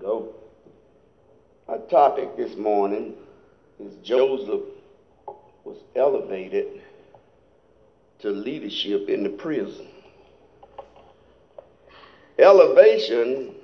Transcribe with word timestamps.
Go. 0.00 0.34
Our 1.68 1.78
topic 1.78 2.36
this 2.36 2.54
morning 2.56 3.14
is 3.80 3.94
Joseph 4.02 4.60
was 5.64 5.78
elevated 5.96 6.82
to 8.18 8.30
leadership 8.30 9.08
in 9.08 9.22
the 9.22 9.30
prison. 9.30 9.88
Elevation 12.38 13.54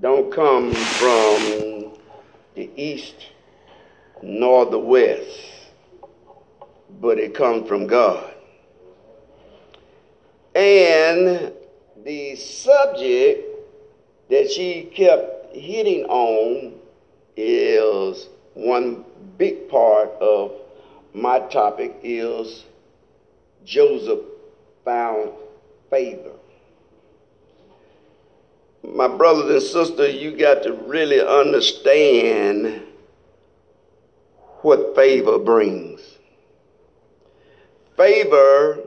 don't 0.00 0.32
come 0.32 0.72
from 0.72 1.96
the 2.56 2.68
east 2.76 3.28
nor 4.20 4.66
the 4.66 4.78
west, 4.78 5.40
but 7.00 7.18
it 7.18 7.34
comes 7.34 7.68
from 7.68 7.86
God. 7.86 8.34
And 10.56 11.52
the 12.04 12.34
subject 12.36 13.53
that 14.30 14.50
she 14.50 14.90
kept 14.94 15.54
hitting 15.54 16.04
on 16.04 16.74
is 17.36 18.28
one 18.54 19.04
big 19.36 19.68
part 19.68 20.10
of 20.20 20.52
my 21.12 21.38
topic 21.40 21.94
is 22.02 22.64
Joseph 23.64 24.20
found 24.84 25.30
favor. 25.90 26.32
My 28.82 29.08
brothers 29.08 29.50
and 29.50 29.62
sisters, 29.62 30.14
you 30.14 30.36
got 30.36 30.62
to 30.64 30.72
really 30.72 31.20
understand 31.20 32.82
what 34.60 34.94
favor 34.94 35.38
brings. 35.38 36.00
Favor 37.96 38.78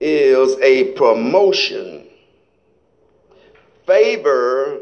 is 0.00 0.56
a 0.60 0.92
promotion. 0.92 2.05
Favor 3.86 4.80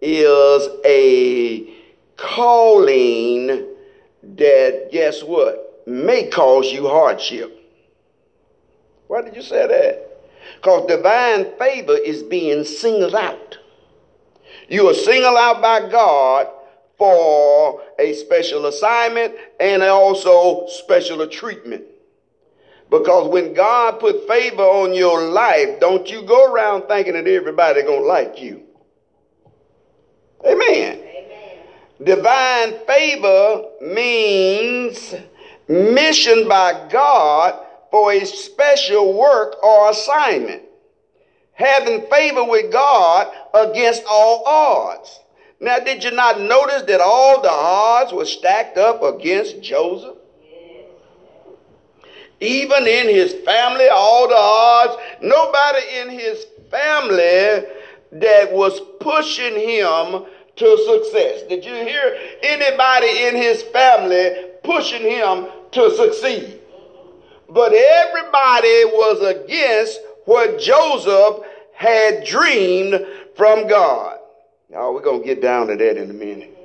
is 0.00 0.68
a 0.84 1.74
calling 2.16 3.66
that, 4.22 4.88
guess 4.90 5.22
what, 5.22 5.82
may 5.86 6.28
cause 6.28 6.72
you 6.72 6.88
hardship. 6.88 7.52
Why 9.08 9.22
did 9.22 9.36
you 9.36 9.42
say 9.42 9.66
that? 9.66 10.02
Because 10.56 10.86
divine 10.88 11.56
favor 11.58 11.96
is 11.96 12.22
being 12.22 12.64
singled 12.64 13.14
out. 13.14 13.58
You 14.68 14.88
are 14.88 14.94
singled 14.94 15.36
out 15.36 15.62
by 15.62 15.88
God 15.88 16.48
for 16.98 17.82
a 17.98 18.14
special 18.14 18.66
assignment 18.66 19.34
and 19.60 19.82
also 19.82 20.66
special 20.68 21.26
treatment. 21.28 21.84
Because 22.90 23.28
when 23.28 23.52
God 23.54 23.98
put 23.98 24.28
favor 24.28 24.62
on 24.62 24.94
your 24.94 25.22
life, 25.22 25.80
don't 25.80 26.08
you 26.08 26.22
go 26.22 26.52
around 26.52 26.86
thinking 26.86 27.14
that 27.14 27.26
everybody 27.26 27.82
gonna 27.82 28.00
like 28.00 28.40
you. 28.40 28.62
Amen. 30.44 31.00
Amen. 31.00 31.58
Divine 32.02 32.74
favor 32.86 33.64
means 33.80 35.14
mission 35.68 36.46
by 36.48 36.86
God 36.90 37.64
for 37.90 38.12
a 38.12 38.24
special 38.24 39.14
work 39.14 39.62
or 39.62 39.90
assignment. 39.90 40.62
Having 41.54 42.08
favor 42.08 42.44
with 42.44 42.70
God 42.70 43.32
against 43.54 44.04
all 44.08 44.44
odds. 44.46 45.20
Now, 45.58 45.78
did 45.78 46.04
you 46.04 46.10
not 46.10 46.38
notice 46.38 46.82
that 46.82 47.00
all 47.00 47.40
the 47.40 47.50
odds 47.50 48.12
were 48.12 48.26
stacked 48.26 48.76
up 48.76 49.02
against 49.02 49.62
Joseph? 49.62 50.15
Even 52.40 52.86
in 52.86 53.08
his 53.08 53.32
family, 53.44 53.88
all 53.88 54.28
the 54.28 54.36
odds, 54.36 54.96
nobody 55.22 55.80
in 56.00 56.10
his 56.10 56.44
family 56.70 57.66
that 58.12 58.52
was 58.52 58.80
pushing 59.00 59.54
him 59.54 60.24
to 60.56 60.78
success. 60.86 61.42
Did 61.48 61.64
you 61.64 61.74
hear 61.74 62.18
anybody 62.42 63.24
in 63.24 63.36
his 63.36 63.62
family 63.62 64.50
pushing 64.62 65.02
him 65.02 65.46
to 65.72 65.94
succeed? 65.96 66.60
But 67.48 67.72
everybody 67.72 68.84
was 68.86 69.22
against 69.22 70.00
what 70.24 70.58
Joseph 70.58 71.46
had 71.74 72.24
dreamed 72.24 73.06
from 73.36 73.68
God. 73.68 74.18
Now, 74.68 74.92
we're 74.92 75.02
going 75.02 75.20
to 75.20 75.26
get 75.26 75.40
down 75.40 75.68
to 75.68 75.76
that 75.76 75.96
in 75.96 76.10
a 76.10 76.14
minute. 76.14 76.56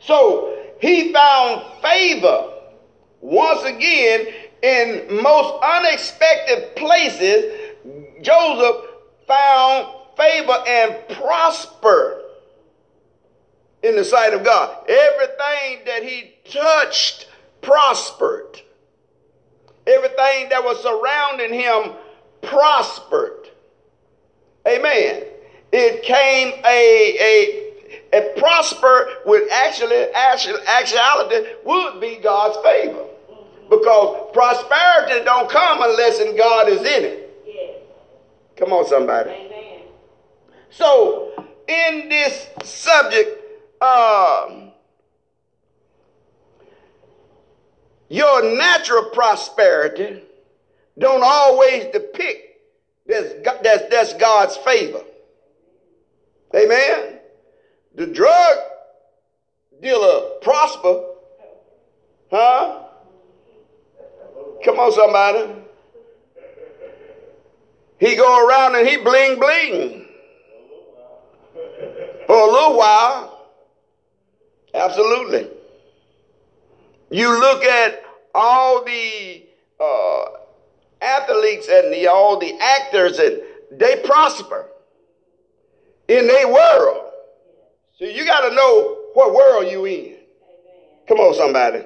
So, 0.00 0.56
he 0.80 1.12
found 1.12 1.64
favor 1.82 2.57
once 3.20 3.62
again 3.64 4.26
in 4.62 5.22
most 5.22 5.62
unexpected 5.62 6.76
places. 6.76 7.54
Joseph 8.22 8.84
found 9.26 9.94
favor 10.16 10.64
and 10.66 10.96
prospered 11.10 12.22
in 13.82 13.96
the 13.96 14.04
sight 14.04 14.34
of 14.34 14.44
God. 14.44 14.84
Everything 14.88 15.84
that 15.86 16.02
he 16.02 16.34
touched 16.50 17.28
prospered. 17.62 18.60
Everything 19.86 20.48
that 20.50 20.62
was 20.62 20.82
surrounding 20.82 21.52
him 21.54 21.94
prospered. 22.42 23.48
Amen. 24.66 25.24
It 25.72 26.02
came 26.02 26.52
a, 26.64 27.72
a, 28.12 28.18
a 28.18 28.40
prosper 28.40 29.08
with 29.24 29.50
actually, 29.52 29.96
actually 30.14 30.60
actuality 30.66 31.48
would 31.64 32.00
be 32.00 32.16
God's 32.16 32.58
favor. 32.64 33.07
Because 33.68 34.30
prosperity 34.32 35.24
don't 35.24 35.50
come 35.50 35.82
unless 35.82 36.20
in 36.20 36.36
God 36.36 36.68
is 36.68 36.80
in 36.80 37.04
it. 37.04 37.24
Come 38.56 38.72
on, 38.72 38.86
somebody. 38.86 39.30
Amen. 39.30 39.82
So, 40.70 41.32
in 41.68 42.08
this 42.08 42.48
subject, 42.64 43.30
um, 43.80 44.72
your 48.08 48.56
natural 48.56 49.10
prosperity 49.10 50.22
don't 50.98 51.22
always 51.22 51.84
depict 51.92 52.48
that's, 53.08 53.32
that's, 53.62 53.88
that's 53.88 54.12
God's 54.14 54.56
favor. 54.58 55.00
Amen. 56.54 57.18
The 57.94 58.06
drug 58.06 58.58
dealer 59.80 60.38
prosper. 60.42 61.04
Huh? 62.30 62.84
Come 64.64 64.78
on, 64.78 64.92
somebody. 64.92 65.54
He 67.98 68.16
go 68.16 68.46
around 68.46 68.76
and 68.76 68.86
he 68.86 68.96
bling 68.96 69.38
bling 69.38 70.06
for 72.26 72.36
a 72.36 72.46
little 72.46 72.76
while. 72.76 73.50
Absolutely. 74.74 75.48
You 77.10 77.40
look 77.40 77.64
at 77.64 78.02
all 78.34 78.84
the 78.84 79.44
uh, 79.80 80.24
athletes 81.00 81.68
and 81.68 81.92
the, 81.92 82.06
all 82.08 82.38
the 82.38 82.54
actors, 82.60 83.18
and 83.18 83.40
they 83.72 83.96
prosper 84.04 84.66
in 86.06 86.26
their 86.26 86.52
world. 86.52 87.12
So 87.98 88.04
you 88.04 88.24
got 88.24 88.48
to 88.48 88.54
know 88.54 88.98
what 89.14 89.34
world 89.34 89.70
you 89.70 89.86
in. 89.86 90.16
Come 91.08 91.18
on, 91.18 91.34
somebody. 91.34 91.82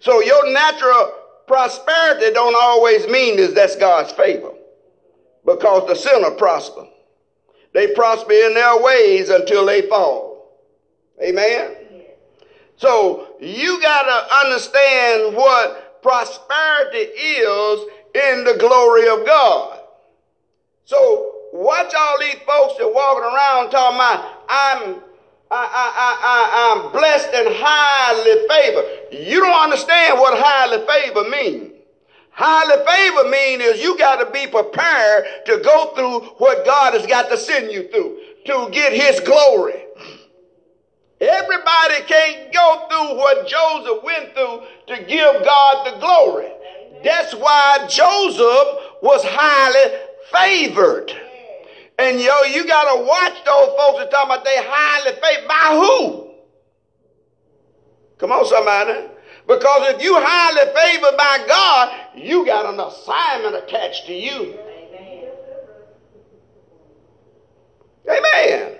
So 0.00 0.22
your 0.22 0.52
natural 0.52 1.12
prosperity 1.46 2.32
don't 2.32 2.56
always 2.60 3.06
mean 3.06 3.38
is 3.38 3.54
that's 3.54 3.76
God's 3.76 4.12
favor, 4.12 4.52
because 5.44 5.86
the 5.88 5.94
sinner 5.94 6.32
prosper. 6.32 6.86
They 7.72 7.88
prosper 7.88 8.32
in 8.32 8.54
their 8.54 8.82
ways 8.82 9.28
until 9.28 9.66
they 9.66 9.82
fall. 9.82 10.60
Amen. 11.22 11.76
So 12.76 13.36
you 13.40 13.80
got 13.80 14.02
to 14.02 14.46
understand 14.46 15.36
what 15.36 16.02
prosperity 16.02 16.98
is 16.98 17.80
in 18.14 18.44
the 18.44 18.56
glory 18.58 19.08
of 19.08 19.26
God. 19.26 19.80
So 20.84 21.32
watch 21.52 21.92
all 21.94 22.18
these 22.20 22.36
folks 22.46 22.78
that 22.78 22.92
walking 22.92 23.24
around 23.24 23.70
talking 23.70 23.96
about 23.96 24.44
I'm 24.48 25.02
I, 25.50 25.56
I, 25.56 26.82
I, 26.82 26.86
I'm 26.86 26.92
blessed 26.92 27.28
and 27.32 27.48
highly 27.50 28.48
favored. 28.48 29.28
You 29.28 29.40
don't 29.40 29.62
understand 29.62 30.18
what 30.18 30.38
highly 30.38 30.84
favored 30.86 31.30
means. 31.30 31.72
Highly 32.30 32.84
favored 32.84 33.30
means 33.30 33.62
is 33.62 33.80
you 33.80 33.96
got 33.96 34.16
to 34.16 34.30
be 34.30 34.46
prepared 34.46 35.24
to 35.46 35.58
go 35.58 35.94
through 35.94 36.20
what 36.38 36.66
God 36.66 36.94
has 36.94 37.06
got 37.06 37.30
to 37.30 37.38
send 37.38 37.72
you 37.72 37.88
through 37.88 38.18
to 38.46 38.68
get 38.72 38.92
his 38.92 39.20
glory. 39.20 39.84
Everybody 41.20 42.02
can't 42.06 42.52
go 42.52 42.86
through 42.90 43.16
what 43.16 43.46
Joseph 43.46 44.02
went 44.02 44.34
through 44.34 44.62
to 44.88 45.02
give 45.04 45.44
God 45.44 45.86
the 45.86 45.98
glory. 45.98 46.50
That's 47.02 47.34
why 47.34 47.86
Joseph 47.88 49.00
was 49.00 49.22
highly 49.24 49.96
favored. 50.30 51.25
And 51.98 52.20
yo, 52.20 52.42
you 52.42 52.66
gotta 52.66 53.02
watch 53.04 53.44
those 53.44 53.68
folks 53.76 53.98
that 53.98 54.10
talking 54.10 54.32
about 54.32 54.44
they 54.44 54.56
highly 54.58 55.12
favored 55.12 55.48
by 55.48 55.78
who? 55.80 56.30
Come 58.18 58.32
on, 58.32 58.46
somebody. 58.46 59.08
Because 59.46 59.94
if 59.94 60.02
you 60.02 60.14
highly 60.18 60.72
favored 60.74 61.16
by 61.16 61.44
God, 61.46 61.94
you 62.16 62.44
got 62.44 62.66
an 62.72 62.80
assignment 62.80 63.54
attached 63.56 64.06
to 64.06 64.12
you. 64.12 64.58
Amen. 68.08 68.76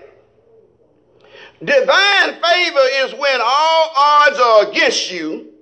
Divine 1.63 2.33
favor 2.41 2.87
is 3.03 3.13
when 3.13 3.41
all 3.41 3.91
odds 3.95 4.39
are 4.39 4.69
against 4.69 5.11
you 5.11 5.53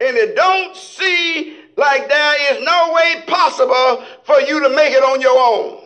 and 0.00 0.16
it 0.16 0.34
don't 0.34 0.74
see 0.76 1.58
like 1.76 2.08
there 2.08 2.54
is 2.54 2.64
no 2.64 2.92
way 2.92 3.22
possible 3.26 4.04
for 4.24 4.40
you 4.40 4.60
to 4.62 4.68
make 4.70 4.92
it 4.92 5.02
on 5.02 5.20
your 5.20 5.38
own. 5.38 5.85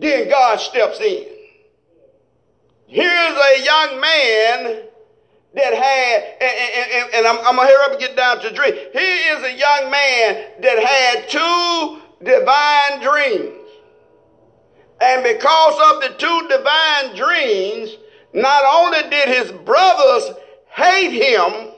Then 0.00 0.30
God 0.30 0.58
steps 0.60 0.98
in. 1.00 1.26
Here's 2.86 3.06
a 3.06 3.62
young 3.62 4.00
man 4.00 4.82
that 5.54 5.74
had, 5.74 6.24
and, 6.40 7.04
and, 7.04 7.14
and 7.14 7.26
I'm, 7.26 7.38
I'm 7.46 7.56
going 7.56 7.68
to 7.68 7.74
hurry 7.74 7.84
up 7.84 7.90
and 7.92 8.00
get 8.00 8.16
down 8.16 8.40
to 8.40 8.52
dream. 8.52 8.72
Here 8.72 9.36
is 9.36 9.44
a 9.44 9.56
young 9.56 9.90
man 9.90 10.46
that 10.62 10.78
had 10.82 11.28
two 11.28 12.00
divine 12.24 13.02
dreams. 13.02 13.56
And 15.02 15.22
because 15.22 15.94
of 15.94 16.02
the 16.02 16.16
two 16.18 16.48
divine 16.48 17.16
dreams, 17.16 17.96
not 18.32 18.62
only 18.74 19.08
did 19.10 19.28
his 19.28 19.52
brothers 19.52 20.36
hate 20.70 21.12
him, 21.12 21.72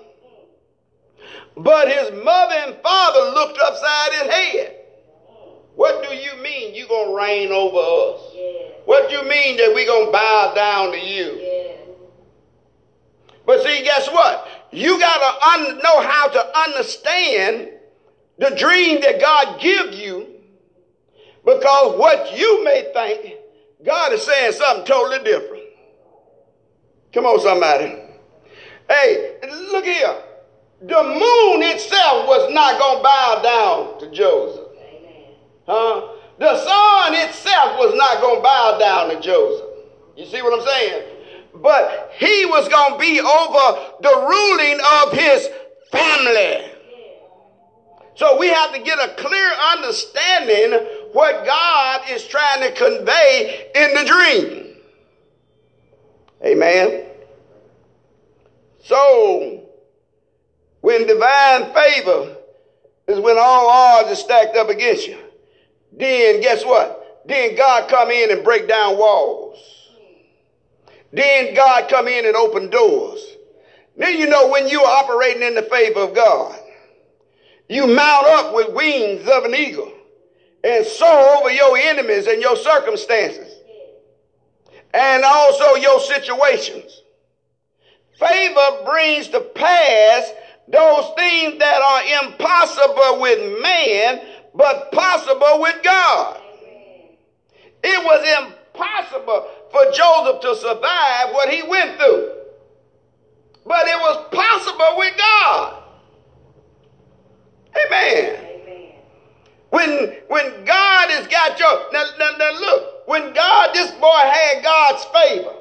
but 1.57 1.89
his 1.89 2.11
mother 2.25 2.55
and 2.67 2.77
father 2.83 3.33
looked 3.33 3.59
upside 3.65 4.13
his 4.13 4.33
head. 4.33 4.77
What 5.75 6.09
do 6.09 6.15
you 6.15 6.42
mean 6.63 6.75
you 6.75 6.87
gonna 6.87 7.15
reign 7.15 7.53
over 7.53 7.79
us? 7.79 8.33
Yeah. 8.35 8.43
What 8.85 9.09
do 9.09 9.17
you 9.17 9.23
mean 9.29 9.57
that 9.59 9.73
we're 9.75 9.87
gonna 9.87 10.11
bow 10.11 10.53
down 10.55 10.93
to 10.93 10.99
you? 10.99 11.39
Yeah. 11.41 11.73
But 13.47 13.63
see, 13.63 13.83
guess 13.83 14.09
what? 14.09 14.69
You 14.71 14.99
gotta 14.99 15.61
un- 15.61 15.79
know 15.79 16.01
how 16.01 16.29
to 16.29 16.59
understand 16.59 17.71
the 18.39 18.51
dream 18.51 19.01
that 19.03 19.21
God 19.21 19.61
gives 19.61 19.99
you, 19.99 20.29
because 21.45 21.99
what 21.99 22.37
you 22.37 22.65
may 22.65 22.91
think, 22.95 23.37
God 23.85 24.13
is 24.13 24.23
saying 24.23 24.53
something 24.53 24.87
totally 24.87 25.23
different. 25.25 25.65
Come 27.13 27.27
on, 27.27 27.41
somebody. 27.41 27.95
Hey, 28.89 29.37
look 29.71 29.85
here. 29.85 30.23
The 30.81 31.03
moon 31.03 31.63
itself 31.63 32.27
was 32.27 32.53
not 32.53 32.79
going 32.79 32.99
to 32.99 33.03
bow 33.03 33.43
down 33.43 34.01
to 34.01 34.11
Joseph. 34.17 34.69
Huh? 35.67 36.12
The 36.39 36.57
sun 36.59 37.15
itself 37.15 37.79
was 37.79 37.95
not 37.95 38.21
going 38.21 38.37
to 38.37 38.43
bow 38.43 38.79
down 38.79 39.11
to 39.11 39.21
Joseph. 39.21 39.67
You 40.17 40.27
see 40.27 40.43
what 40.43 40.59
I'm 40.59 40.67
saying? 40.67 41.09
But 41.55 42.11
he 42.17 42.47
was 42.47 42.69
going 42.69 42.95
to 42.95 42.99
be 42.99 43.21
over 43.21 43.93
the 44.01 44.27
ruling 44.29 44.81
of 45.03 45.13
his 45.13 45.49
family. 45.91 46.71
So 48.15 48.39
we 48.39 48.49
have 48.49 48.75
to 48.75 48.81
get 48.81 48.99
a 48.99 49.15
clear 49.15 49.51
understanding 49.73 50.87
what 51.13 51.45
God 51.45 52.03
is 52.11 52.27
trying 52.27 52.61
to 52.61 52.73
convey 52.73 53.71
in 53.75 53.95
the 53.95 54.05
dream. 54.05 54.77
Amen. 56.45 57.07
So 58.85 59.63
when 60.81 61.07
divine 61.07 61.73
favor 61.73 62.37
is 63.07 63.19
when 63.21 63.37
all 63.39 63.69
odds 63.69 64.11
are 64.11 64.17
stacked 64.17 64.57
up 64.57 64.69
against 64.69 65.07
you. 65.07 65.19
Then 65.97 66.41
guess 66.41 66.65
what? 66.65 67.23
Then 67.27 67.57
God 67.57 67.89
come 67.89 68.11
in 68.11 68.31
and 68.31 68.43
break 68.43 68.69
down 68.69 68.99
walls. 68.99 69.59
Then 71.13 71.55
God 71.55 71.89
come 71.89 72.09
in 72.09 72.27
and 72.27 72.35
open 72.35 72.71
doors. 72.71 73.21
Then 73.97 74.19
you 74.19 74.27
know 74.27 74.49
when 74.49 74.69
you're 74.69 74.85
operating 74.85 75.43
in 75.43 75.55
the 75.55 75.63
favor 75.63 76.01
of 76.01 76.15
God, 76.15 76.59
you 77.69 77.87
mount 77.87 78.27
up 78.27 78.55
with 78.55 78.73
wings 78.73 79.29
of 79.29 79.45
an 79.45 79.55
eagle 79.55 79.93
and 80.65 80.85
soar 80.87 81.37
over 81.37 81.51
your 81.51 81.77
enemies 81.77 82.27
and 82.27 82.41
your 82.41 82.57
circumstances 82.57 83.53
and 84.95 85.25
also 85.25 85.75
your 85.75 86.01
situations. 86.01 87.03
Favor 88.19 88.85
brings 88.85 89.29
to 89.29 89.41
pass 89.41 90.33
those 90.69 91.11
things 91.17 91.59
that 91.59 91.83
are 91.83 92.25
impossible 92.25 93.21
with 93.21 93.63
man, 93.63 94.21
but 94.55 94.93
possible 94.93 95.61
with 95.61 95.83
God. 95.83 96.41
It 97.83 98.05
was 98.05 98.53
impossible 98.75 99.49
for 99.71 99.85
Joseph 99.93 100.41
to 100.43 100.57
survive 100.57 101.35
what 101.35 101.49
he 101.49 101.63
went 101.63 101.99
through, 101.99 102.33
but 103.67 103.87
it 103.87 103.99
was 103.99 104.29
possible 104.33 104.99
with 104.99 105.17
God. 105.17 105.83
Amen. 107.87 108.49
When, 109.71 109.89
when 110.29 110.65
God 110.65 111.11
has 111.11 111.27
got 111.29 111.59
your, 111.59 111.93
now, 111.93 112.05
now, 112.19 112.31
now 112.39 112.53
look, 112.61 113.09
when 113.09 113.33
God, 113.33 113.71
this 113.73 113.91
boy 113.93 114.21
had 114.23 114.63
God's 114.63 115.05
favor 115.07 115.55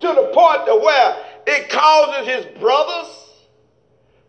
to 0.00 0.08
the 0.08 0.30
point 0.34 0.66
to 0.66 0.76
where 0.76 1.16
it 1.46 1.70
causes 1.70 2.26
his 2.26 2.44
brothers 2.58 3.06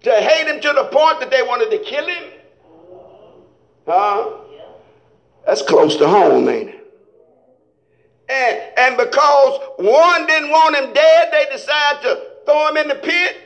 to 0.03 0.11
hate 0.11 0.47
him 0.47 0.61
to 0.61 0.73
the 0.73 0.83
point 0.85 1.19
that 1.19 1.31
they 1.31 1.41
wanted 1.41 1.71
to 1.71 1.79
kill 1.79 2.05
him? 2.05 2.32
Huh? 3.85 4.29
That's 5.45 5.61
close 5.61 5.97
to 5.97 6.07
home, 6.07 6.47
ain't 6.47 6.69
it? 6.69 6.83
And, 8.29 8.61
and 8.77 8.97
because 8.97 9.59
one 9.77 10.25
didn't 10.25 10.49
want 10.49 10.75
him 10.75 10.93
dead, 10.93 11.29
they 11.31 11.45
decided 11.51 12.01
to 12.03 12.21
throw 12.45 12.69
him 12.69 12.77
in 12.77 12.87
the 12.87 12.95
pit. 12.95 13.37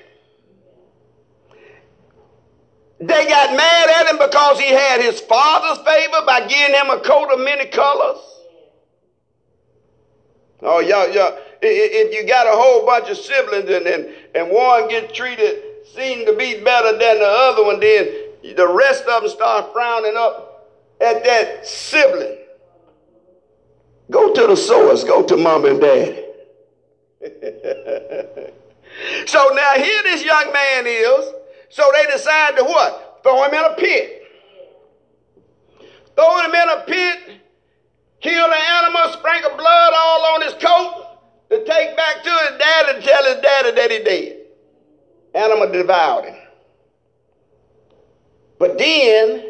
They 2.99 3.27
got 3.27 3.55
mad 3.55 3.89
at 3.89 4.07
him 4.07 4.17
because 4.17 4.59
he 4.59 4.67
had 4.67 5.01
his 5.01 5.19
father's 5.21 5.83
favor 5.85 6.25
by 6.25 6.47
giving 6.47 6.75
him 6.75 6.89
a 6.89 6.99
coat 6.99 7.31
of 7.31 7.39
many 7.39 7.65
colors. 7.67 8.19
Oh, 10.61 10.79
y'all, 10.79 11.09
y'all, 11.13 11.37
if 11.61 12.13
you 12.13 12.27
got 12.27 12.47
a 12.47 12.51
whole 12.51 12.85
bunch 12.85 13.09
of 13.09 13.17
siblings 13.17 13.69
and, 13.69 13.85
and, 13.85 14.09
and 14.33 14.49
one 14.49 14.87
gets 14.89 15.15
treated 15.15 15.63
seem 15.95 16.25
to 16.25 16.33
be 16.33 16.63
better 16.63 16.91
than 16.97 17.19
the 17.19 17.27
other 17.27 17.63
one, 17.63 17.79
then 17.79 18.26
the 18.43 18.67
rest 18.67 19.05
of 19.05 19.23
them 19.23 19.29
start 19.29 19.73
frowning 19.73 20.15
up 20.17 20.69
at 21.01 21.23
that 21.23 21.65
sibling. 21.65 22.37
Go 24.09 24.33
to 24.33 24.47
the 24.47 24.55
source, 24.55 25.03
go 25.03 25.23
to 25.23 25.35
mom 25.37 25.65
and 25.65 25.81
dad. 25.81 26.23
so 29.25 29.49
now 29.53 29.73
here 29.75 30.03
this 30.03 30.23
young 30.23 30.53
man 30.53 30.85
is. 30.87 31.33
So 31.69 31.91
they 31.93 32.05
decide 32.11 32.55
to 32.57 32.63
what? 32.63 33.19
Throw 33.23 33.43
him 33.43 33.53
in 33.53 33.65
a 33.65 33.75
pit. 33.75 34.23
Throw 36.15 36.39
him 36.39 36.55
in 36.55 36.69
a 36.69 36.83
pit, 36.87 37.41
kill 38.21 38.47
the 38.47 38.55
animal, 38.55 39.13
sprinkle 39.13 39.55
blood 39.55 39.93
all 39.95 40.25
on 40.33 40.41
his 40.41 40.53
coat 40.53 41.19
to 41.49 41.63
take 41.63 41.95
back 41.95 42.23
to 42.23 42.29
his 42.29 42.57
dad 42.57 42.95
and 42.95 43.03
tell 43.03 43.23
his 43.25 43.35
daddy 43.41 43.71
that 43.71 43.91
he 43.91 44.03
dead 44.03 44.37
animal 45.37 45.71
devoured 45.71 46.25
him. 46.25 46.46
But 48.59 48.77
then 48.77 49.43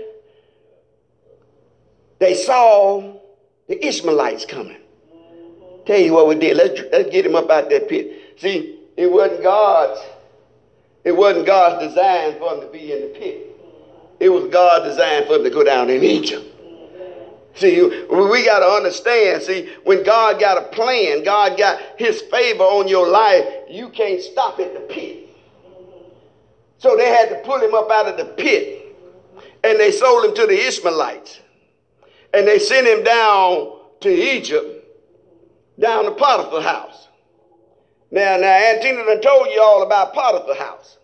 they 2.20 2.34
saw 2.34 3.20
the 3.68 3.86
Ishmaelites 3.86 4.46
coming. 4.46 4.78
Tell 5.86 6.00
you 6.00 6.14
what 6.14 6.28
we 6.28 6.36
did. 6.36 6.58
Let's, 6.58 6.82
let's 6.92 7.10
get 7.10 7.26
him 7.26 7.36
up 7.36 7.50
out 7.50 7.66
of 7.66 7.70
that 7.70 7.88
pit. 7.88 8.36
See, 8.38 8.80
it 8.98 9.12
wasn't 9.12 9.44
God's. 9.44 10.00
It 11.04 11.16
wasn't 11.16 11.46
God's 11.46 11.88
design 11.88 12.38
for 12.38 12.54
him 12.54 12.62
to 12.62 12.68
be 12.68 12.92
in 12.92 13.02
the 13.02 13.20
pit. 13.20 13.48
It 14.20 14.30
was 14.30 14.52
God's 14.52 14.90
design 14.90 15.26
for 15.26 15.36
him 15.36 15.44
to 15.44 15.50
go 15.50 15.64
down 15.64 15.90
in 15.90 16.04
Egypt. 16.04 16.46
See, 17.56 17.82
we 17.82 18.46
got 18.46 18.60
to 18.60 18.68
understand. 18.68 19.42
See, 19.42 19.70
when 19.84 20.04
God 20.04 20.40
got 20.40 20.58
a 20.58 20.68
plan, 20.76 21.24
God 21.24 21.58
got 21.58 21.82
His 21.98 22.22
favor 22.22 22.64
on 22.64 22.88
your 22.88 23.08
life, 23.08 23.46
you 23.68 23.90
can't 23.90 24.22
stop 24.22 24.60
at 24.60 24.74
the 24.74 24.82
pit. 24.82 25.28
So 26.78 26.96
they 26.96 27.10
had 27.10 27.30
to 27.30 27.42
pull 27.44 27.60
him 27.60 27.74
up 27.74 27.90
out 27.90 28.08
of 28.08 28.18
the 28.18 28.26
pit 28.26 28.77
and 29.64 29.80
they 29.80 29.92
sold 29.92 30.26
him 30.26 30.36
to 30.36 30.46
the 30.46 30.68
Ishmaelites. 30.68 31.40
And 32.34 32.48
they 32.48 32.60
sent 32.60 32.88
him 32.88 33.04
down 33.04 33.80
to 34.02 34.10
Egypt, 34.10 34.86
down 35.80 36.06
to 36.06 36.12
Potiphar's 36.12 36.64
house. 36.64 37.08
Now, 38.12 38.38
now, 38.38 38.48
Aunt 38.48 38.82
Tina 38.82 39.04
done 39.06 39.22
told 39.22 39.48
you 39.48 39.62
all 39.62 39.84
about 39.84 40.14
Potiphar's 40.14 40.58
house. 40.58 40.98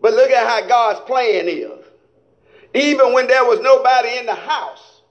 But 0.00 0.14
look 0.14 0.30
at 0.30 0.46
how 0.46 0.66
God's 0.68 1.00
plan 1.00 1.48
is. 1.48 1.84
Even 2.74 3.12
when 3.12 3.26
there 3.26 3.44
was 3.44 3.60
nobody 3.60 4.18
in 4.18 4.26
the 4.26 4.34
house, 4.34 5.02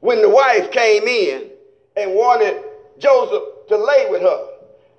when 0.00 0.22
the 0.22 0.28
wife 0.28 0.70
came 0.70 1.04
in 1.04 1.50
and 1.96 2.14
wanted 2.14 2.62
Joseph 2.98 3.42
to 3.68 3.76
lay 3.76 4.06
with 4.10 4.22
her. 4.22 4.48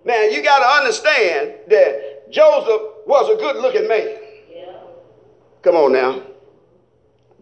Now, 0.05 0.21
you 0.23 0.43
got 0.43 0.59
to 0.59 0.81
understand 0.81 1.53
that 1.69 2.29
Joseph 2.29 2.81
was 3.05 3.29
a 3.29 3.35
good 3.35 3.57
looking 3.57 3.87
man. 3.87 4.17
Yeah. 4.51 4.73
Come 5.61 5.75
on 5.75 5.93
now. 5.93 6.21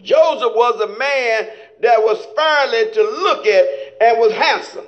Joseph 0.04 0.54
was 0.56 0.82
a 0.82 0.88
man 0.98 1.50
that 1.82 2.02
was 2.02 2.26
fairly 2.36 2.92
to 2.94 3.02
look 3.02 3.46
at 3.46 3.66
and 4.02 4.20
was 4.20 4.34
handsome. 4.34 4.86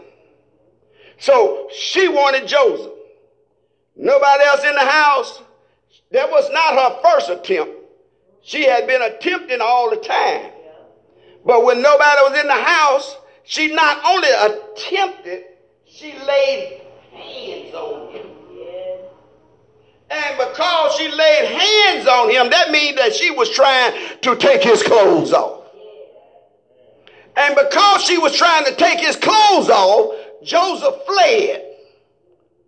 So 1.18 1.70
she 1.74 2.08
wanted 2.08 2.48
Joseph. 2.48 2.92
Nobody 3.96 4.44
else 4.44 4.64
in 4.64 4.74
the 4.76 4.86
house. 4.86 5.42
That 6.12 6.30
was 6.30 6.50
not 6.52 6.74
her 6.74 7.02
first 7.02 7.30
attempt. 7.30 7.74
She 8.42 8.64
had 8.64 8.88
been 8.88 9.02
attempting 9.02 9.62
all 9.62 9.90
the 9.90 9.98
time. 9.98 10.52
But 11.46 11.64
when 11.64 11.82
nobody 11.82 12.22
was 12.22 12.40
in 12.40 12.48
the 12.48 12.54
house, 12.54 13.18
she 13.44 13.74
not 13.74 14.00
only 14.06 14.30
attempted, 14.30 15.44
she 15.86 16.14
laid 16.28 16.82
hands 17.12 17.74
on 17.74 18.14
him. 18.14 18.28
And 20.10 20.38
because 20.38 20.96
she 20.96 21.08
laid 21.10 21.46
hands 21.46 22.08
on 22.08 22.30
him, 22.30 22.50
that 22.50 22.72
means 22.72 22.98
that 22.98 23.16
she 23.16 23.32
was 23.32 23.50
trying 23.50 23.94
to 24.22 24.36
take 24.36 24.62
his 24.62 24.84
clothes 24.84 25.34
off. 25.34 25.64
And 27.36 27.56
because 27.56 28.04
she 28.04 28.18
was 28.18 28.36
trying 28.36 28.66
to 28.66 28.76
take 28.76 29.00
his 29.00 29.16
clothes 29.16 29.70
off, 29.70 30.16
Joseph 30.44 30.96
fled. 31.06 31.66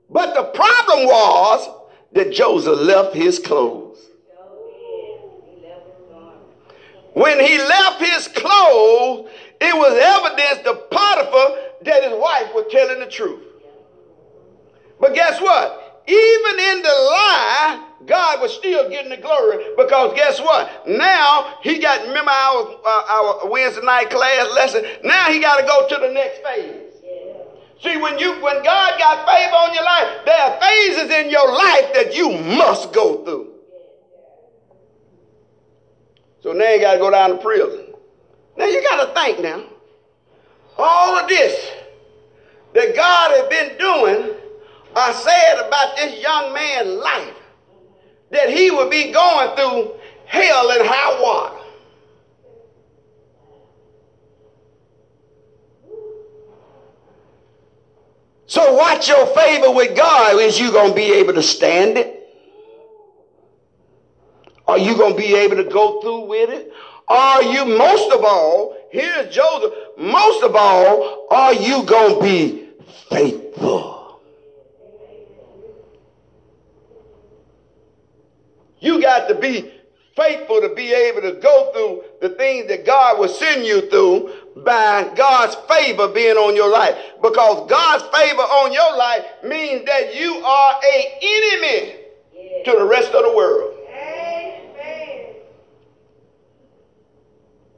But 0.09 0.33
the 0.33 0.43
problem 0.43 1.05
was 1.05 1.69
that 2.13 2.31
Joseph 2.31 2.79
left 2.79 3.15
his 3.15 3.37
clothes. 3.37 3.99
When 7.13 7.39
he 7.39 7.57
left 7.57 8.01
his 8.01 8.27
clothes, 8.27 9.29
it 9.61 9.73
was 9.73 9.93
evidence 9.93 10.63
to 10.63 10.73
Potiphar 10.91 11.57
that 11.83 12.03
his 12.03 12.13
wife 12.13 12.53
was 12.53 12.65
telling 12.71 12.99
the 12.99 13.05
truth. 13.05 13.41
But 14.99 15.13
guess 15.13 15.39
what? 15.39 15.84
Even 16.07 16.59
in 16.59 16.81
the 16.83 16.89
lie, 16.89 17.87
God 18.05 18.41
was 18.41 18.53
still 18.53 18.89
getting 18.89 19.09
the 19.09 19.17
glory 19.17 19.65
because 19.75 20.13
guess 20.15 20.39
what? 20.39 20.87
Now 20.87 21.57
he 21.63 21.79
got, 21.79 22.07
remember 22.07 22.31
our, 22.31 22.79
uh, 22.85 23.03
our 23.09 23.49
Wednesday 23.49 23.83
night 23.83 24.09
class 24.09 24.47
lesson? 24.53 24.85
Now 25.03 25.25
he 25.29 25.39
got 25.39 25.59
to 25.59 25.65
go 25.65 25.87
to 25.87 26.07
the 26.07 26.13
next 26.13 26.43
phase. 26.43 26.95
See, 27.81 27.97
when 27.97 28.17
you 28.17 28.31
when 28.41 28.63
God 28.63 28.99
got 28.99 29.27
favor 29.27 29.55
on 29.55 29.73
your 29.73 29.83
life, 29.83 30.25
there 30.25 30.39
are 30.39 30.59
phases 30.59 31.11
in 31.11 31.29
your 31.29 31.51
life 31.51 31.93
that 31.93 32.15
you 32.15 32.31
must 32.57 32.93
go 32.93 33.23
through. 33.23 33.51
So 36.41 36.53
now 36.53 36.71
you 36.71 36.79
got 36.79 36.93
to 36.93 36.99
go 36.99 37.11
down 37.11 37.31
to 37.31 37.37
prison. 37.37 37.93
Now 38.57 38.65
you 38.65 38.81
got 38.89 39.05
to 39.05 39.19
think 39.19 39.39
now. 39.39 39.63
All 40.77 41.17
of 41.17 41.27
this 41.27 41.71
that 42.73 42.95
God 42.95 43.31
has 43.31 43.47
been 43.49 43.77
doing 43.77 44.34
I 44.95 45.11
said 45.11 45.67
about 45.67 45.97
this 45.97 46.21
young 46.21 46.53
man's 46.53 46.89
life 47.01 47.35
that 48.31 48.49
he 48.49 48.71
would 48.71 48.89
be 48.89 49.11
going 49.11 49.55
through 49.55 49.91
hell 50.25 50.71
and 50.71 50.87
high 50.87 51.21
water. 51.21 51.55
So 58.47 58.73
watch 58.75 59.09
your 59.09 59.25
favor 59.27 59.71
with 59.71 59.97
God. 59.97 60.39
Is 60.39 60.59
you 60.59 60.71
going 60.71 60.89
to 60.89 60.95
be 60.95 61.13
able 61.13 61.33
to 61.33 61.43
stand 61.43 61.97
it? 61.97 62.15
Are 64.67 64.77
you 64.77 64.95
going 64.95 65.13
to 65.13 65.17
be 65.17 65.35
able 65.35 65.57
to 65.57 65.65
go 65.65 65.99
through 66.01 66.21
with 66.21 66.49
it? 66.49 66.71
Are 67.07 67.43
you, 67.43 67.65
most 67.65 68.11
of 68.11 68.23
all, 68.23 68.77
here's 68.91 69.33
Joseph, 69.33 69.73
most 69.97 70.43
of 70.43 70.55
all, 70.55 71.27
are 71.29 71.53
you 71.53 71.83
going 71.83 72.15
to 72.15 72.21
be 72.21 72.69
faithful? 73.09 74.21
You 78.79 79.01
got 79.27 79.33
to 79.33 79.39
be 79.39 79.71
faithful 80.15 80.61
to 80.61 80.73
be 80.75 80.93
able 80.93 81.21
to 81.21 81.33
go 81.33 81.71
through 81.73 82.03
the 82.21 82.35
things 82.35 82.67
that 82.67 82.85
God 82.85 83.19
will 83.19 83.27
send 83.27 83.65
you 83.65 83.89
through 83.89 84.33
by 84.57 85.11
God's 85.15 85.55
favor 85.67 86.07
being 86.07 86.37
on 86.37 86.55
your 86.55 86.71
life. 86.71 86.95
Because 87.21 87.69
God's 87.69 88.03
favor 88.15 88.41
on 88.41 88.71
your 88.71 88.97
life 88.97 89.25
means 89.43 89.85
that 89.85 90.15
you 90.15 90.35
are 90.35 90.79
a 90.81 91.19
enemy 91.21 91.95
to 92.65 92.71
the 92.77 92.85
rest 92.85 93.11
of 93.11 93.23
the 93.23 93.35
world. 93.35 93.77
Amen. 93.89 95.35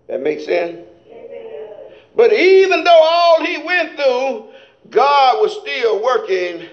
That 0.08 0.22
makes 0.22 0.46
sense? 0.46 0.78
Amen. 1.12 1.70
But 2.16 2.34
even 2.34 2.84
though 2.84 3.02
all 3.02 3.44
he 3.44 3.58
went 3.58 3.96
through, 3.96 4.50
God 4.90 5.42
was 5.42 5.60
still 5.62 6.04
working 6.04 6.70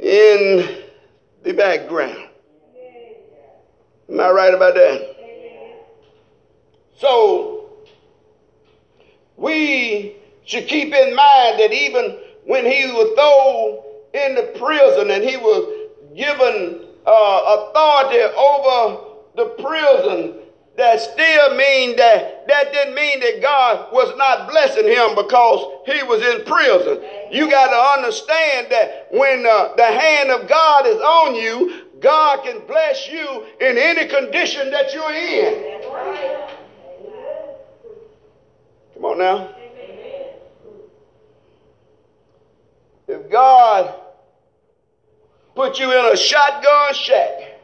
in 0.00 0.84
the 1.42 1.52
background. 1.54 2.28
Am 4.10 4.20
I 4.20 4.30
right 4.30 4.54
about 4.54 4.74
that? 4.74 5.16
So, 6.98 7.70
we 9.36 10.16
should 10.44 10.68
keep 10.68 10.92
in 10.92 11.14
mind 11.14 11.58
that 11.58 11.72
even 11.72 12.18
when 12.44 12.64
he 12.64 12.86
was 12.86 13.12
thrown 13.14 14.24
in 14.24 14.34
the 14.34 14.58
prison 14.58 15.10
and 15.10 15.24
he 15.24 15.36
was 15.36 15.90
given 16.16 16.86
uh, 17.06 17.68
authority 17.68 18.20
over 18.36 19.04
the 19.36 19.46
prison, 19.62 20.34
that 20.76 21.00
still 21.00 21.54
mean 21.56 21.96
that 21.96 22.46
that 22.48 22.72
didn't 22.72 22.94
mean 22.94 23.20
that 23.20 23.40
God 23.40 23.92
was 23.92 24.16
not 24.16 24.50
blessing 24.50 24.86
him 24.86 25.14
because 25.14 25.82
he 25.86 26.02
was 26.02 26.20
in 26.22 26.44
prison. 26.44 27.00
You 27.30 27.48
got 27.48 27.70
to 27.70 28.00
understand 28.02 28.68
that 28.70 29.08
when 29.10 29.46
uh, 29.46 29.74
the 29.76 29.86
hand 29.86 30.30
of 30.30 30.48
God 30.48 30.86
is 30.86 30.96
on 30.96 31.34
you, 31.36 31.83
God 32.04 32.44
can 32.44 32.60
bless 32.66 33.08
you 33.08 33.46
in 33.62 33.78
any 33.78 34.06
condition 34.06 34.70
that 34.70 34.92
you're 34.92 35.10
in. 35.10 35.80
Come 38.92 39.04
on 39.06 39.18
now. 39.18 39.54
If 43.08 43.30
God 43.30 43.94
put 45.54 45.78
you 45.78 45.90
in 45.98 46.12
a 46.12 46.16
shotgun 46.16 46.92
shack 46.92 47.58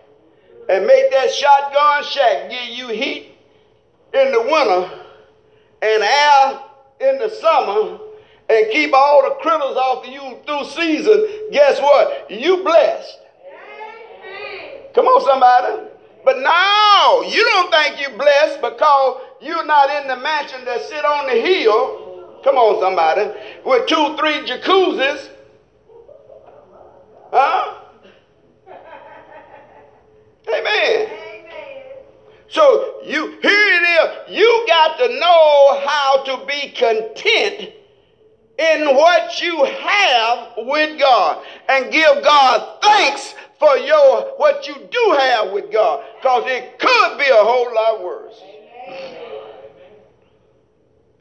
and 0.70 0.87
make 0.87 1.11
that 1.11 1.30
shotgun 1.30 2.04
shack 2.04 2.49
give 2.49 2.78
you 2.78 2.88
heat 2.88 3.37
in 4.14 4.32
the 4.32 4.40
winter 4.40 4.90
and 5.82 6.02
air 6.02 6.62
in 7.00 7.18
the 7.18 7.28
summer 7.28 7.99
and 8.49 8.73
keep 8.73 8.94
all 8.94 9.23
the 9.23 9.35
critters 9.42 9.76
off 9.76 10.06
of 10.06 10.11
you 10.11 10.38
through 10.47 10.64
season, 10.70 11.28
guess 11.52 11.78
what? 11.78 12.30
You 12.30 12.64
blessed. 12.64 13.19
Come 14.94 15.06
on, 15.06 15.25
somebody. 15.25 15.90
But 16.25 16.38
now 16.38 17.23
you 17.23 17.42
don't 17.44 17.70
think 17.70 18.00
you're 18.00 18.18
blessed 18.18 18.61
because 18.61 19.23
you're 19.40 19.64
not 19.64 19.90
in 20.02 20.09
the 20.09 20.16
mansion 20.16 20.64
that 20.64 20.82
sit 20.82 21.04
on 21.04 21.26
the 21.26 21.40
hill. 21.40 22.40
Come 22.44 22.56
on, 22.56 22.80
somebody. 22.80 23.30
With 23.64 23.87
two, 23.87 24.16
three 24.16 24.47
jacuzzis. 24.47 25.30
Huh? 27.32 27.76
Amen. 30.49 31.09
So 32.49 33.00
you 33.04 33.38
here 33.40 33.52
it 33.52 34.28
is. 34.28 34.37
You 34.37 34.64
got 34.66 34.99
to 34.99 35.09
know 35.20 35.80
how 35.87 36.25
to 36.25 36.47
be 36.47 36.70
content 36.70 37.73
in 38.60 38.94
what 38.94 39.40
you 39.40 39.64
have 39.64 40.50
with 40.58 41.00
God 41.00 41.42
and 41.68 41.90
give 41.90 42.22
God 42.22 42.82
thanks 42.82 43.34
for 43.58 43.76
your 43.78 44.34
what 44.36 44.68
you 44.68 44.74
do 44.90 45.16
have 45.18 45.50
with 45.52 45.72
God 45.72 46.04
because 46.16 46.44
it 46.46 46.78
could 46.78 47.18
be 47.18 47.28
a 47.28 47.42
whole 47.42 47.74
lot 47.74 48.04
worse. 48.04 48.40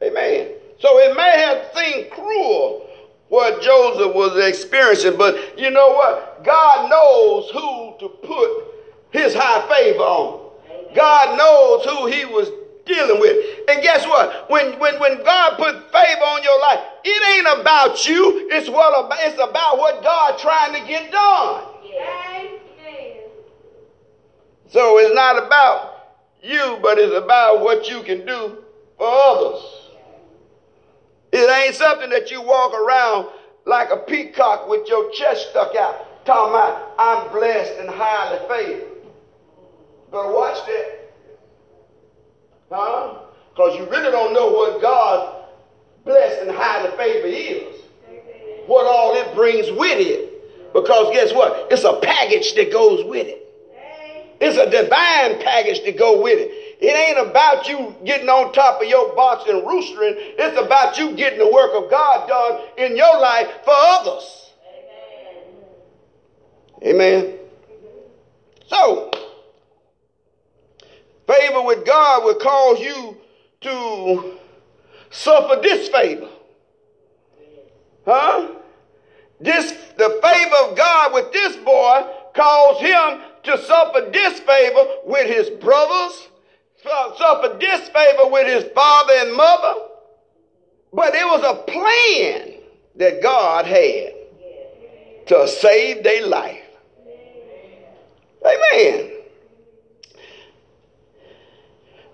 Amen. 0.02 0.48
So 0.80 0.98
it 0.98 1.16
may 1.16 1.38
have 1.40 1.70
seemed 1.74 2.10
cruel 2.10 2.86
what 3.28 3.62
Joseph 3.62 4.14
was 4.14 4.36
experiencing, 4.44 5.16
but 5.16 5.58
you 5.58 5.70
know 5.70 5.90
what? 5.90 6.44
God 6.44 6.90
knows 6.90 7.50
who 7.50 7.94
to 8.00 8.08
put 8.08 8.64
his 9.12 9.34
high 9.34 9.66
favor 9.68 10.00
on. 10.00 10.50
God 10.94 11.38
knows 11.38 11.84
who 11.84 12.06
he 12.06 12.24
was 12.24 12.50
dealing 12.90 13.20
with. 13.20 13.36
And 13.68 13.82
guess 13.82 14.06
what? 14.06 14.50
When, 14.50 14.78
when, 14.78 14.98
when 14.98 15.22
God 15.22 15.56
put 15.56 15.74
favor 15.92 16.26
on 16.26 16.42
your 16.42 16.60
life, 16.60 16.80
it 17.04 17.36
ain't 17.36 17.60
about 17.60 18.06
you. 18.06 18.48
It's 18.50 18.68
what 18.68 19.06
about, 19.06 19.18
it's 19.20 19.40
about 19.40 19.78
what 19.78 20.02
God 20.02 20.38
trying 20.38 20.80
to 20.80 20.86
get 20.88 21.10
done. 21.10 21.64
So 24.68 24.98
it's 24.98 25.14
not 25.14 25.44
about 25.44 26.18
you, 26.42 26.78
but 26.82 26.98
it's 26.98 27.14
about 27.16 27.60
what 27.60 27.88
you 27.88 28.02
can 28.02 28.26
do 28.26 28.64
for 28.98 29.08
others. 29.08 29.62
It 31.32 31.48
ain't 31.48 31.74
something 31.74 32.10
that 32.10 32.30
you 32.30 32.42
walk 32.42 32.74
around 32.74 33.28
like 33.66 33.90
a 33.90 33.96
peacock 33.96 34.68
with 34.68 34.88
your 34.88 35.10
chest 35.12 35.50
stuck 35.50 35.76
out, 35.76 36.24
talking 36.24 36.54
about, 36.54 36.94
I'm 36.98 37.32
blessed 37.32 37.78
and 37.78 37.88
highly 37.88 38.38
favored. 38.48 38.88
But 40.10 40.34
watch 40.34 40.58
that. 40.66 40.99
Huh? 42.70 43.18
Because 43.50 43.76
you 43.76 43.84
really 43.90 44.10
don't 44.10 44.32
know 44.32 44.50
what 44.52 44.80
God's 44.80 45.46
blessed 46.04 46.42
and 46.42 46.50
highly 46.50 46.96
favored 46.96 47.34
is. 47.34 47.80
What 48.66 48.86
all 48.86 49.16
it 49.16 49.34
brings 49.34 49.70
with 49.72 49.98
it. 49.98 50.72
Because 50.72 51.12
guess 51.12 51.34
what? 51.34 51.66
It's 51.72 51.84
a 51.84 51.98
package 52.00 52.54
that 52.54 52.72
goes 52.72 53.04
with 53.04 53.26
it. 53.26 53.40
It's 54.40 54.56
a 54.56 54.70
divine 54.70 55.42
package 55.42 55.80
to 55.80 55.92
go 55.92 56.22
with 56.22 56.38
it. 56.38 56.50
It 56.80 56.96
ain't 56.96 57.28
about 57.28 57.68
you 57.68 57.94
getting 58.06 58.28
on 58.28 58.54
top 58.54 58.80
of 58.80 58.88
your 58.88 59.14
box 59.14 59.48
and 59.50 59.62
roostering. 59.62 60.14
It's 60.16 60.58
about 60.58 60.96
you 60.96 61.14
getting 61.14 61.40
the 61.40 61.52
work 61.52 61.72
of 61.74 61.90
God 61.90 62.26
done 62.26 62.62
in 62.78 62.96
your 62.96 63.20
life 63.20 63.48
for 63.64 63.74
others. 63.74 64.52
Amen. 66.82 66.94
Amen. 66.94 67.38
So, 68.68 69.10
favor 71.30 71.62
with 71.62 71.84
God 71.84 72.24
will 72.24 72.34
cause 72.36 72.80
you 72.80 73.16
to 73.60 74.38
suffer 75.10 75.60
disfavor. 75.60 76.28
Huh? 78.04 78.48
this 79.40 79.72
the 79.96 80.18
favor 80.22 80.56
of 80.70 80.76
God 80.76 81.14
with 81.14 81.32
this 81.32 81.56
boy 81.56 82.06
caused 82.34 82.80
him 82.80 83.20
to 83.44 83.58
suffer 83.64 84.10
disfavor 84.10 84.84
with 85.04 85.26
his 85.26 85.50
brothers, 85.58 86.28
suffer 86.82 87.58
disfavor 87.58 88.28
with 88.28 88.46
his 88.46 88.70
father 88.72 89.12
and 89.16 89.34
mother. 89.34 89.74
But 90.92 91.14
it 91.14 91.24
was 91.24 91.44
a 91.44 91.62
plan 91.70 92.54
that 92.96 93.22
God 93.22 93.64
had 93.64 94.14
to 95.26 95.46
save 95.48 96.02
their 96.02 96.26
life. 96.26 96.64
Amen. 98.44 99.19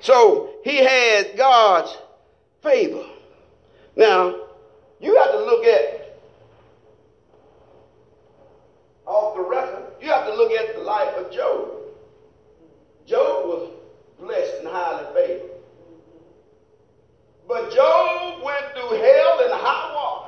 So 0.01 0.51
he 0.65 0.77
had 0.77 1.37
God's 1.37 1.97
favor. 2.63 3.05
Now, 3.97 4.35
you 5.01 5.17
have 5.17 5.33
to 5.33 5.39
look 5.39 5.65
at, 5.65 6.19
off 9.07 9.35
the 9.37 9.43
record, 9.43 9.85
you 10.01 10.09
have 10.09 10.27
to 10.27 10.35
look 10.35 10.53
at 10.53 10.75
the 10.75 10.83
life 10.83 11.17
of 11.17 11.31
Job. 11.33 11.69
Job 13.07 13.47
was 13.47 13.71
blessed 14.19 14.61
and 14.61 14.69
highly 14.69 15.07
favored. 15.15 15.51
But 17.49 17.73
Job 17.73 18.43
went 18.45 18.73
through 18.73 18.99
hell 18.99 19.41
and 19.45 19.53
hot 19.53 19.95
water. 19.95 20.27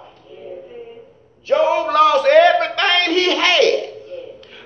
Job 1.43 1.87
lost 1.93 2.29
everything 2.31 3.17
he 3.17 3.31
had, 3.37 3.95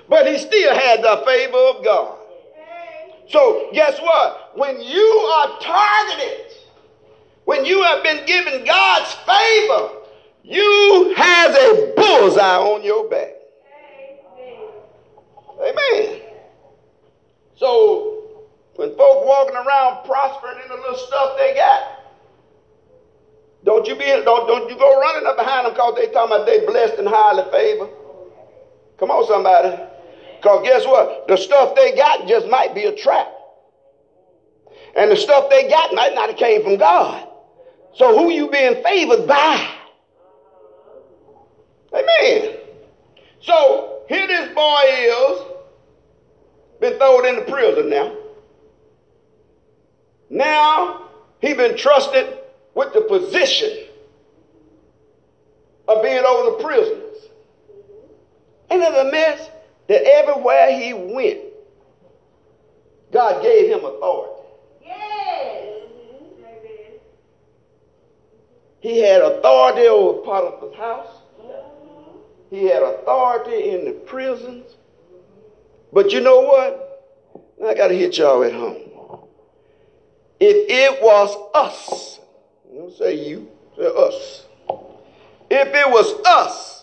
but 0.07 0.27
he 0.27 0.37
still 0.37 0.75
had 0.75 1.01
the 1.01 1.23
favor 1.25 1.57
of 1.57 1.83
God. 1.83 2.17
So, 3.29 3.69
guess 3.73 3.99
what? 3.99 4.57
When 4.57 4.81
you 4.81 5.01
are 5.35 5.59
targeted, 5.59 6.51
when 7.45 7.65
you 7.65 7.81
have 7.83 8.03
been 8.03 8.25
given 8.25 8.65
God's 8.65 9.13
favor, 9.25 9.89
you 10.43 11.13
have 11.15 11.51
a 11.55 11.93
bullseye 11.95 12.57
on 12.57 12.83
your 12.83 13.09
back. 13.09 13.33
Amen. 15.61 16.21
So, 17.55 18.23
when 18.75 18.89
folk 18.97 19.25
walking 19.25 19.55
around 19.55 20.05
prospering 20.05 20.61
in 20.63 20.69
the 20.69 20.75
little 20.75 20.97
stuff 20.97 21.37
they 21.37 21.53
got, 21.53 21.99
don't 23.63 23.87
you 23.87 23.95
be 23.95 24.05
don't, 24.05 24.47
don't 24.47 24.69
you 24.69 24.77
go 24.77 24.99
running 24.99 25.25
up 25.25 25.37
behind 25.37 25.65
them 25.65 25.73
because 25.73 25.95
they 25.95 26.07
talking 26.07 26.35
about 26.35 26.45
they 26.45 26.65
blessed 26.65 26.99
and 26.99 27.07
highly 27.07 27.49
favored. 27.51 27.89
Come 28.97 29.11
on, 29.11 29.25
somebody. 29.27 29.92
Because 30.43 30.63
guess 30.65 30.85
what? 30.85 31.25
The 31.29 31.37
stuff 31.37 31.73
they 31.73 31.95
got 31.95 32.27
just 32.27 32.47
might 32.49 32.75
be 32.75 32.83
a 32.83 32.93
trap. 32.93 33.33
And 34.93 35.09
the 35.09 35.15
stuff 35.15 35.49
they 35.49 35.69
got 35.69 35.93
might 35.93 36.13
not 36.13 36.29
have 36.31 36.37
came 36.37 36.61
from 36.63 36.75
God. 36.75 37.29
So 37.95 38.17
who 38.17 38.29
you 38.29 38.51
being 38.51 38.83
favored 38.83 39.25
by? 39.25 39.73
Amen. 41.93 42.57
So 43.39 44.01
here 44.09 44.27
this 44.27 44.53
boy 44.53 44.81
is, 44.85 45.41
been 46.81 46.97
thrown 46.97 47.25
into 47.25 47.49
prison 47.49 47.89
now. 47.89 48.13
Now 50.29 51.09
he 51.39 51.53
been 51.53 51.77
trusted 51.77 52.37
with 52.75 52.91
the 52.93 53.01
position 53.01 53.85
of 55.87 56.03
being 56.03 56.23
over 56.25 56.57
the 56.57 56.63
prisoners. 56.63 57.17
Ain't 58.69 58.83
it 58.83 59.07
a 59.07 59.09
mess 59.09 59.49
that 59.87 60.03
everywhere 60.03 60.77
he 60.79 60.93
went, 60.93 61.39
God 63.11 63.43
gave 63.43 63.69
him 63.69 63.85
authority. 63.85 64.41
Yes. 64.85 65.73
He 68.79 68.99
had 68.99 69.21
authority 69.21 69.87
over 69.87 70.21
Potiphar's 70.21 70.75
house. 70.75 71.07
He 72.49 72.65
had 72.65 72.83
authority 72.83 73.69
in 73.69 73.85
the 73.85 73.93
prisons. 73.93 74.75
But 75.93 76.11
you 76.11 76.21
know 76.21 76.41
what? 76.41 76.89
I 77.65 77.73
got 77.73 77.87
to 77.87 77.93
hit 77.95 78.17
y'all 78.17 78.43
at 78.43 78.51
home. 78.51 78.77
If 80.39 80.69
it 80.69 81.01
was 81.01 81.35
us, 81.55 82.19
don't 82.75 82.93
say 82.95 83.27
you, 83.27 83.49
say 83.77 83.85
us. 83.85 84.45
If 85.49 85.67
it 85.69 85.89
was 85.89 86.13
us, 86.25 86.82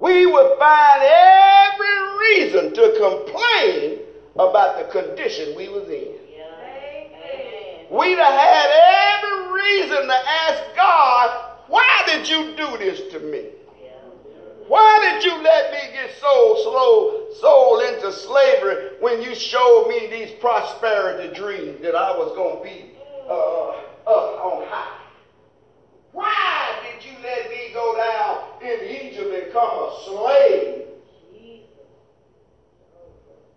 we 0.00 0.26
would 0.26 0.58
find 0.58 1.02
every 1.02 2.18
reason 2.18 2.74
to 2.74 2.94
complain 2.98 3.98
about 4.34 4.78
the 4.78 4.84
condition 5.00 5.56
we 5.56 5.68
was 5.68 5.88
in. 5.88 6.14
We'd 7.90 8.18
have 8.18 8.38
had 8.38 9.16
every 9.16 9.52
reason 9.54 10.06
to 10.06 10.14
ask 10.14 10.62
God, 10.76 11.52
why 11.68 12.02
did 12.06 12.28
you 12.28 12.54
do 12.56 12.78
this 12.78 13.12
to 13.12 13.18
me? 13.20 13.46
Why 14.68 14.98
did 15.00 15.24
you 15.24 15.42
let 15.42 15.72
me 15.72 15.78
get 15.94 16.10
so 16.20 16.56
slow, 16.62 17.28
sold 17.40 17.82
into 17.84 18.12
slavery 18.12 18.90
when 19.00 19.22
you 19.22 19.34
showed 19.34 19.88
me 19.88 20.08
these 20.08 20.30
prosperity 20.32 21.34
dreams 21.34 21.80
that 21.80 21.94
I 21.94 22.10
was 22.10 22.36
going 22.36 22.58
to 22.58 22.62
be 22.62 22.90
uh, 23.26 23.70
up 24.10 24.44
on 24.44 24.66
high? 24.68 24.97
Why 26.18 26.80
did 26.82 27.04
you 27.04 27.16
let 27.22 27.48
me 27.48 27.70
go 27.72 27.96
down 27.96 28.60
in 28.60 29.06
Egypt 29.06 29.32
and 29.32 29.44
become 29.44 29.70
a 29.70 30.00
slave? 30.04 30.84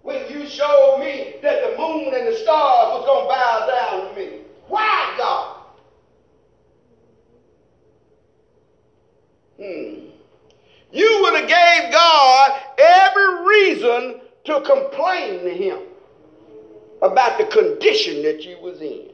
When 0.04 0.30
you 0.30 0.48
showed 0.48 1.00
me 1.00 1.38
that 1.42 1.64
the 1.64 1.76
moon 1.76 2.14
and 2.14 2.28
the 2.28 2.38
stars 2.38 3.00
was 3.00 3.06
going 3.08 3.24
to 3.24 3.30
bow 3.34 3.68
down 3.68 4.14
to 4.14 4.20
me. 4.20 4.42
Why, 4.68 5.16
God? 5.18 5.58
Hmm. 9.58 10.10
You 10.92 11.20
would 11.24 11.40
have 11.40 11.50
gave 11.50 11.92
God 11.92 12.62
every 12.78 13.48
reason 13.48 14.22
to 14.44 14.62
complain 14.62 15.44
to 15.46 15.50
him 15.50 15.80
about 17.02 17.40
the 17.40 17.46
condition 17.46 18.22
that 18.22 18.44
you 18.44 18.60
was 18.62 18.82
in. 18.82 19.11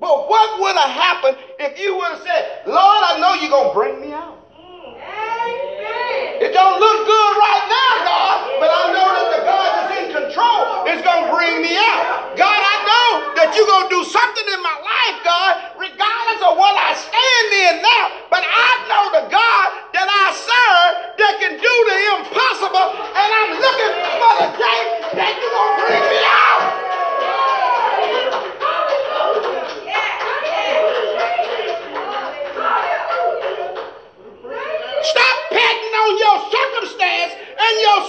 But 0.00 0.30
what 0.30 0.60
would 0.60 0.76
have 0.76 0.94
happened 0.94 1.36
if 1.58 1.78
you 1.78 1.96
would 1.96 2.14
have 2.14 2.22
said, 2.22 2.62
Lord, 2.66 3.02
I 3.02 3.18
know 3.18 3.34
you're 3.42 3.50
going 3.50 3.70
to 3.70 3.74
bring 3.74 4.00
me 4.00 4.14
out. 4.14 4.38
It 6.38 6.54
don't 6.54 6.78
look 6.78 6.98
good 7.02 7.34
right 7.34 7.66
now, 7.66 7.92
God, 8.06 8.62
but 8.62 8.70
I 8.70 8.94
know 8.94 9.08
that 9.10 9.28
the 9.34 9.42
God 9.42 9.68
that's 9.74 9.90
in 9.98 10.06
control 10.14 10.86
is 10.86 11.02
going 11.02 11.26
to 11.26 11.30
bring 11.34 11.66
me 11.66 11.74
out. 11.74 12.38
God, 12.38 12.54
I 12.62 12.76
know 12.86 13.08
that 13.42 13.50
you're 13.58 13.66
going 13.66 13.90
to 13.90 13.94
do 13.98 14.02
something 14.06 14.46
in 14.46 14.62
my 14.62 14.78
life, 14.78 15.18
God, 15.26 15.82
regardless 15.82 16.40
of 16.46 16.54
what 16.54 16.78
I 16.78 16.94
stand 16.94 17.48
in 17.50 17.74
now. 17.82 18.04
But 18.30 18.46
I 18.46 18.70
know 18.86 19.04
the 19.18 19.24
God 19.34 19.66
that 19.98 20.06
I 20.06 20.26
serve 20.30 20.90
that 21.18 21.34
can 21.42 21.58
do 21.58 21.74
the 21.90 21.98
impossible, 22.22 22.86
and 22.86 23.28
I'm 23.34 23.52
looking 23.58 23.94
for 24.14 24.32
the 24.38 24.48
day 24.62 24.80
that 25.18 25.32
you're 25.42 25.54
going 25.58 25.74
to 25.74 25.82
bring 25.82 26.04
me 26.06 26.20
out. 26.22 26.87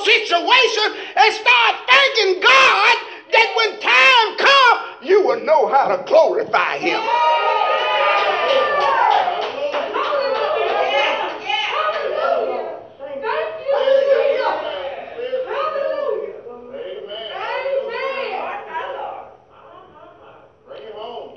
Situation 0.05 1.01
and 1.15 1.33
start 1.33 1.75
thanking 1.87 2.41
God 2.41 2.95
that 3.31 3.47
when 3.57 3.79
time 3.79 4.37
comes, 4.37 5.07
you 5.09 5.21
will 5.25 5.41
know 5.41 5.67
how 5.67 5.95
to 5.95 6.03
glorify 6.05 6.77
Him. 6.77 7.01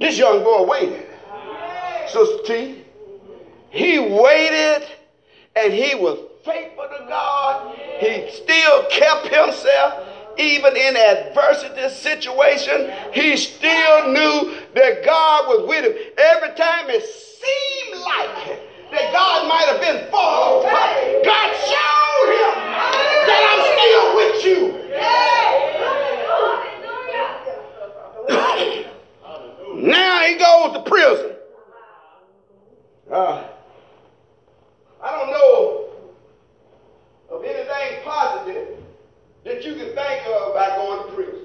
This 0.01 0.19
young 0.19 0.43
boy 0.43 0.65
waited. 0.65 1.07
Sister 2.09 2.43
T. 2.45 2.85
He 3.71 3.99
waited 3.99 4.87
and 5.57 5.73
he 5.73 5.95
was 5.95 6.19
faithful 6.45 6.85
to 6.85 7.07
God. 7.09 7.82
He 8.03 8.29
still 8.33 8.85
kept 8.91 9.29
himself 9.29 10.09
even 10.37 10.77
in 10.77 10.97
adversity 10.97 11.89
situation, 11.89 12.91
he 13.13 13.37
still 13.37 14.09
knew 14.13 14.57
that 14.75 15.05
God 15.05 15.47
was 15.47 15.69
with 15.69 15.85
him. 15.85 15.95
Every 16.19 16.49
time 16.57 16.91
it 16.91 17.05
seemed 17.05 18.01
like 18.01 18.59
that 18.91 19.13
God 19.13 19.47
might 19.47 19.69
have 19.69 19.81
been 19.81 20.11
far 20.11 20.63
away, 20.63 21.23
God 21.25 21.55
showed 21.63 22.33
him 22.41 22.55
that 23.29 23.43
I'm 23.53 23.63
still 23.71 24.17
with 24.17 24.45
you. 24.45 24.61
now 29.87 30.19
he 30.25 30.35
goes 30.37 30.73
to 30.75 30.83
prison. 30.91 31.31
Uh, 33.13 33.45
I 35.03 35.11
don't 35.11 35.31
know 35.31 35.92
of 37.33 37.45
anything 37.45 38.03
positive 38.05 38.69
that 39.45 39.65
you 39.65 39.75
can 39.75 39.95
think 39.95 40.27
of 40.27 40.55
by 40.55 40.77
going 40.77 41.09
to 41.09 41.15
prison. 41.15 41.39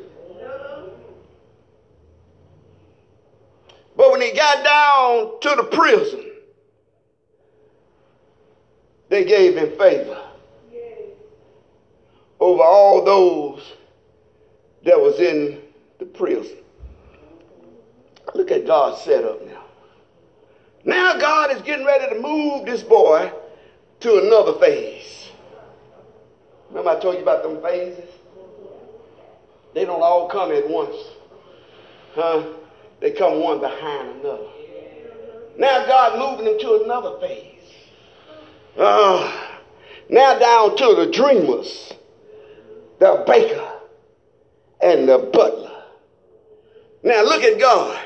But 3.95 4.11
when 4.11 4.21
he 4.21 4.31
got 4.31 4.63
down 4.63 5.39
to 5.41 5.55
the 5.55 5.63
prison, 5.75 6.31
they 9.09 9.25
gave 9.25 9.57
him 9.57 9.75
favor 9.77 10.23
over 12.39 12.61
all 12.61 13.03
those 13.03 13.73
that 14.83 14.99
was 14.99 15.19
in 15.19 15.59
the 15.97 16.05
prison. 16.05 16.57
Look 18.35 18.51
at 18.51 18.67
God's 18.67 19.01
setup 19.01 19.43
now. 19.47 19.63
Now 20.85 21.17
God 21.17 21.55
is 21.55 21.61
getting 21.63 21.85
ready 21.85 22.13
to 22.13 22.21
move 22.21 22.65
this 22.65 22.83
boy 22.83 23.31
to 24.01 24.19
another 24.19 24.53
phase. 24.59 25.26
Remember 26.77 26.95
I 26.95 27.01
told 27.01 27.15
you 27.15 27.23
about 27.23 27.41
them 27.41 27.59
phases? 27.59 28.07
They 29.73 29.83
don't 29.83 29.99
all 29.99 30.29
come 30.29 30.51
at 30.51 30.69
once. 30.69 30.95
Huh? 32.13 32.53
They 32.99 33.09
come 33.13 33.39
one 33.39 33.59
behind 33.59 34.19
another. 34.19 34.45
Now 35.57 35.87
God 35.87 36.19
moving 36.19 36.53
him 36.53 36.59
to 36.59 36.83
another 36.83 37.19
phase. 37.19 37.55
Uh, 38.77 39.49
now 40.07 40.37
down 40.37 40.77
to 40.77 40.95
the 41.03 41.11
dreamers, 41.11 41.93
the 42.99 43.23
baker, 43.25 43.71
and 44.79 45.09
the 45.09 45.17
butler. 45.33 45.83
Now 47.01 47.23
look 47.23 47.41
at 47.41 47.59
God. 47.59 47.99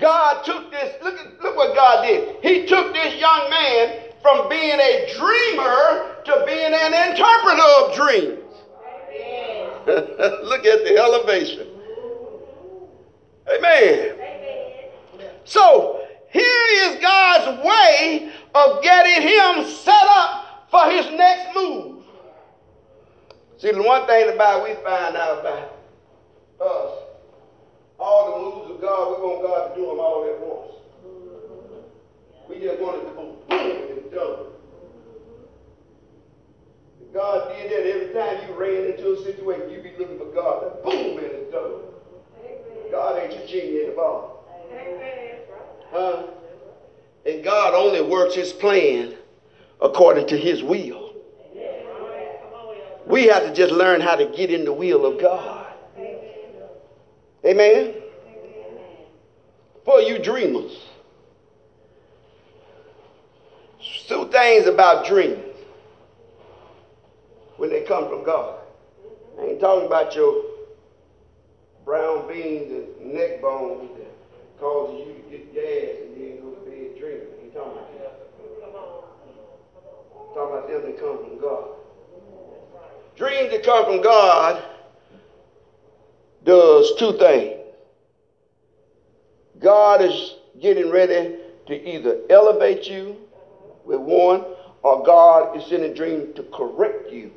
God 0.00 0.44
took 0.44 0.72
this, 0.72 1.00
look, 1.00 1.14
at, 1.14 1.40
look 1.40 1.56
what 1.56 1.76
God 1.76 2.04
did. 2.04 2.38
He 2.42 2.66
took 2.66 2.92
this 2.92 3.20
young 3.20 3.50
man 3.50 4.00
from 4.20 4.48
being 4.48 4.80
a 4.80 5.14
dreamer 5.16 6.13
to 6.24 6.44
being 6.46 6.72
an 6.72 7.10
interpreter 7.10 7.62
of 7.80 7.94
dreams. 7.94 8.40
look 9.86 10.64
at 10.64 10.84
the 10.84 10.96
elevation. 10.96 11.68
Amen. 13.46 14.14
Amen. 14.14 15.30
So 15.44 16.06
here 16.30 16.66
is 16.72 16.96
God's 17.02 17.62
way 17.64 18.32
of 18.54 18.82
getting 18.82 19.28
him 19.28 19.70
set 19.70 20.06
up 20.08 20.66
for 20.70 20.90
his 20.90 21.06
next 21.16 21.54
move. 21.54 22.02
See, 23.58 23.72
the 23.72 23.82
one 23.82 24.06
thing 24.06 24.32
about 24.34 24.64
we 24.64 24.74
find 24.76 25.16
out 25.16 25.40
about 25.40 25.78
us, 26.60 26.98
all 27.98 28.32
the 28.32 28.38
moves 28.38 28.74
of 28.74 28.80
God, 28.80 29.20
we 29.20 29.26
want 29.26 29.42
God 29.42 29.68
to 29.68 29.74
do 29.74 29.86
them 29.86 30.00
all 30.00 30.24
at 30.24 30.40
once. 30.40 30.74
We 32.48 32.60
just 32.60 32.80
want 32.80 33.02
it 33.02 33.08
to 33.08 33.14
go 33.14 33.36
boom 33.48 33.98
and 33.98 34.10
done. 34.10 34.53
God 37.14 37.48
did 37.56 37.70
that 37.70 37.88
every 37.88 38.12
time 38.12 38.48
you 38.48 38.54
ran 38.60 38.90
into 38.90 39.12
a 39.12 39.22
situation, 39.22 39.70
you'd 39.70 39.84
be 39.84 39.92
looking 39.96 40.18
for 40.18 40.24
God 40.34 40.62
to 40.62 40.82
boom 40.82 41.18
and 41.18 41.26
it's 41.26 41.52
done. 41.52 41.80
God 42.90 43.22
ain't 43.22 43.32
your 43.32 43.46
genie 43.46 43.82
in 43.82 43.90
the 43.90 43.94
ball. 43.94 44.44
Huh? 45.92 46.24
And 47.24 47.44
God 47.44 47.74
only 47.74 48.02
works 48.02 48.34
his 48.34 48.52
plan 48.52 49.14
according 49.80 50.26
to 50.26 50.36
his 50.36 50.64
will. 50.64 51.14
We 53.06 53.26
have 53.26 53.44
to 53.44 53.54
just 53.54 53.72
learn 53.72 54.00
how 54.00 54.16
to 54.16 54.26
get 54.26 54.50
in 54.50 54.64
the 54.64 54.72
will 54.72 55.06
of 55.06 55.20
God. 55.20 55.72
Amen? 57.44 57.94
For 59.84 60.00
you 60.00 60.18
dreamers. 60.18 60.80
Two 64.08 64.28
things 64.30 64.66
about 64.66 65.06
dreams 65.06 65.53
when 67.56 67.70
they 67.70 67.82
come 67.82 68.08
from 68.08 68.24
God. 68.24 68.60
I 69.38 69.44
ain't 69.44 69.60
talking 69.60 69.86
about 69.86 70.14
your 70.14 70.44
brown 71.84 72.28
beans 72.28 72.72
and 72.72 73.12
neck 73.12 73.42
bones 73.42 73.90
that 73.98 74.60
causes 74.60 75.06
you 75.06 75.14
to 75.14 75.30
get 75.30 75.54
gas 75.54 75.96
and 76.02 76.16
then 76.16 76.40
go 76.40 76.50
to 76.50 76.70
bed 76.70 76.98
dreaming. 76.98 77.26
He 77.42 77.48
talking 77.50 77.72
about 77.72 77.98
that. 77.98 78.20
Talking 80.34 80.56
about 80.56 80.68
them 80.68 80.82
that 80.82 80.98
come 80.98 81.18
from 81.18 81.40
God. 81.40 81.68
Dreams 83.16 83.50
that 83.52 83.62
come 83.64 83.84
from 83.84 84.02
God 84.02 84.64
does 86.44 86.92
two 86.98 87.16
things. 87.18 87.60
God 89.60 90.02
is 90.02 90.34
getting 90.60 90.90
ready 90.90 91.36
to 91.66 91.88
either 91.88 92.18
elevate 92.28 92.84
you 92.84 93.16
with 93.84 94.00
one, 94.00 94.44
or 94.82 95.04
God 95.04 95.56
is 95.56 95.64
sending 95.66 95.92
a 95.92 95.94
dream 95.94 96.34
to 96.34 96.42
correct 96.42 97.10
you. 97.10 97.30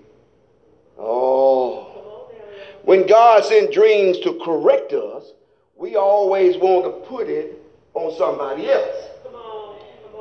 Oh. 0.97 2.29
When 2.83 3.05
God 3.05 3.43
sends 3.43 3.73
dreams 3.73 4.19
to 4.21 4.39
correct 4.43 4.93
us, 4.93 5.25
we 5.75 5.95
always 5.95 6.55
want 6.57 6.85
to 6.85 7.07
put 7.07 7.27
it 7.27 7.61
on 7.93 8.17
somebody 8.17 8.69
else. 8.69 8.95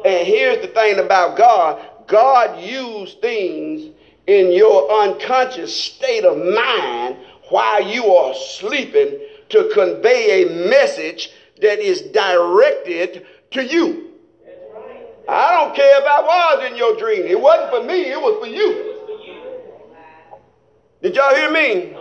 And 0.04 0.26
here's 0.26 0.60
the 0.60 0.68
thing 0.68 0.98
about 0.98 1.36
God 1.36 1.80
God 2.06 2.60
used 2.60 3.20
things 3.20 3.94
in 4.26 4.52
your 4.52 4.90
unconscious 5.02 5.74
state 5.74 6.24
of 6.24 6.36
mind 6.36 7.16
while 7.48 7.82
you 7.82 8.14
are 8.14 8.34
sleeping 8.34 9.18
to 9.48 9.70
convey 9.72 10.42
a 10.42 10.68
message 10.68 11.30
that 11.60 11.78
is 11.78 12.02
directed 12.02 13.26
to 13.52 13.64
you. 13.64 14.10
I 15.28 15.52
don't 15.52 15.74
care 15.74 16.00
if 16.00 16.04
I 16.04 16.20
was 16.20 16.70
in 16.70 16.76
your 16.76 16.96
dream. 16.96 17.22
It 17.22 17.40
wasn't 17.40 17.70
for 17.70 17.84
me, 17.84 18.10
it 18.10 18.20
was 18.20 18.38
for 18.40 18.48
you. 18.48 18.95
Did 21.02 21.14
y'all 21.14 21.34
hear 21.34 21.50
me? 21.50 21.94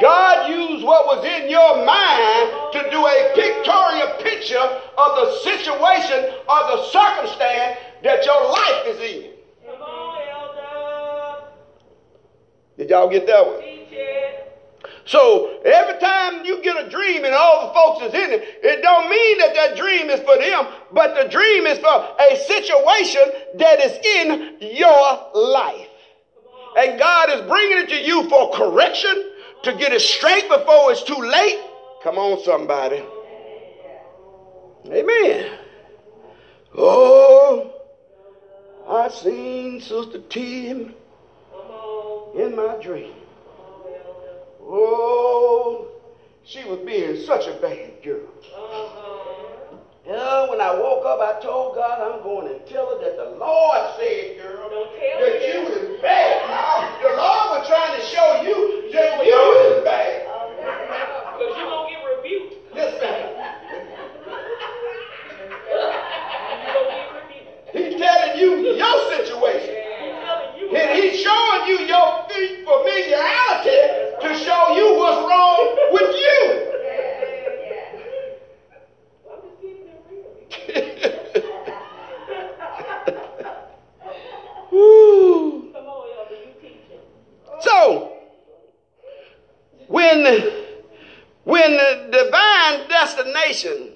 God 0.00 0.48
used 0.50 0.84
what 0.84 1.06
was 1.06 1.24
in 1.24 1.50
your 1.50 1.84
mind 1.84 2.72
to 2.72 2.90
do 2.90 3.06
a 3.06 3.32
pictorial 3.34 4.08
picture 4.22 4.58
of 4.58 5.16
the 5.16 5.38
situation 5.42 6.34
or 6.48 6.60
the 6.72 6.84
circumstance 6.90 7.78
that 8.02 8.24
your 8.24 8.50
life 8.50 8.86
is 8.86 9.00
in. 9.00 9.30
Did 12.78 12.90
y'all 12.90 13.08
get 13.08 13.26
that 13.26 13.46
one? 13.46 13.62
So 15.04 15.60
every 15.64 16.00
time 16.00 16.44
you 16.44 16.62
get 16.62 16.86
a 16.86 16.88
dream 16.88 17.24
and 17.24 17.34
all 17.34 17.68
the 17.68 17.74
folks 17.74 18.06
is 18.06 18.14
in 18.14 18.30
it, 18.32 18.60
it 18.62 18.82
don't 18.82 19.10
mean 19.10 19.38
that 19.38 19.54
that 19.54 19.76
dream 19.76 20.08
is 20.08 20.20
for 20.20 20.38
them, 20.38 20.66
but 20.92 21.14
the 21.14 21.28
dream 21.28 21.66
is 21.66 21.78
for 21.78 22.08
a 22.18 22.36
situation 22.36 23.22
that 23.58 23.80
is 23.80 23.98
in 24.04 24.56
your 24.60 25.30
life. 25.34 25.91
And 26.76 26.98
God 26.98 27.30
is 27.30 27.42
bringing 27.42 27.78
it 27.78 27.88
to 27.90 28.00
you 28.00 28.28
for 28.28 28.50
correction, 28.52 29.30
to 29.62 29.72
get 29.74 29.92
it 29.92 30.00
straight 30.00 30.48
before 30.48 30.90
it's 30.92 31.02
too 31.02 31.20
late. 31.20 31.60
Come 32.02 32.18
on, 32.18 32.42
somebody. 32.42 33.04
Amen. 34.86 35.58
Oh, 36.76 37.70
I 38.88 39.08
seen 39.08 39.80
Sister 39.80 40.20
Tim 40.28 40.94
in 42.34 42.56
my 42.56 42.76
dream. 42.82 43.14
Oh, 44.62 45.88
she 46.44 46.64
was 46.64 46.78
being 46.80 47.24
such 47.24 47.46
a 47.46 47.52
bad 47.60 48.02
girl. 48.02 48.28
Uh, 50.02 50.48
when 50.48 50.60
I 50.60 50.74
woke 50.74 51.06
up, 51.06 51.20
I 51.20 51.40
told 51.40 51.76
God 51.76 52.00
I'm 52.02 52.24
going 52.24 52.48
to 52.48 52.58
tell 52.66 52.90
her 52.90 52.98
that 53.04 53.16
the 53.16 53.38
Lord 53.38 53.78
said, 53.96 54.36
girl, 54.42 54.68
that 54.68 55.38
you 55.46 55.62
is 55.70 56.02
bad. 56.02 56.42
Now, 56.50 56.90
the 56.98 57.14
Lord 57.14 57.62
was 57.62 57.68
trying 57.68 57.94
to 57.94 58.04
show 58.10 58.42
you 58.42 58.90
that 58.90 59.24
you 59.24 59.40
is 59.62 59.84
bad. 59.84 60.26
Because 61.38 61.54
you're 61.54 61.70
going 61.70 61.86
to 61.86 61.94
get 61.94 62.02
rebuked. 62.02 62.74
Listen. 62.74 63.14
He's 67.70 67.94
telling 68.02 68.40
you 68.40 68.74
your 68.74 68.98
situation. 69.14 69.76
And 70.74 70.98
he's 70.98 71.22
showing 71.22 71.62
you 71.68 71.78
your 71.86 72.26
familiarity 72.26 73.78
to 74.18 74.34
show 74.34 74.74
you 74.74 74.98
what's 74.98 75.22
wrong 75.30 75.78
with 75.92 76.10
you. 76.10 76.71
so, 87.60 88.12
when, 89.88 90.24
when 91.44 91.72
the 91.72 92.08
divine 92.10 92.88
destination, 92.88 93.90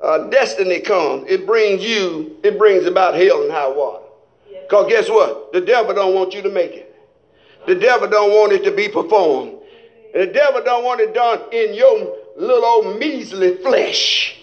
uh, 0.00 0.28
destiny 0.28 0.80
comes, 0.80 1.30
it 1.30 1.46
brings 1.46 1.82
you, 1.82 2.38
it 2.42 2.58
brings 2.58 2.86
about 2.86 3.14
hell 3.14 3.42
and 3.42 3.52
high 3.52 3.68
water. 3.68 4.04
Because 4.50 4.88
guess 4.88 5.08
what? 5.08 5.52
The 5.52 5.60
devil 5.60 5.94
don't 5.94 6.14
want 6.14 6.34
you 6.34 6.42
to 6.42 6.50
make 6.50 6.72
it. 6.72 6.94
The 7.66 7.74
devil 7.74 8.08
don't 8.08 8.30
want 8.30 8.52
it 8.52 8.64
to 8.64 8.72
be 8.72 8.88
performed. 8.88 9.58
The 10.14 10.26
devil 10.26 10.62
don't 10.62 10.84
want 10.84 11.00
it 11.00 11.14
done 11.14 11.40
in 11.52 11.74
your 11.74 12.16
little 12.36 12.64
old 12.64 12.98
measly 12.98 13.56
flesh. 13.58 14.41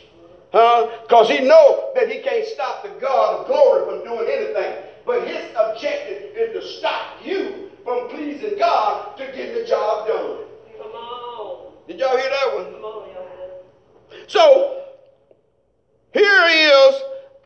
Huh? 0.52 0.90
Because 1.04 1.30
he 1.30 1.40
know 1.40 1.92
that 1.96 2.10
he 2.10 2.20
can't 2.20 2.46
stop 2.48 2.84
the 2.84 2.90
God 3.00 3.42
of 3.42 3.48
glory 3.48 3.86
from 3.86 4.04
doing 4.04 4.28
anything. 4.30 4.84
But 5.06 5.28
his 5.28 5.44
objective 5.56 6.36
is 6.36 6.54
to 6.54 6.80
stop 6.80 7.18
you 7.24 7.70
from 7.84 8.10
pleasing 8.10 8.58
God 8.58 9.18
to 9.18 9.26
get 9.26 9.54
the 9.54 9.66
job 9.66 10.08
done. 10.08 10.38
Come 10.78 10.92
on. 10.92 11.74
Did 11.88 12.00
y'all 12.00 12.18
hear 12.18 12.30
that 12.30 12.56
one? 12.56 12.74
Come 12.74 12.84
on, 12.84 13.10
So, 14.28 14.84
here 16.14 16.46
is 16.48 17.02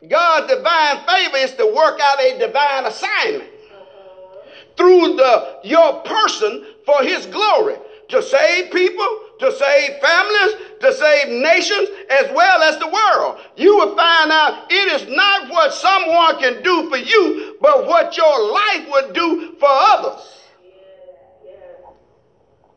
God's 0.08 0.48
divine 0.48 0.74
divine 0.94 1.06
favor 1.06 1.36
is 1.38 1.54
to 1.54 1.66
work 1.66 2.00
out 2.00 2.20
a 2.20 2.38
divine 2.38 2.86
assignment 2.86 3.50
uh-huh. 3.72 4.40
through 4.76 5.16
the 5.16 5.58
your 5.64 6.00
person 6.02 6.66
for 6.84 7.02
his 7.02 7.26
glory 7.26 7.76
to 8.08 8.22
save 8.22 8.70
people 8.70 9.20
to 9.44 9.56
save 9.58 10.00
families 10.00 10.54
to 10.80 10.92
save 10.92 11.28
nations 11.28 11.88
as 12.10 12.30
well 12.34 12.62
as 12.62 12.78
the 12.78 12.88
world. 12.88 13.40
You 13.56 13.76
will 13.76 13.96
find 13.96 14.30
out 14.30 14.66
it 14.70 15.00
is 15.00 15.08
not 15.14 15.50
what 15.50 15.72
someone 15.74 16.38
can 16.38 16.62
do 16.62 16.88
for 16.90 16.96
you 16.96 17.56
but 17.60 17.86
what 17.86 18.16
your 18.16 18.52
life 18.52 18.88
would 18.90 19.14
do 19.14 19.56
for 19.58 19.68
others. 19.68 20.30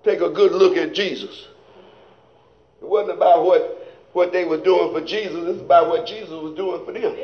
Take 0.03 0.21
a 0.21 0.29
good 0.29 0.51
look 0.51 0.77
at 0.77 0.93
jesus. 0.93 1.47
It 2.81 2.87
wasn't 2.87 3.17
about 3.17 3.45
what 3.45 3.73
what 4.13 4.31
they 4.31 4.45
were 4.45 4.61
doing 4.61 4.93
for 4.93 5.05
jesus. 5.05 5.55
It's 5.55 5.61
about 5.61 5.89
what 5.89 6.05
jesus 6.05 6.29
was 6.29 6.55
doing 6.55 6.85
for 6.85 6.91
them. 6.91 7.15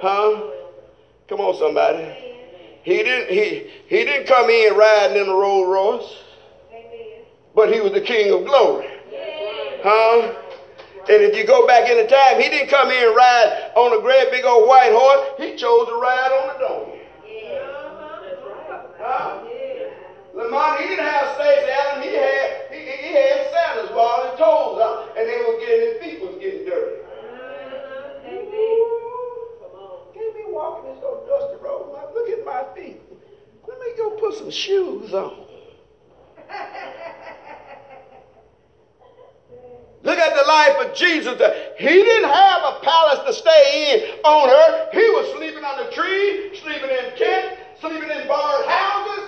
Huh? 0.00 0.50
Come 1.28 1.40
on 1.40 1.56
somebody. 1.58 2.30
He 2.82 3.02
didn't 3.02 3.30
he 3.30 3.70
he 3.86 4.04
didn't 4.04 4.26
come 4.26 4.48
in 4.48 4.74
riding 4.74 5.22
in 5.22 5.28
a 5.28 5.32
Rolls 5.32 5.68
Royce, 5.68 6.14
but 7.60 7.70
he 7.70 7.78
was 7.78 7.92
the 7.92 8.00
King 8.00 8.32
of 8.32 8.46
Glory. 8.46 8.88
Huh? 9.84 10.32
And 11.12 11.20
if 11.20 11.36
you 11.36 11.44
go 11.44 11.66
back 11.66 11.90
in 11.90 11.98
the 11.98 12.08
time, 12.08 12.40
he 12.40 12.48
didn't 12.48 12.70
come 12.70 12.88
here 12.88 13.08
and 13.08 13.16
ride 13.16 13.72
on 13.76 13.98
a 13.98 14.00
great 14.00 14.30
big 14.32 14.46
old 14.46 14.66
white 14.66 14.96
horse. 14.96 15.28
He 15.36 15.60
chose 15.60 15.84
to 15.88 16.00
ride 16.00 16.32
on 16.40 16.56
a 16.56 16.58
donkey. 16.58 17.04
Huh? 18.96 19.44
Lamont, 20.32 20.80
he 20.80 20.88
didn't 20.88 21.04
have 21.04 21.36
Stacy 21.36 21.68
Adams. 21.68 22.06
He 22.08 22.16
had 22.16 22.48
he, 22.72 22.80
he 22.80 23.12
had 23.12 23.52
sandals 23.52 23.92
while 23.92 24.24
his 24.24 24.40
toes 24.40 24.80
out, 24.80 25.12
and 25.20 25.28
they 25.28 25.44
were 25.44 25.60
getting 25.60 25.84
his 25.84 26.00
feet 26.00 26.16
was 26.24 26.40
getting 26.40 26.64
dirty. 26.64 27.04
Come 29.60 29.76
on. 29.76 30.16
Can't 30.16 30.32
be 30.32 30.48
walking 30.48 30.88
this 30.94 31.04
old 31.04 31.28
dusty 31.28 31.60
road. 31.60 31.92
Look 32.16 32.28
at 32.32 32.40
my 32.40 32.64
feet. 32.72 33.04
Let 33.68 33.76
me 33.80 33.92
go 34.00 34.16
put 34.16 34.40
some 34.40 34.50
shoes 34.50 35.12
on. 35.12 35.44
Look 40.02 40.18
at 40.18 40.34
the 40.34 40.48
life 40.48 40.88
of 40.88 40.94
Jesus. 40.96 41.40
He 41.76 41.86
didn't 41.86 42.30
have 42.30 42.62
a 42.64 42.80
palace 42.82 43.20
to 43.26 43.32
stay 43.34 43.92
in 43.92 44.24
on 44.24 44.48
earth. 44.48 44.88
He 44.92 44.98
was 44.98 45.36
sleeping 45.36 45.62
on 45.62 45.84
the 45.84 45.92
tree, 45.92 46.58
sleeping 46.62 46.90
in 46.90 47.16
tents, 47.18 47.60
sleeping 47.80 48.10
in 48.10 48.26
barred 48.26 48.66
houses. 48.66 49.24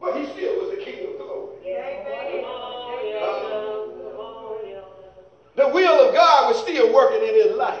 But 0.00 0.16
he 0.16 0.26
still 0.32 0.60
was 0.60 0.76
the 0.76 0.84
king 0.84 1.06
of 1.06 1.18
glory. 1.18 1.52
The 5.54 5.68
will 5.68 6.08
of 6.08 6.14
God 6.14 6.48
was 6.48 6.62
still 6.62 6.92
working 6.92 7.28
in 7.28 7.34
his 7.34 7.56
life. 7.56 7.80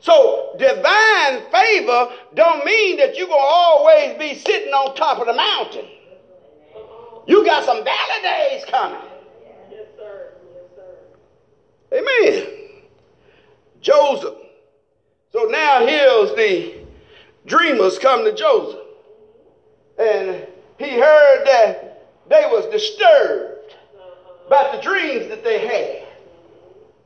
So 0.00 0.54
divine 0.58 1.42
favor 1.50 2.08
don't 2.34 2.64
mean 2.64 2.96
that 2.98 3.16
you're 3.16 3.28
gonna 3.28 3.40
always 3.40 4.18
be 4.18 4.34
sitting 4.34 4.72
on 4.72 4.94
top 4.96 5.18
of 5.18 5.26
the 5.26 5.34
mountain. 5.34 5.86
You 7.26 7.44
got 7.44 7.64
some 7.64 7.84
valley 7.84 8.22
days 8.22 8.64
coming. 8.66 9.00
Yes, 9.70 9.86
sir. 9.96 10.32
Yes, 10.54 10.64
sir. 10.76 11.98
Amen. 11.98 12.46
Joseph. 13.80 14.34
So 15.32 15.44
now 15.44 15.86
here's 15.86 16.34
the 16.34 16.74
dreamers 17.46 17.98
come 17.98 18.24
to 18.24 18.34
Joseph. 18.34 18.80
And 19.98 20.46
he 20.78 20.98
heard 20.98 21.44
that 21.46 22.08
they 22.28 22.42
was 22.50 22.66
disturbed 22.66 23.74
about 24.46 24.74
the 24.74 24.80
dreams 24.80 25.28
that 25.28 25.44
they 25.44 25.66
had. 25.66 26.08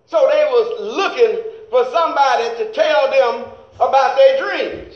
So 0.07 0.29
they 0.31 0.44
was 0.44 0.81
looking 0.81 1.42
for 1.70 1.85
somebody 1.90 2.57
to 2.59 2.72
tell 2.72 3.11
them 3.11 3.50
about 3.77 4.16
their 4.16 4.38
dreams. 4.38 4.94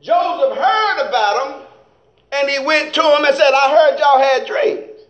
Joseph 0.00 0.56
heard 0.56 1.08
about 1.08 1.52
them 1.52 1.67
and 2.32 2.48
he 2.48 2.58
went 2.58 2.94
to 2.94 3.02
him 3.02 3.24
and 3.24 3.34
said, 3.34 3.50
I 3.52 3.70
heard 3.70 3.98
y'all 3.98 4.18
had 4.18 4.46
dreams. 4.46 5.02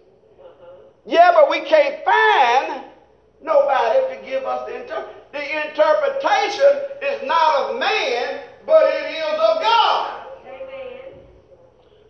Yeah, 1.07 1.33
but 1.33 1.51
we 1.51 1.61
can't 1.61 2.05
find 2.05 2.85
nobody 3.43 4.15
to 4.15 4.27
give 4.27 4.45
us 4.45 4.69
the 4.69 4.81
interpretation. 4.81 5.15
The 5.33 5.69
interpretation 5.69 6.89
is 7.03 7.23
not 7.29 7.71
of 7.71 7.79
man, 7.79 8.41
but 8.65 8.85
it 8.87 9.13
is 9.13 9.35
of 9.35 9.63
God. 9.63 10.27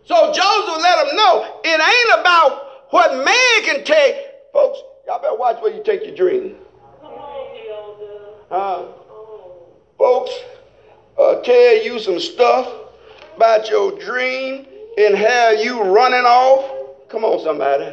So 0.05 0.33
Joseph 0.33 0.81
let 0.81 1.07
him 1.07 1.15
know 1.15 1.59
it 1.63 1.81
ain't 1.81 2.21
about 2.21 2.91
what 2.91 3.23
man 3.23 3.63
can 3.63 3.83
take. 3.83 4.15
Folks, 4.51 4.79
y'all 5.05 5.21
better 5.21 5.35
watch 5.35 5.61
where 5.61 5.73
you 5.73 5.83
take 5.83 6.17
your 6.17 6.31
Elder. 6.31 6.55
Uh, 8.49 8.85
folks 9.97 10.31
uh, 11.19 11.35
tell 11.41 11.83
you 11.83 11.99
some 11.99 12.19
stuff 12.19 12.73
about 13.35 13.69
your 13.69 13.99
dream 13.99 14.65
and 14.99 15.15
have 15.15 15.59
you 15.59 15.81
running 15.81 16.25
off. 16.25 16.63
Come 17.09 17.23
on, 17.23 17.39
somebody. 17.39 17.89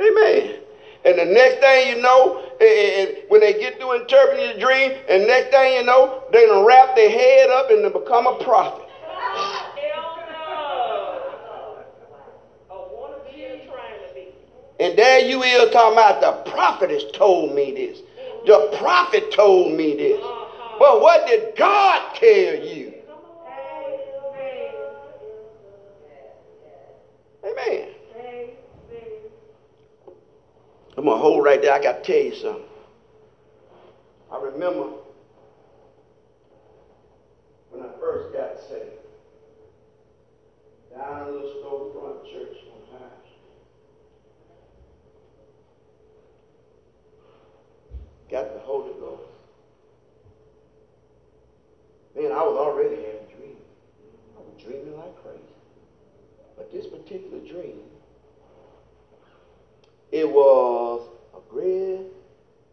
Amen. 0.00 0.54
And 1.04 1.18
the 1.18 1.24
next 1.26 1.58
thing 1.60 1.88
you 1.88 1.96
know, 1.96 2.38
and- 2.60 2.70
and 3.10 3.16
when 3.28 3.40
they 3.40 3.52
get 3.52 3.78
through 3.78 3.92
interpreting 3.94 4.48
the 4.48 4.54
dream, 4.54 4.92
and 5.08 5.26
next 5.26 5.50
thing 5.50 5.74
you 5.74 5.82
know, 5.82 6.22
they 6.30 6.46
done 6.46 6.64
wrap 6.64 6.94
their 6.96 7.10
head 7.10 7.50
up 7.50 7.70
and 7.70 7.84
they 7.84 7.90
become 7.90 8.26
a 8.26 8.32
prophet. 8.34 8.84
And 14.80 14.96
there 14.96 15.20
you 15.20 15.42
is 15.42 15.70
talking 15.70 15.92
about 15.94 16.20
the 16.20 16.32
prophetess 16.50 17.04
told 17.12 17.52
me 17.52 17.72
this. 17.72 17.98
The 18.46 18.58
prophet 18.78 19.30
told 19.30 19.72
me 19.72 19.94
this. 19.94 20.20
But 20.78 21.00
what 21.00 21.26
did 21.26 21.54
God 21.56 22.02
tell 22.16 22.56
you? 22.56 22.81
There. 31.62 31.72
I 31.72 31.82
gotta 31.82 32.02
tell 32.02 32.16
you 32.16 32.34
something. 32.34 32.64
I 34.30 34.42
remember 34.42 34.90
when 37.70 37.82
I 37.82 37.88
first 37.98 38.34
got 38.34 38.58
saved. 38.68 38.90
Down 40.94 41.22
in 41.22 41.28
a 41.28 41.30
little 41.30 41.48
storefront 41.62 42.30
church 42.30 42.56
on 42.66 42.98
High 42.98 43.16
Street. 43.22 43.40
Got 48.30 48.52
the 48.52 48.60
Holy 48.60 48.92
Ghost. 49.00 49.22
Man, 52.14 52.30
I 52.30 52.42
was 52.42 52.56
already 52.58 52.96
having 52.96 53.26
dreams. 53.34 53.62
I 54.36 54.40
was 54.40 54.62
dreaming 54.62 54.98
like 54.98 55.22
crazy. 55.22 55.40
But 56.56 56.70
this 56.70 56.86
particular 56.86 57.38
dream, 57.40 57.80
it 60.10 60.28
was 60.28 61.08
a 61.34 61.40
great 61.50 62.06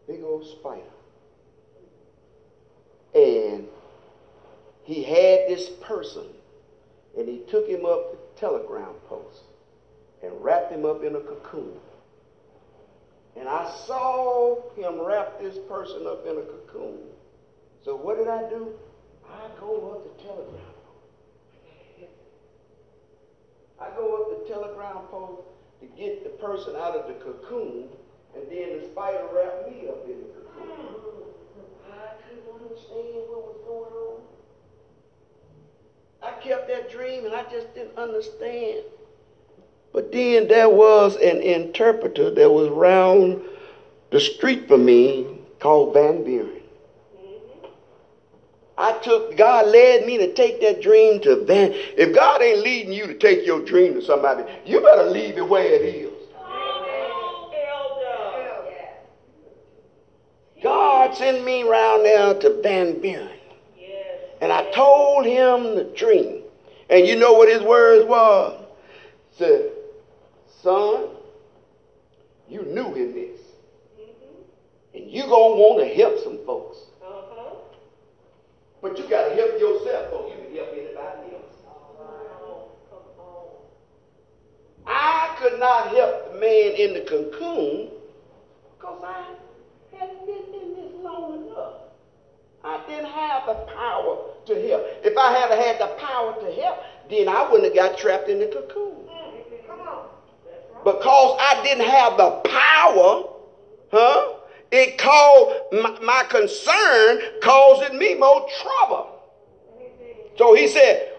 big 0.06 0.22
old 0.22 0.46
spider. 0.46 0.82
And 3.14 3.66
he 4.84 5.02
had 5.02 5.48
this 5.48 5.68
person, 5.82 6.26
and 7.18 7.28
he 7.28 7.42
took 7.50 7.66
him 7.66 7.84
up 7.84 8.12
the 8.12 8.40
telegram 8.40 8.94
post 9.08 9.40
and 10.22 10.32
wrapped 10.42 10.70
him 10.70 10.84
up 10.84 11.02
in 11.02 11.16
a 11.16 11.20
cocoon. 11.20 11.72
And 13.36 13.48
I 13.48 13.72
saw 13.86 14.70
him 14.74 15.00
wrap 15.00 15.40
this 15.40 15.56
person 15.68 16.06
up 16.06 16.26
in 16.26 16.36
a 16.36 16.42
cocoon. 16.42 16.98
So 17.84 17.96
what 17.96 18.18
did 18.18 18.28
I 18.28 18.48
do? 18.48 18.74
I 19.26 19.48
go 19.58 19.92
up 19.92 20.16
the 20.16 20.22
telegram 20.22 20.60
I 23.80 23.88
go 23.96 24.20
up 24.20 24.42
the 24.42 24.52
telegram 24.52 24.96
pole 25.10 25.46
to 25.80 25.86
get 25.86 26.22
the 26.22 26.30
person 26.60 26.76
out 26.80 26.94
of 26.94 27.06
the 27.08 27.14
cocoon, 27.14 27.84
and 28.34 28.44
then 28.50 28.78
the 28.78 28.86
spider 28.86 29.24
wrapped 29.32 29.70
me 29.70 29.88
up 29.88 30.04
in 30.04 30.18
the 30.20 30.28
cocoon. 30.28 30.76
Hmm. 30.76 31.92
I 31.92 32.12
couldn't 32.22 32.62
understand 32.62 33.24
what 33.28 33.46
was 33.46 33.56
going 33.66 33.92
on. 33.92 34.20
I 36.22 36.32
kept 36.42 36.68
that 36.68 36.90
dream 36.90 37.24
and 37.24 37.34
I 37.34 37.44
just 37.44 37.74
didn't 37.74 37.96
understand. 37.96 38.84
But 39.92 40.12
then 40.12 40.48
there 40.48 40.68
was 40.68 41.16
an 41.16 41.40
interpreter 41.40 42.30
that 42.30 42.50
was 42.50 42.68
round 42.68 43.42
the 44.10 44.20
street 44.20 44.68
from 44.68 44.84
me 44.84 45.38
called 45.60 45.94
Van 45.94 46.22
Buren. 46.22 46.60
Mm-hmm. 47.16 47.66
I 48.76 48.92
took, 48.98 49.36
God 49.36 49.66
led 49.66 50.06
me 50.06 50.18
to 50.18 50.32
take 50.34 50.60
that 50.60 50.82
dream 50.82 51.20
to 51.22 51.44
Van. 51.44 51.72
If 51.72 52.14
God 52.14 52.42
ain't 52.42 52.60
leading 52.60 52.92
you 52.92 53.06
to 53.06 53.14
take 53.14 53.46
your 53.46 53.64
dream 53.64 53.94
to 53.94 54.02
somebody, 54.02 54.44
you 54.66 54.80
better 54.80 55.04
leave 55.04 55.38
it 55.38 55.48
where 55.48 55.64
it 55.64 55.82
is. 55.82 56.09
God 60.62 61.14
sent 61.14 61.44
me 61.44 61.62
round 61.62 62.04
there 62.04 62.34
to 62.34 62.60
Van 62.62 63.00
Buren. 63.00 63.28
Yes. 63.78 64.18
And 64.40 64.52
I 64.52 64.70
told 64.72 65.24
him 65.24 65.74
the 65.74 65.84
dream. 65.96 66.42
And 66.90 67.06
you 67.06 67.16
know 67.16 67.32
what 67.32 67.48
his 67.48 67.62
words 67.62 68.06
was? 68.06 68.64
Said, 69.36 69.70
son, 70.62 71.08
you 72.48 72.62
knew 72.62 72.94
in 72.94 73.14
this. 73.14 73.40
Mm-hmm. 73.98 74.96
And 74.96 75.10
you 75.10 75.22
gonna 75.22 75.54
want 75.54 75.86
to 75.86 75.94
help 75.94 76.18
some 76.22 76.44
folks. 76.44 76.78
Uh-huh. 77.02 77.54
But 78.82 78.98
you 78.98 79.04
gotta 79.08 79.34
help 79.34 79.58
yourself 79.60 80.10
before 80.10 80.28
you 80.28 80.44
can 80.44 80.56
help 80.56 80.68
anybody 80.72 81.34
else. 81.34 81.50
I 84.86 85.36
could 85.38 85.58
not 85.60 85.88
help 85.94 86.32
the 86.32 86.40
man 86.40 86.74
in 86.74 86.94
the 86.94 87.00
cocoon 87.00 87.90
because 88.76 89.02
I 89.04 89.36
hadn't 89.96 90.26
been 90.26 90.54
in 90.54 90.74
this 90.74 90.92
long 91.00 91.46
enough. 91.46 91.74
I 92.64 92.79
didn't 92.90 93.10
have 93.10 93.46
the 93.46 93.54
power 93.74 94.18
to 94.46 94.68
help. 94.68 94.86
If 95.04 95.16
I 95.16 95.32
had 95.32 95.50
had 95.50 95.80
the 95.80 95.94
power 95.98 96.34
to 96.40 96.60
help, 96.60 96.78
then 97.08 97.28
I 97.28 97.50
wouldn't 97.50 97.74
have 97.74 97.90
got 97.90 97.98
trapped 97.98 98.28
in 98.28 98.40
the 98.40 98.46
cocoon. 98.46 99.08
Come 99.66 99.80
on. 99.80 100.08
Because 100.84 101.38
I 101.40 101.62
didn't 101.62 101.86
have 101.86 102.16
the 102.16 102.30
power, 102.48 103.24
huh? 103.92 104.34
It 104.72 104.98
caused 104.98 105.72
my, 105.72 105.98
my 106.00 106.24
concern 106.30 107.20
causing 107.42 107.98
me 107.98 108.14
more 108.14 108.46
trouble. 108.62 109.20
So 110.36 110.54
he 110.54 110.68
said, 110.68 111.12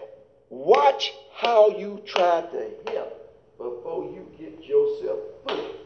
watch 0.48 1.12
how 1.34 1.68
you 1.78 2.02
try 2.06 2.42
to 2.42 2.92
help 2.92 3.32
before 3.58 4.04
you 4.04 4.26
get 4.38 4.64
yourself 4.64 5.18
fooled. 5.46 5.76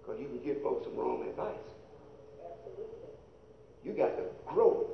Because 0.00 0.20
you 0.20 0.26
can 0.26 0.42
give 0.44 0.62
folks 0.62 0.84
some 0.84 0.96
wrong 0.96 1.24
advice. 1.28 1.54
You 3.92 3.98
got 3.98 4.16
to 4.16 4.24
grow 4.46 4.86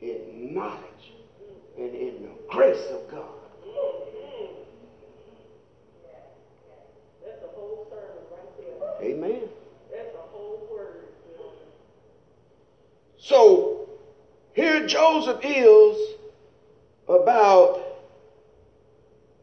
in 0.00 0.54
knowledge 0.54 1.12
and 1.76 1.92
in 1.92 2.22
the 2.22 2.30
grace 2.48 2.86
of 2.92 3.10
God. 3.10 3.24
That's 7.24 7.42
whole 7.56 7.88
sermon 7.90 8.22
right 8.30 9.00
there. 9.00 9.10
Amen. 9.10 9.48
So 13.18 13.88
here 14.52 14.86
Joseph 14.86 15.40
is 15.42 16.14
about 17.08 17.80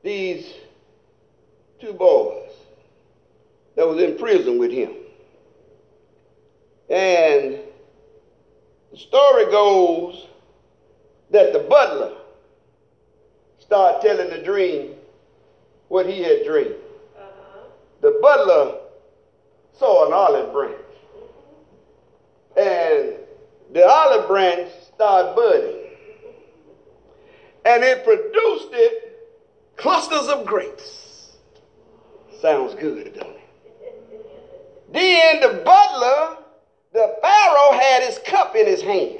these 0.03 0.53
two 1.81 1.91
boys 1.91 2.51
that 3.75 3.85
was 3.85 4.01
in 4.01 4.17
prison 4.17 4.57
with 4.57 4.71
him. 4.71 4.93
And 6.89 7.59
the 8.91 8.97
story 8.97 9.45
goes 9.45 10.27
that 11.31 11.53
the 11.53 11.59
butler 11.59 12.13
started 13.59 14.01
telling 14.05 14.29
the 14.29 14.43
dream 14.43 14.95
what 15.87 16.05
he 16.05 16.21
had 16.21 16.43
dreamed. 16.45 16.75
Uh-huh. 17.17 17.59
The 18.01 18.19
butler 18.21 18.79
saw 19.77 20.07
an 20.07 20.13
olive 20.13 20.51
branch. 20.51 20.75
And 22.57 23.15
the 23.73 23.87
olive 23.87 24.27
branch 24.27 24.69
started 24.93 25.35
budding. 25.35 25.77
And 27.65 27.83
it 27.83 28.03
produced 28.03 28.69
it 28.73 29.29
clusters 29.77 30.27
of 30.27 30.45
grapes. 30.45 31.37
Sounds 32.41 32.75
good, 32.75 33.13
don't 33.15 33.27
it? 33.27 33.37
Then 34.91 35.39
the 35.39 35.61
butler, 35.63 36.40
the 36.93 37.15
Pharaoh 37.21 37.79
had 37.79 38.03
his 38.03 38.19
cup 38.19 38.55
in 38.55 38.65
his 38.65 38.81
hand. 38.81 39.19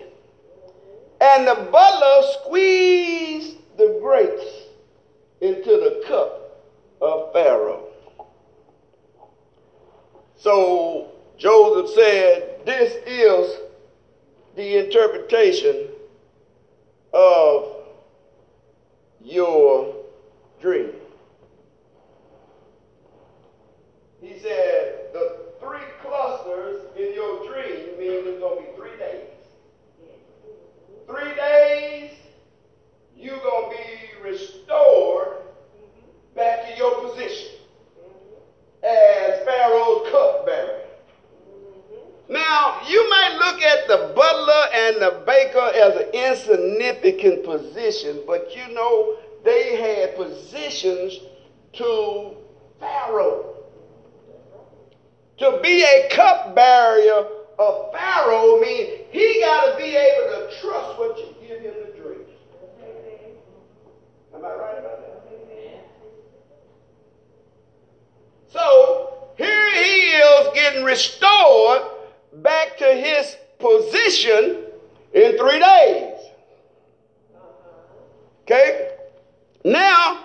And 1.21 1.47
the 1.47 1.69
butler 1.71 2.27
squeezed 2.41 3.57
the 3.77 3.99
grapes 4.01 4.45
into 5.39 5.69
the 5.69 6.03
cup 6.07 6.63
of 6.99 7.31
Pharaoh. 7.33 7.87
So 10.37 11.11
Joseph 11.37 11.93
said, 11.93 12.65
This 12.65 12.93
is 13.05 13.59
the 14.55 14.85
interpretation 14.85 15.87
of 17.13 17.75
your 19.23 19.95
dream. 20.59 20.91
He 24.21 24.39
said, 24.39 25.13
The 25.13 25.37
three 25.59 25.90
in 26.95 27.13
your 27.13 27.45
dream 27.47 27.99
means 27.99 28.25
it's 28.27 28.39
going 28.39 28.65
to 28.65 28.71
be 28.71 28.77
three 28.77 28.97
days. 28.97 29.27
Three 31.07 31.35
days, 31.35 32.11
you're 33.15 33.39
going 33.39 33.71
to 33.71 33.77
be 33.77 34.29
restored 34.29 35.37
back 36.35 36.67
to 36.67 36.77
your 36.77 37.09
position 37.09 37.51
as 38.83 39.43
Pharaoh's 39.45 40.09
cupbearer. 40.11 40.81
Now, 42.29 42.81
you 42.87 43.09
might 43.09 43.37
look 43.37 43.61
at 43.61 43.87
the 43.87 44.13
butler 44.15 44.63
and 44.73 45.01
the 45.01 45.23
baker 45.25 45.71
as 45.75 45.95
an 45.97 46.09
insignificant 46.13 47.43
position, 47.43 48.21
but 48.25 48.55
you 48.55 48.73
know 48.73 49.17
they 49.43 49.75
had 49.75 50.15
positions 50.15 51.19
to 51.73 52.37
Pharaoh. 52.79 53.60
To 55.41 55.59
be 55.63 55.81
a 55.81 56.07
cup 56.11 56.55
cupbearer 56.55 57.27
of 57.57 57.91
Pharaoh 57.91 58.59
means 58.59 58.89
he 59.11 59.41
got 59.43 59.71
to 59.71 59.77
be 59.77 59.95
able 59.95 60.35
to 60.35 60.55
trust 60.61 60.99
what 60.99 61.17
you 61.17 61.35
give 61.41 61.61
him 61.61 61.73
to 61.73 61.99
drink. 61.99 62.27
Am 64.35 64.45
I 64.45 64.49
right 64.49 64.77
about 64.77 65.01
that? 65.01 65.11
So 68.49 69.31
here 69.35 69.71
he 69.71 70.09
is 70.09 70.47
getting 70.53 70.83
restored 70.83 71.81
back 72.33 72.77
to 72.77 72.85
his 72.85 73.35
position 73.57 74.65
in 75.13 75.37
three 75.39 75.59
days. 75.59 76.19
Okay? 78.43 78.91
Now, 79.65 80.23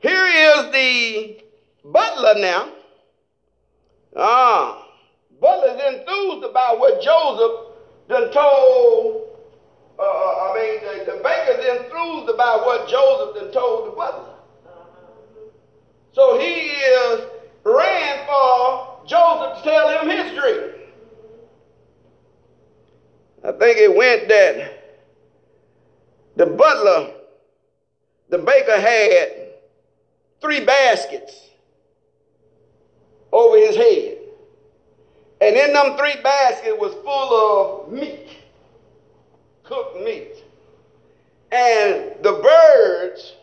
here 0.00 0.26
is 0.26 0.72
the 0.72 1.44
butler 1.84 2.40
now. 2.40 2.72
Ah, 4.16 4.86
butler's 5.40 5.80
enthused 5.80 6.44
about 6.44 6.78
what 6.78 7.02
Joseph 7.02 7.74
done 8.08 8.32
told. 8.32 9.28
Uh, 9.98 10.02
I 10.02 10.54
mean, 10.54 10.80
the, 10.80 11.12
the 11.12 11.18
baker's 11.22 11.64
enthused 11.64 12.30
about 12.30 12.64
what 12.64 12.88
Joseph 12.88 13.42
done 13.42 13.52
told 13.52 13.88
the 13.88 13.96
butler. 13.96 14.34
So 16.12 16.38
he 16.38 16.46
is 16.46 17.20
ran 17.64 18.26
for 18.26 19.00
Joseph 19.06 19.58
to 19.58 19.70
tell 19.70 19.88
him 19.88 20.08
his 20.08 20.32
dream. 20.38 20.72
I 23.44 23.52
think 23.52 23.78
it 23.78 23.94
went 23.94 24.28
that 24.28 24.82
the 26.36 26.46
butler, 26.46 27.12
the 28.30 28.38
baker 28.38 28.80
had 28.80 29.52
three 30.40 30.64
baskets 30.64 31.50
over 33.36 33.58
his 33.58 33.76
head. 33.76 34.16
And 35.40 35.54
in 35.54 35.72
them 35.74 35.96
three 35.98 36.16
baskets 36.22 36.76
was 36.78 36.94
full 37.04 37.86
of 37.86 37.92
meat, 37.92 38.28
cooked 39.62 40.02
meat. 40.02 40.42
And 41.52 42.14
the 42.22 42.32
birds 42.32 43.34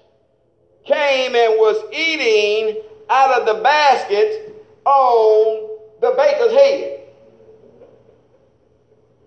came 0.86 1.36
and 1.36 1.54
was 1.60 1.84
eating 1.94 2.82
out 3.10 3.40
of 3.40 3.46
the 3.46 3.62
baskets 3.62 4.52
on 4.84 5.70
the 6.02 6.12
baker's 6.18 6.52
head. 6.52 7.02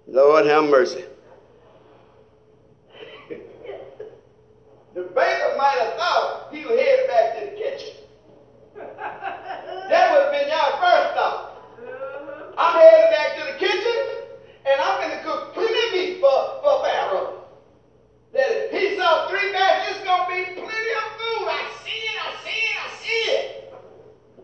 Lord 0.09 0.47
have 0.47 0.65
mercy. 0.65 1.05
the 3.29 3.37
baker 4.95 5.55
might 5.57 5.79
have 5.81 5.95
thought 5.95 6.49
he 6.51 6.65
was 6.65 6.79
headed 6.79 7.07
back 7.09 7.39
to 7.39 7.45
the 7.47 7.53
kitchen. 7.57 7.95
That 9.89 10.13
would 10.13 10.23
have 10.23 10.33
been 10.33 10.49
y'all 10.49 10.81
first 10.83 11.15
thought. 11.15 11.43
I'm 12.59 12.75
headed 12.81 13.11
back 13.15 13.37
to 13.39 13.43
the 13.53 13.59
kitchen 13.59 13.99
and 14.67 14.81
I'm 14.81 15.01
going 15.01 15.17
to 15.17 15.23
cook 15.23 15.55
plenty 15.55 15.87
of 15.87 15.93
meat 15.93 16.21
for, 16.21 16.61
for 16.63 16.83
Pharaoh. 16.85 17.45
That 18.33 18.51
if 18.51 18.71
he 18.73 18.97
saw 18.97 19.29
three 19.29 19.53
it's 19.55 20.03
going 20.03 20.27
to 20.27 20.35
be 20.35 20.61
plenty 20.61 20.93
of 20.99 21.07
food. 21.15 21.47
I 21.47 21.71
see 21.85 22.03
it, 22.03 22.19
I 22.19 22.31
see 22.43 22.63
it, 22.67 22.77
I 22.83 22.89
see 23.01 23.25
it. 23.31 23.47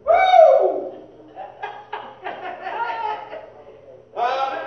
Woo! 0.06 0.92
Uh, 4.14 4.62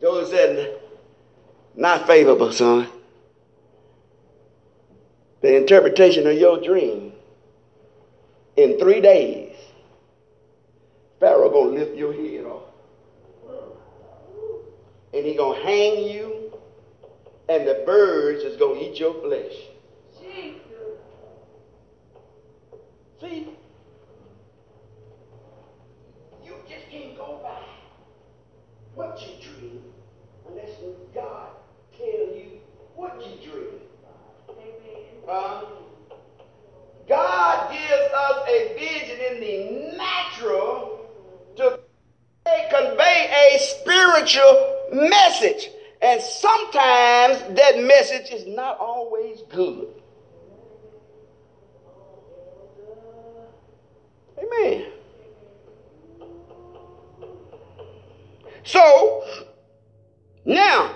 Joseph 0.00 0.30
said, 0.30 0.80
not 1.76 2.06
favorable, 2.06 2.50
son. 2.52 2.88
The 5.44 5.56
interpretation 5.58 6.26
of 6.26 6.38
your 6.38 6.58
dream 6.58 7.12
in 8.56 8.78
three 8.78 9.02
days, 9.02 9.54
Pharaoh 11.20 11.50
gonna 11.50 11.78
lift 11.78 11.94
your 11.98 12.14
head 12.14 12.46
off. 12.46 12.62
And 15.12 15.26
he 15.26 15.34
gonna 15.34 15.62
hang 15.62 16.08
you, 16.08 16.50
and 17.50 17.68
the 17.68 17.82
birds 17.84 18.42
is 18.42 18.56
gonna 18.56 18.80
eat 18.80 18.98
your 18.98 19.12
flesh. 19.20 19.52
See, 20.18 20.56
you 26.42 26.54
just 26.66 26.88
can't 26.90 27.18
go 27.18 27.40
by 27.42 27.60
what 28.94 29.20
you 29.20 29.46
dream 29.46 29.82
unless 30.48 30.70
God 31.14 31.48
tell 31.98 32.34
you 32.34 32.60
what 32.94 33.20
you 33.20 33.50
dream. 33.50 33.80
Uh, 35.28 35.62
God 37.08 37.72
gives 37.72 38.12
us 38.14 38.48
a 38.48 38.74
vision 38.74 39.18
in 39.30 39.40
the 39.40 39.96
natural 39.96 41.00
to 41.56 41.80
convey 42.70 43.52
a 43.54 43.58
spiritual 43.58 44.88
message. 44.92 45.70
And 46.00 46.20
sometimes 46.20 47.38
that 47.56 47.78
message 47.78 48.30
is 48.30 48.46
not 48.46 48.78
always 48.78 49.42
good. 49.50 49.88
Amen. 54.38 54.86
So, 58.64 59.24
now, 60.44 60.93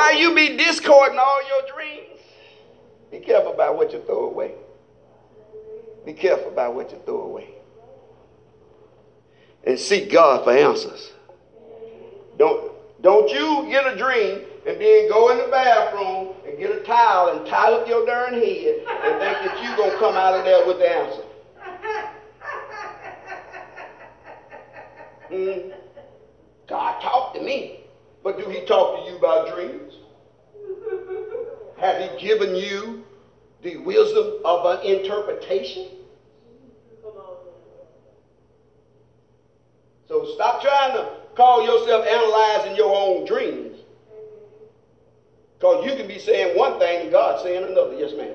while 0.00 0.18
you 0.18 0.34
be 0.34 0.56
discording 0.56 1.18
all 1.18 1.42
your 1.46 1.74
dreams, 1.74 2.20
be 3.10 3.18
careful 3.18 3.52
about 3.52 3.76
what 3.76 3.92
you 3.92 4.02
throw 4.06 4.30
away. 4.30 4.54
Be 6.06 6.14
careful 6.14 6.48
about 6.48 6.74
what 6.74 6.90
you 6.90 6.98
throw 7.04 7.22
away. 7.22 7.48
And 9.64 9.78
seek 9.78 10.10
God 10.10 10.44
for 10.44 10.52
answers. 10.52 11.12
Don't, 12.38 12.72
don't 13.02 13.30
you 13.30 13.68
get 13.70 13.92
a 13.92 13.96
dream 13.96 14.40
and 14.66 14.80
then 14.80 15.08
go 15.10 15.30
in 15.32 15.38
the 15.38 15.48
bathroom 15.50 16.34
and 16.48 16.58
get 16.58 16.70
a 16.70 16.80
towel 16.80 17.36
and 17.36 17.46
tie 17.46 17.70
up 17.70 17.86
your 17.86 18.06
darn 18.06 18.32
head 18.32 18.82
and 18.86 19.20
think 19.20 19.38
that 19.44 19.62
you're 19.62 19.76
going 19.76 19.90
to 19.90 19.98
come 19.98 20.14
out 20.14 20.34
of 20.34 20.46
there 20.46 20.66
with 20.66 20.78
the 20.78 20.90
answer. 20.90 21.22
Hmm. 25.28 25.70
God 26.66 27.02
talked 27.02 27.36
to 27.36 27.42
me. 27.42 27.79
But 28.22 28.38
do 28.38 28.48
he 28.48 28.60
talk 28.66 29.04
to 29.04 29.10
you 29.10 29.16
about 29.18 29.54
dreams? 29.54 29.94
Have 31.78 32.00
he 32.02 32.26
given 32.26 32.54
you 32.54 33.04
the 33.62 33.78
wisdom 33.78 34.40
of 34.44 34.78
an 34.78 34.86
interpretation? 34.86 35.86
So 40.08 40.26
stop 40.34 40.60
trying 40.60 40.92
to 40.94 41.08
call 41.36 41.62
yourself 41.64 42.04
analyzing 42.04 42.74
your 42.76 42.92
own 42.94 43.24
dreams. 43.24 43.78
Because 45.56 45.84
you 45.84 45.94
can 45.94 46.08
be 46.08 46.18
saying 46.18 46.56
one 46.56 46.78
thing 46.80 47.02
and 47.02 47.12
God 47.12 47.40
saying 47.42 47.62
another. 47.62 47.94
Yes, 47.94 48.10
ma'am. 48.16 48.34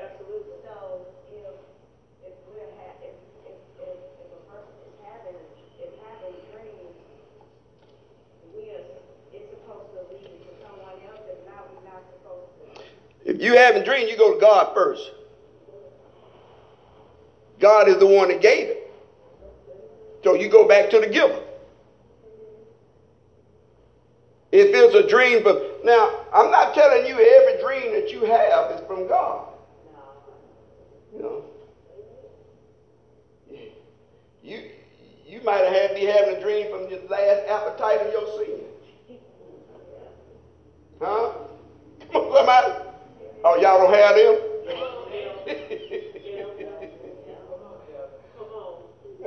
Absolutely. 0.00 0.54
So, 0.64 1.04
if, 1.28 1.52
if 2.24 2.32
we're 2.48 2.64
ha- 2.78 2.96
if, 3.02 3.12
if, 3.44 3.58
if, 3.84 3.98
if 4.22 4.30
a 4.32 4.40
person 4.48 4.72
is 4.86 4.96
having, 5.04 5.36
is 5.82 5.92
having 6.00 6.36
dreams, 6.54 6.94
we 8.54 8.70
are, 8.70 8.86
it's 9.34 9.50
supposed 9.50 9.92
to 9.92 10.00
lead 10.14 10.24
to 10.24 10.50
someone 10.62 10.96
else, 11.04 11.26
and 11.28 11.42
now 11.44 11.68
we're 11.68 11.84
not 11.84 12.00
supposed 12.16 12.48
to. 12.64 13.28
If 13.28 13.29
you 13.40 13.56
have 13.56 13.74
a 13.74 13.82
dream, 13.82 14.06
you 14.06 14.18
go 14.18 14.34
to 14.34 14.40
God 14.40 14.74
first. 14.74 15.12
God 17.58 17.88
is 17.88 17.96
the 17.96 18.06
one 18.06 18.28
that 18.28 18.42
gave 18.42 18.66
it. 18.68 18.92
So 20.22 20.34
you 20.34 20.50
go 20.50 20.68
back 20.68 20.90
to 20.90 21.00
the 21.00 21.06
giver. 21.06 21.42
If 24.52 24.74
it's 24.74 24.94
a 24.94 25.08
dream 25.08 25.42
from 25.42 25.58
now, 25.84 26.26
I'm 26.34 26.50
not 26.50 26.74
telling 26.74 27.06
you 27.06 27.14
every 27.14 27.62
dream 27.62 27.92
that 27.94 28.10
you 28.10 28.26
have 28.26 28.72
is 28.72 28.86
from 28.86 29.08
God. 29.08 29.48
You 31.14 31.22
know. 31.22 31.44
You 34.42 34.70
you 35.26 35.40
might 35.42 35.64
have 35.64 35.94
be 35.94 36.04
having 36.04 36.36
a 36.36 36.40
dream 36.42 36.66
from 36.70 36.90
your 36.90 37.00
last 37.08 37.48
appetite 37.48 38.00
of 38.06 38.12
your 38.12 38.38
sin. 38.38 39.18
Huh? 41.00 41.32
Come 42.12 42.22
on, 42.22 42.36
somebody. 42.36 42.89
Oh, 43.42 43.56
y'all 43.56 43.78
don't 43.78 43.94
have 43.94 44.16
them? 44.16 44.36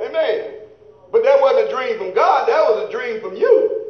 Amen. 0.00 0.54
But 1.10 1.24
that 1.24 1.40
wasn't 1.40 1.68
a 1.68 1.70
dream 1.70 1.98
from 1.98 2.14
God, 2.14 2.48
that 2.48 2.60
was 2.60 2.88
a 2.88 2.92
dream 2.92 3.20
from 3.20 3.36
you. 3.36 3.80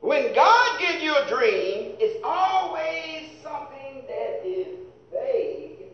When 0.00 0.34
God 0.34 0.80
gives 0.80 1.02
you 1.02 1.16
a 1.16 1.28
dream, 1.28 1.94
it's 1.98 2.20
always 2.24 3.30
something 3.42 4.02
that 4.08 4.42
is 4.44 4.76
vague 5.12 5.86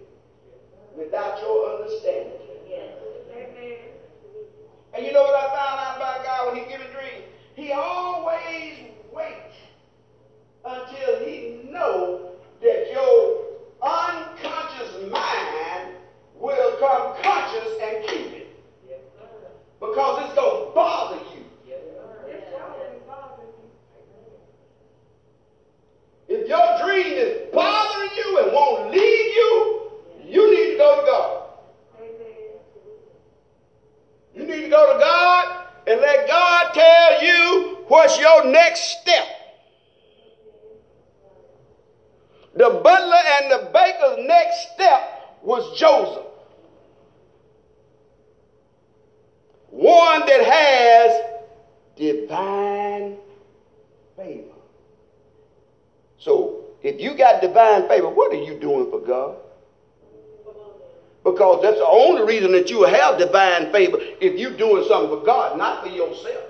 without 0.96 1.40
your 1.40 1.82
understanding. 1.82 2.47
because 61.38 61.62
that's 61.62 61.78
the 61.78 61.86
only 61.86 62.22
reason 62.22 62.50
that 62.50 62.68
you 62.68 62.82
have 62.82 63.16
divine 63.16 63.70
favor 63.70 63.98
if 64.20 64.36
you're 64.36 64.56
doing 64.56 64.84
something 64.88 65.08
for 65.08 65.24
God, 65.24 65.56
not 65.56 65.84
for 65.84 65.88
yourself. 65.88 66.47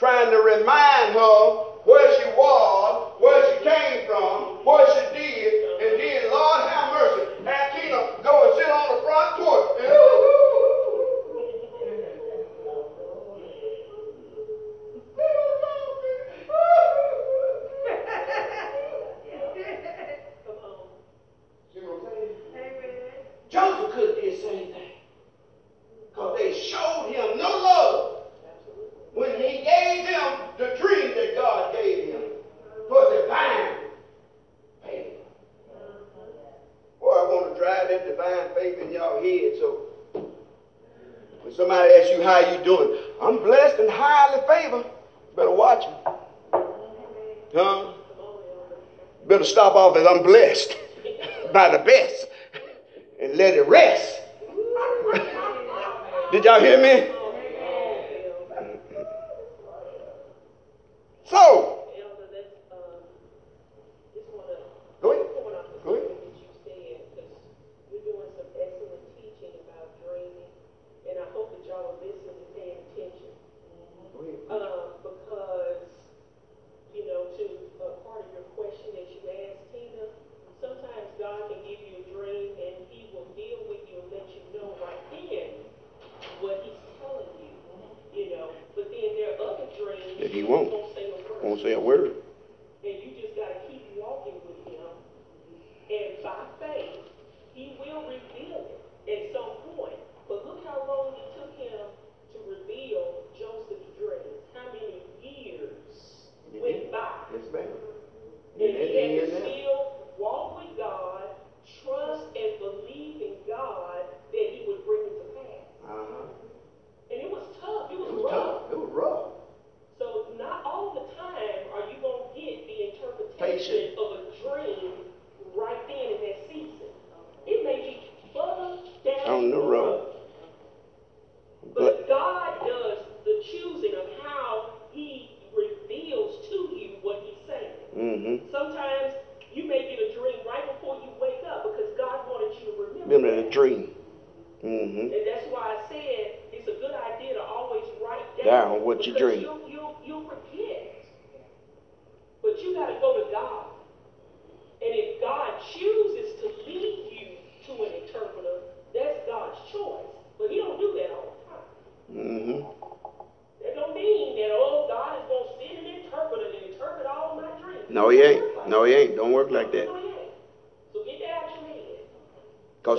trying 0.00 0.30
to 0.30 0.38
remind 0.38 1.12
her 1.12 1.60
where 1.84 2.16
she 2.16 2.24
was, 2.30 3.12
where 3.20 3.44
she 3.52 3.62
came 3.62 4.06
from, 4.06 4.64
what 4.64 4.88
she 4.96 5.18
did, 5.18 5.59
that 50.02 50.10
I'm 50.10 50.22
blessed 50.22 50.76
by 51.52 51.70
the 51.70 51.78
best 51.84 52.26
and 53.20 53.36
let 53.36 53.54
it 53.54 53.68
rest. 53.68 54.20
Did 56.32 56.44
y'all 56.44 56.60
hear 56.60 56.80
me? 56.80 57.09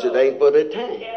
it 0.04 0.16
ain't 0.16 0.40
but 0.40 0.56
a 0.56 0.64
time. 0.64 1.11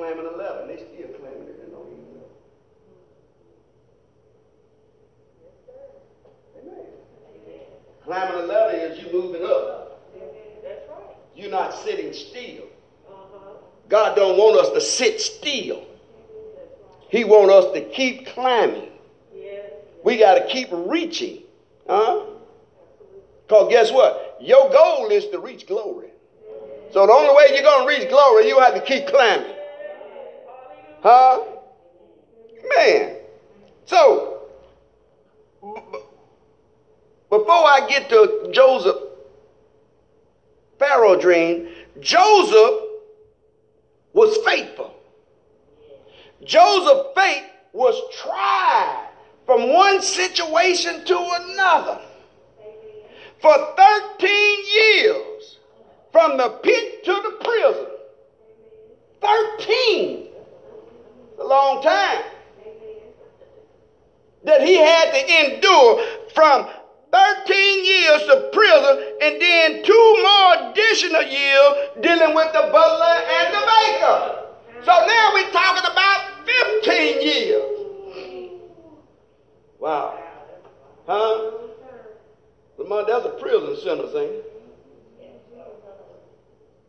Climbing 0.00 0.30
11. 0.32 0.66
They 0.66 0.76
still 0.76 1.08
clamming 1.18 1.42
it 1.42 1.60
and 1.62 1.72
don't 1.72 1.92
even 1.92 2.14
know. 2.14 2.24
Amen. 6.58 6.86
Climbing 8.02 8.44
11 8.44 8.80
is 8.80 8.98
you 8.98 9.12
moving 9.12 9.44
up. 9.44 10.00
That's 10.64 10.88
right. 10.88 11.16
You're 11.36 11.50
not 11.50 11.74
sitting 11.74 12.14
still. 12.14 12.64
God 13.90 14.16
don't 14.16 14.38
want 14.38 14.58
us 14.58 14.72
to 14.72 14.80
sit 14.80 15.20
still. 15.20 15.84
He 17.10 17.24
want 17.24 17.50
us 17.50 17.70
to 17.74 17.82
keep 17.90 18.26
climbing. 18.28 18.88
We 20.02 20.16
got 20.16 20.36
to 20.36 20.46
keep 20.46 20.68
reaching. 20.72 21.42
Huh? 21.86 22.24
Because 23.46 23.70
guess 23.70 23.92
what? 23.92 24.38
Your 24.40 24.70
goal 24.70 25.10
is 25.10 25.26
to 25.26 25.40
reach 25.40 25.66
glory. 25.66 26.08
So 26.90 27.06
the 27.06 27.12
only 27.12 27.34
way 27.34 27.48
you're 27.52 27.62
going 27.62 27.86
to 27.86 28.00
reach 28.00 28.08
glory, 28.08 28.48
you 28.48 28.58
have 28.60 28.72
to 28.72 28.80
keep 28.80 29.06
climbing. 29.06 29.56
Huh? 31.02 31.40
Man. 32.76 33.16
So, 33.86 34.42
before 37.30 37.48
I 37.48 37.86
get 37.88 38.08
to 38.10 38.50
Joseph, 38.52 38.96
Pharaoh 40.78 41.18
dream, 41.18 41.68
Joseph 42.00 42.80
was 44.12 44.36
faithful. 44.44 44.94
Joseph's 46.44 47.08
faith 47.14 47.44
was 47.72 47.94
tried 48.22 49.08
from 49.46 49.72
one 49.72 50.00
situation 50.02 51.04
to 51.04 51.16
another. 51.18 52.00
For 53.40 53.54
13 53.76 54.64
years, 54.74 55.58
from 56.12 56.36
the 56.36 56.48
pit 56.62 57.04
to 57.04 57.12
the 57.12 57.44
prison. 57.44 57.86
13. 59.20 60.29
A 61.40 61.44
long 61.44 61.82
time. 61.82 62.22
That 64.44 64.62
he 64.62 64.76
had 64.76 65.10
to 65.12 65.54
endure 65.54 66.04
from 66.34 66.66
13 67.12 67.84
years 67.84 68.22
of 68.28 68.52
prison 68.52 69.04
and 69.20 69.40
then 69.40 69.82
two 69.82 70.16
more 70.22 70.70
additional 70.70 71.22
years 71.22 71.72
dealing 72.00 72.34
with 72.34 72.52
the 72.52 72.68
butler 72.72 73.16
and 73.36 73.54
the 73.54 73.60
baker. 73.60 74.40
So 74.84 74.92
now 75.06 75.30
we're 75.34 75.50
talking 75.50 75.90
about 75.90 76.20
15 76.46 77.22
years. 77.22 77.80
Wow. 79.78 80.18
Huh? 81.06 81.50
Lamont, 82.78 83.08
that's 83.08 83.26
a 83.26 83.30
prison 83.30 83.76
sentence, 83.82 84.14
ain't 84.14 84.30
it? 84.30 84.46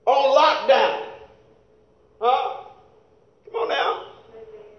On 0.06 0.38
lockdown. 0.38 1.06
Huh? 2.20 2.64
Come 3.46 3.56
on 3.56 3.70
now. 3.70 4.11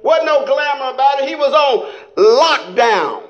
Wasn't 0.02 0.26
no 0.26 0.44
glamour 0.44 0.94
about 0.94 1.20
it. 1.20 1.28
He 1.28 1.34
was 1.36 1.52
on 1.52 1.92
lockdown. 2.16 3.22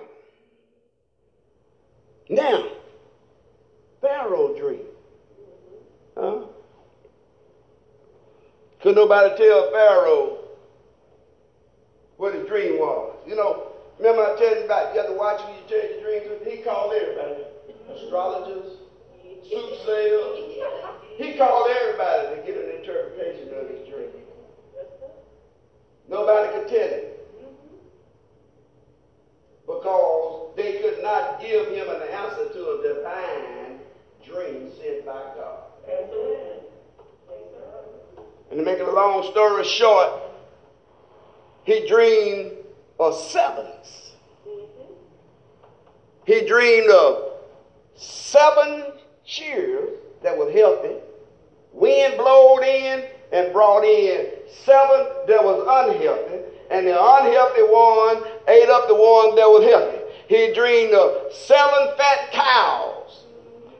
Now, 2.30 2.68
Pharaoh 4.00 4.56
dream. 4.56 4.80
Huh? 6.16 6.46
Could 8.82 8.96
nobody 8.96 9.36
tell 9.36 9.70
Pharaoh 9.70 10.38
what 12.16 12.34
his 12.34 12.46
dream 12.48 12.78
was? 12.78 13.16
You 13.26 13.36
know, 13.36 13.72
remember 13.98 14.22
I 14.22 14.38
told 14.38 14.58
you 14.58 14.64
about 14.64 14.94
you 14.94 15.00
have 15.00 15.10
to 15.10 15.16
watch 15.16 15.40
who 15.40 15.52
you 15.52 15.62
tell 15.68 15.90
your 15.90 16.02
dreams? 16.02 16.42
He 16.44 16.62
called 16.62 16.92
everybody. 16.94 17.44
Astrologers, 17.94 18.78
soothsayers. 19.48 20.42
He 21.16 21.36
called 21.36 21.68
everybody 21.70 22.36
to 22.36 22.42
get 22.46 22.56
an 22.56 22.80
interpretation 22.80 23.48
of 23.54 23.68
his 23.68 23.88
dream. 23.88 24.08
Nobody 26.08 26.52
could 26.52 26.68
tell 26.68 26.88
him. 26.88 27.04
Mm-hmm. 27.38 27.76
Because 29.66 30.56
they 30.56 30.78
could 30.80 31.02
not 31.02 31.40
give 31.40 31.68
him 31.68 31.88
an 31.88 32.02
answer 32.08 32.48
to 32.52 32.70
a 32.70 32.82
divine 32.82 33.78
dream 34.24 34.70
sent 34.80 35.06
by 35.06 35.22
God. 35.36 35.58
And 38.50 38.58
to 38.58 38.64
make 38.66 38.80
a 38.80 38.84
long 38.84 39.22
story 39.30 39.64
short, 39.64 40.10
he 41.64 41.86
dreamed 41.88 42.52
of 43.00 43.14
sevens. 43.14 44.12
Mm-hmm. 44.46 44.92
He 46.26 46.46
dreamed 46.46 46.90
of 46.90 47.32
seven 47.94 48.92
shears 49.24 49.90
that 50.22 50.36
was 50.36 50.52
healthy. 50.54 50.96
Wind 51.72 52.18
blowed 52.18 52.62
in 52.62 53.04
and 53.32 53.52
brought 53.54 53.84
in 53.84 54.26
seven 54.64 55.06
that 55.28 55.42
was 55.42 55.60
unhealthy. 55.66 56.44
And 56.70 56.86
the 56.86 56.92
unhealthy 56.92 57.62
one 57.62 58.24
ate 58.48 58.68
up 58.68 58.88
the 58.88 58.94
one 58.94 59.36
that 59.36 59.48
was 59.48 59.64
healthy. 59.64 59.98
He 60.28 60.54
dreamed 60.54 60.94
of 60.94 61.32
seven 61.32 61.92
fat 61.98 62.32
cows. 62.32 63.24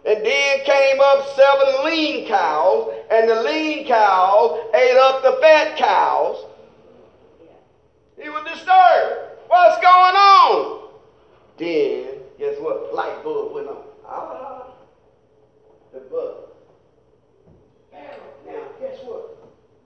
And 0.05 0.27
then 0.27 0.65
came 0.65 1.01
up 1.01 1.27
seven 1.37 1.85
lean 1.85 2.27
cows, 2.27 2.93
and 3.11 3.31
the 3.31 3.43
lean 3.43 3.87
cows 3.87 4.61
ate 4.75 4.97
up 4.97 5.23
the 5.23 5.39
fat 5.41 5.77
cows. 5.77 6.45
He 8.21 8.29
was 8.29 8.45
disturbed. 8.45 9.39
What's 9.49 9.77
going 9.77 10.17
on? 10.17 10.89
Then, 11.57 12.09
guess 12.39 12.59
what? 12.59 12.93
Light 12.95 13.23
bulb 13.23 13.55
went 13.55 13.69
on. 13.69 13.85
Ah, 14.07 14.67
the 15.93 16.01
bug. 16.01 16.49
Now, 17.93 18.63
guess 18.81 18.99
what? 19.05 19.42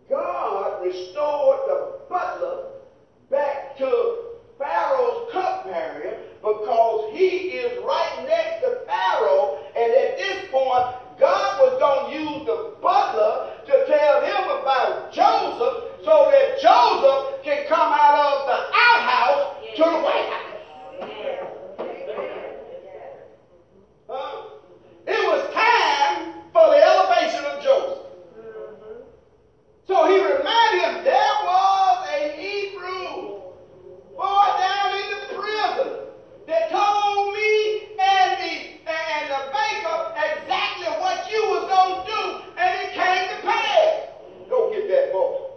God 0.08 0.84
restored 0.84 1.60
the 1.66 1.98
butler 2.08 2.64
back 3.30 3.76
to 3.78 4.16
Pharaoh's 4.58 5.32
cupbearer 5.32 6.18
because 6.40 7.12
he 7.12 7.58
is 7.58 7.82
right 7.84 8.24
next 8.26 8.60
to 8.62 8.86
Pharaoh. 8.86 9.58
And 9.76 9.92
at 9.92 10.16
this 10.16 10.48
point, 10.50 10.86
God 11.18 11.60
was 11.60 11.78
going 11.80 12.12
to 12.12 12.20
use 12.22 12.46
the 12.46 12.76
butler 12.80 13.52
to 13.66 13.86
tell 13.86 14.20
him 14.22 14.62
about 14.62 15.12
Joseph 15.12 16.04
so 16.04 16.30
that 16.30 16.60
Joseph 16.62 17.42
can 17.42 17.66
come 17.66 17.92
out 17.92 18.14
of 18.14 18.46
the 18.46 18.58
outhouse 18.78 19.56
to 19.76 19.82
the 19.82 20.00
White 20.06 20.28
House. 20.30 20.46
Huh? 24.08 24.42
It 25.08 25.26
was 25.26 25.52
time 25.52 26.34
for 26.52 26.70
the 26.70 26.78
elevation 26.80 27.44
of 27.44 27.62
Joseph. 27.62 28.05
So 29.86 30.04
he 30.08 30.16
reminded 30.18 30.82
him 30.82 31.04
there 31.04 31.36
was 31.44 32.08
a 32.10 32.32
Hebrew 32.34 33.38
boy 34.16 34.46
down 34.58 34.90
in 34.98 35.10
the 35.14 35.20
prison 35.38 35.92
that 36.48 36.70
told 36.70 37.32
me 37.32 37.94
and 37.94 38.32
the 38.42 38.82
and 38.90 39.30
the 39.30 39.40
baker 39.54 40.10
exactly 40.26 40.90
what 40.98 41.30
you 41.30 41.40
was 41.54 41.70
gonna 41.70 42.02
do, 42.04 42.42
and 42.58 42.82
it 42.82 42.94
came 42.94 43.28
to 43.30 43.46
pass. 43.46 44.10
Go 44.50 44.72
get 44.72 44.88
that 44.88 45.12
boy. 45.12 45.50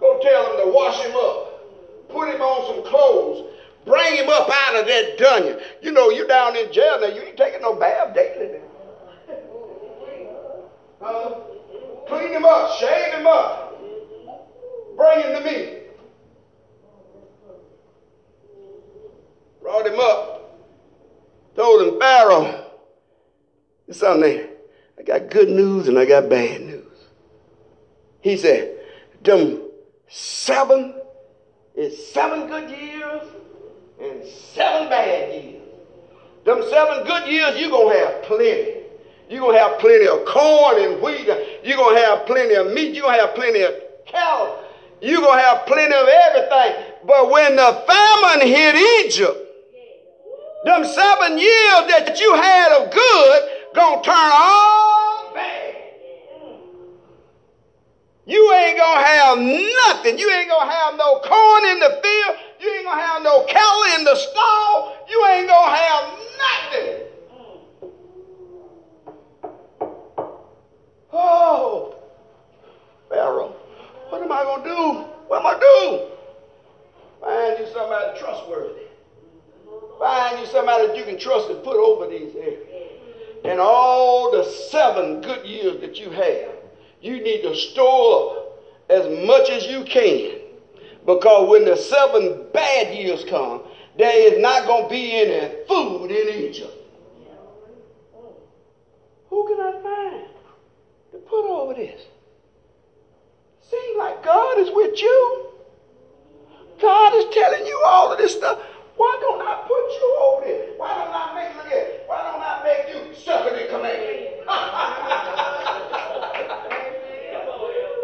Go 0.00 0.18
tell 0.22 0.52
him 0.52 0.64
to 0.64 0.72
wash 0.72 1.04
him 1.04 1.14
up. 1.14 2.08
Put 2.08 2.34
him 2.34 2.40
on 2.40 2.74
some 2.74 2.90
clothes. 2.90 3.50
Bring 3.84 4.14
him 4.16 4.30
up 4.30 4.48
out 4.50 4.80
of 4.80 4.86
that 4.86 5.18
dungeon. 5.18 5.60
You 5.82 5.92
know, 5.92 6.08
you're 6.08 6.26
down 6.26 6.56
in 6.56 6.72
jail 6.72 7.00
now. 7.02 7.08
You 7.08 7.20
ain't 7.20 7.36
taking 7.36 7.60
no 7.60 7.74
bath 7.74 8.14
daily 8.14 8.60
now. 11.00 11.44
Clean 12.08 12.32
him 12.32 12.46
up. 12.46 12.78
Shave 12.78 13.12
him 13.12 13.26
up. 13.26 13.63
Bring 14.96 15.20
him 15.20 15.42
to 15.42 15.50
me. 15.50 15.78
Brought 19.62 19.86
him 19.86 19.98
up. 19.98 20.60
Told 21.56 21.86
him, 21.86 22.00
Pharaoh, 22.00 22.70
it's 23.88 23.98
something. 23.98 24.46
I 24.98 25.02
got 25.02 25.30
good 25.30 25.48
news 25.48 25.88
and 25.88 25.98
I 25.98 26.04
got 26.04 26.28
bad 26.28 26.62
news. 26.62 26.84
He 28.20 28.36
said, 28.36 28.78
them 29.22 29.62
seven 30.08 30.94
is 31.74 32.08
seven 32.12 32.46
good 32.46 32.70
years 32.70 33.22
and 34.00 34.24
seven 34.54 34.88
bad 34.88 35.44
years. 35.44 35.62
Them 36.44 36.62
seven 36.70 37.06
good 37.06 37.26
years, 37.28 37.58
you're 37.58 37.70
going 37.70 37.96
to 37.96 38.04
have 38.06 38.22
plenty. 38.24 38.82
You're 39.30 39.40
going 39.40 39.56
to 39.56 39.60
have 39.60 39.78
plenty 39.78 40.06
of 40.06 40.24
corn 40.26 40.82
and 40.82 41.00
wheat. 41.02 41.26
You're 41.64 41.76
going 41.76 41.96
to 41.96 42.02
have 42.02 42.26
plenty 42.26 42.54
of 42.54 42.72
meat. 42.72 42.94
You're 42.94 43.04
going 43.04 43.18
to 43.18 43.26
have 43.26 43.34
plenty 43.34 43.62
of 43.62 43.74
cattle. 44.06 44.63
You're 45.04 45.20
going 45.20 45.38
to 45.38 45.44
have 45.44 45.66
plenty 45.66 45.94
of 45.94 46.08
everything. 46.08 46.82
But 47.06 47.30
when 47.30 47.56
the 47.56 47.84
famine 47.86 48.48
hit 48.48 48.74
Egypt, 49.04 49.36
them 50.64 50.82
seven 50.82 51.36
years 51.36 51.84
that 51.92 52.18
you 52.18 52.34
had 52.34 52.72
of 52.72 52.90
good 52.90 53.42
going 53.74 54.02
to 54.02 54.06
turn 54.06 54.30
all 54.32 55.34
bad. 55.34 55.74
You 58.24 58.50
ain't 58.54 58.78
going 58.78 58.98
to 58.98 59.04
have 59.04 59.38
nothing. 59.38 60.18
You 60.18 60.30
ain't 60.30 60.48
going 60.48 60.68
to 60.68 60.74
have 60.74 60.96
no 60.96 61.20
corn 61.20 61.66
in 61.66 61.80
the 61.80 62.00
field. 62.02 62.36
You 62.60 62.72
ain't 62.72 62.84
going 62.86 62.98
to 62.98 63.04
have 63.04 63.22
no 63.22 63.44
cattle 63.44 63.98
in 63.98 64.04
the 64.04 64.16
stall. 64.16 64.96
You 65.10 65.26
ain't 65.26 65.46
going 65.46 65.70
to 65.70 65.76
have 65.76 66.18
nothing. 66.38 67.00
Oh, 71.12 71.94
Pharaoh, 73.10 73.54
what 74.10 74.22
am 74.22 74.32
I 74.32 74.42
going 74.44 74.62
to 74.62 74.68
do? 74.68 75.10
What 75.28 75.40
am 75.40 75.46
I 75.46 75.58
do? 75.58 76.14
Find 77.20 77.58
you 77.58 77.72
somebody 77.72 78.18
trustworthy. 78.18 78.82
Find 79.98 80.40
you 80.40 80.46
somebody 80.46 80.88
that 80.88 80.96
you 80.96 81.04
can 81.04 81.18
trust 81.18 81.50
and 81.50 81.62
put 81.62 81.76
over 81.76 82.10
these 82.10 82.34
areas. 82.36 82.60
and 83.44 83.60
all 83.60 84.32
the 84.32 84.44
seven 84.44 85.20
good 85.20 85.46
years 85.46 85.80
that 85.80 85.98
you 85.98 86.10
have, 86.10 86.52
you 87.00 87.22
need 87.22 87.42
to 87.42 87.54
store 87.54 88.36
up 88.36 88.44
as 88.90 89.26
much 89.26 89.50
as 89.50 89.66
you 89.66 89.84
can. 89.84 90.40
Because 91.06 91.48
when 91.50 91.64
the 91.64 91.76
seven 91.76 92.46
bad 92.52 92.94
years 92.94 93.24
come, 93.28 93.62
there 93.98 94.32
is 94.32 94.40
not 94.40 94.66
going 94.66 94.84
to 94.84 94.88
be 94.88 95.12
any 95.12 95.54
food 95.68 96.10
in 96.10 96.44
Egypt. 96.44 96.72
Who 99.28 99.46
can 99.46 99.60
I 99.60 99.82
find 99.82 100.26
to 101.12 101.18
put 101.18 101.46
over 101.46 101.74
this? 101.74 102.00
Seems 103.70 103.96
like 103.98 104.22
God 104.24 104.58
is 104.58 104.70
with 104.72 105.00
you. 105.00 105.46
God 106.80 107.14
is 107.14 107.34
telling 107.34 107.66
you 107.66 107.82
all 107.86 108.12
of 108.12 108.18
this 108.18 108.32
stuff. 108.32 108.58
Why 108.96 109.18
don't 109.20 109.40
I 109.40 109.62
put 109.66 109.90
you 109.92 110.18
over 110.22 110.44
there? 110.46 110.66
Why 110.76 110.94
don't 110.94 111.14
I 111.14 111.34
make 111.34 111.56
look 111.56 111.72
at? 111.72 112.04
Why 112.06 112.22
don't 112.22 112.42
I 112.42 112.62
make 112.64 112.88
you 112.94 113.14
second 113.14 113.58
in 113.58 113.68
command? 113.68 114.44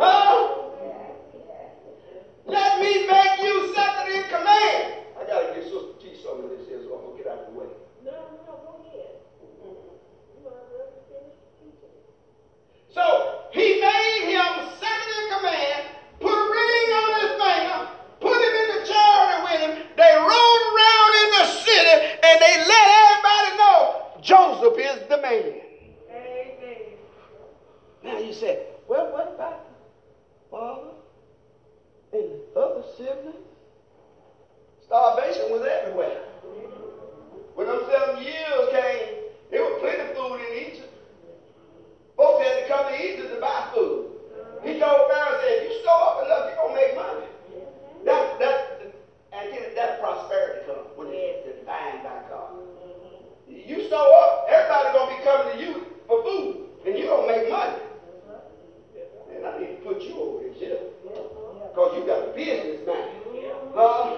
huh? 0.01 0.57
Let 2.47 2.81
me 2.81 3.07
make 3.07 3.41
you 3.43 3.75
second 3.75 4.13
in 4.13 4.25
command. 4.25 4.95
I 5.19 5.25
gotta 5.27 5.55
get 5.55 5.65
Sister 5.65 5.95
T 6.01 6.17
some 6.23 6.45
of 6.45 6.51
this 6.51 6.67
here, 6.67 6.81
so 6.83 6.95
I'm 6.97 7.03
gonna 7.07 7.19
get 7.23 7.27
out 7.31 7.39
of 7.47 7.53
the 7.53 7.59
way. 7.61 7.67
No, 8.05 8.11
no, 8.11 8.53
go 8.65 8.81
ahead. 8.83 9.21
You 10.35 10.43
might 10.43 10.59
as 10.59 10.71
well 10.75 10.91
finish 11.07 11.39
teaching. 11.61 11.95
So 12.91 13.05
he 13.53 13.79
made 13.79 14.35
him 14.35 14.53
second 14.81 15.13
in 15.23 15.27
command, 15.39 15.83
put 16.19 16.35
a 16.35 16.47
ring 16.51 16.89
on 16.99 17.11
his 17.21 17.33
finger, 17.39 17.79
put 18.19 18.39
him 18.41 18.55
in 18.59 18.69
the 18.75 18.81
chariot 18.89 19.41
with 19.47 19.61
him. 19.61 19.73
They 19.95 20.13
rode 20.17 20.65
around 20.73 21.13
in 21.23 21.29
the 21.39 21.45
city 21.61 21.95
and 22.25 22.37
they 22.41 22.55
let 22.67 22.87
everybody 22.99 23.51
know 23.61 23.79
Joseph 24.25 24.79
is 24.81 25.07
the 25.09 25.19
man. 25.21 25.61
Amen. 26.11 26.97
Now 28.03 28.19
you 28.19 28.33
say, 28.33 28.67
well, 28.89 29.13
what 29.13 29.35
about 29.35 29.67
father 30.51 30.91
and 32.13 32.31
other 32.57 32.83
siblings? 32.97 33.37
Starvation 34.87 35.51
was 35.53 35.63
everywhere. 35.63 36.23
When 37.55 37.67
those 37.67 37.87
seven 37.93 38.23
years 38.25 38.69
came, 38.73 39.31
there 39.51 39.63
was 39.63 39.79
plenty 39.81 40.01
of 40.01 40.17
food 40.17 40.41
in 40.41 40.73
Egypt. 40.73 40.93
Folks 42.17 42.45
had 42.45 42.63
to 42.63 42.69
come 42.69 42.87
to 42.89 42.97
Egypt 42.99 43.35
to 43.35 43.41
buy 43.41 43.69
food. 43.75 44.07
He 44.65 44.79
told 44.81 45.11
Pharaoh, 45.11 45.39
said, 45.41 45.63
if 45.63 45.71
you 45.71 45.81
store 45.81 46.03
up 46.03 46.25
enough, 46.25 46.49
you're 46.49 46.57
going 46.57 46.75
to 46.75 46.81
make 46.81 46.95
money. 46.97 47.27
That, 48.05 48.39
that, 48.41 48.83
and 49.33 49.53
then 49.53 49.75
that 49.77 50.01
prosperity 50.01 50.67
comes 50.67 50.89
when 50.97 51.09
it's 51.13 51.47
defined 51.47 52.03
by 52.03 52.23
God. 52.29 52.59
You 53.49 53.87
store 53.87 54.13
up, 54.21 54.47
everybody 54.51 54.93
going 54.93 55.11
to 55.11 55.17
be 55.17 55.23
coming 55.23 55.55
to 55.55 55.65
you 55.65 55.87
for 56.09 56.23
food, 56.25 56.67
and 56.87 56.99
you're 56.99 57.09
going 57.09 57.29
to 57.29 57.37
make 57.37 57.51
money. 57.51 57.79
And 59.37 59.47
I 59.47 59.59
need 59.61 59.77
to 59.79 59.83
put 59.85 60.03
you 60.03 60.19
over 60.19 60.45
this 60.49 60.59
here. 60.59 60.79
Because 61.05 61.97
you 61.97 62.05
got 62.05 62.29
a 62.29 62.33
business 62.35 62.87
mind. 62.87 63.11
Huh? 63.75 64.17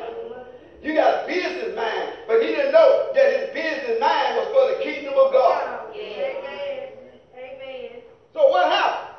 You 0.83 0.95
got 0.95 1.25
a 1.25 1.27
business 1.29 1.77
mind. 1.77 2.09
But 2.27 2.41
he 2.43 2.49
didn't 2.49 2.73
know 2.73 3.13
that 3.15 3.39
his 3.39 3.51
business 3.55 4.01
mind 4.01 4.37
was 4.37 4.49
for 4.51 4.77
the 4.77 4.83
kingdom 4.83 5.15
of 5.15 5.33
God. 5.33 5.95
Amen. 5.95 6.89
Amen. 7.37 8.03
So 8.33 8.49
what 8.49 8.67
happened? 8.67 9.17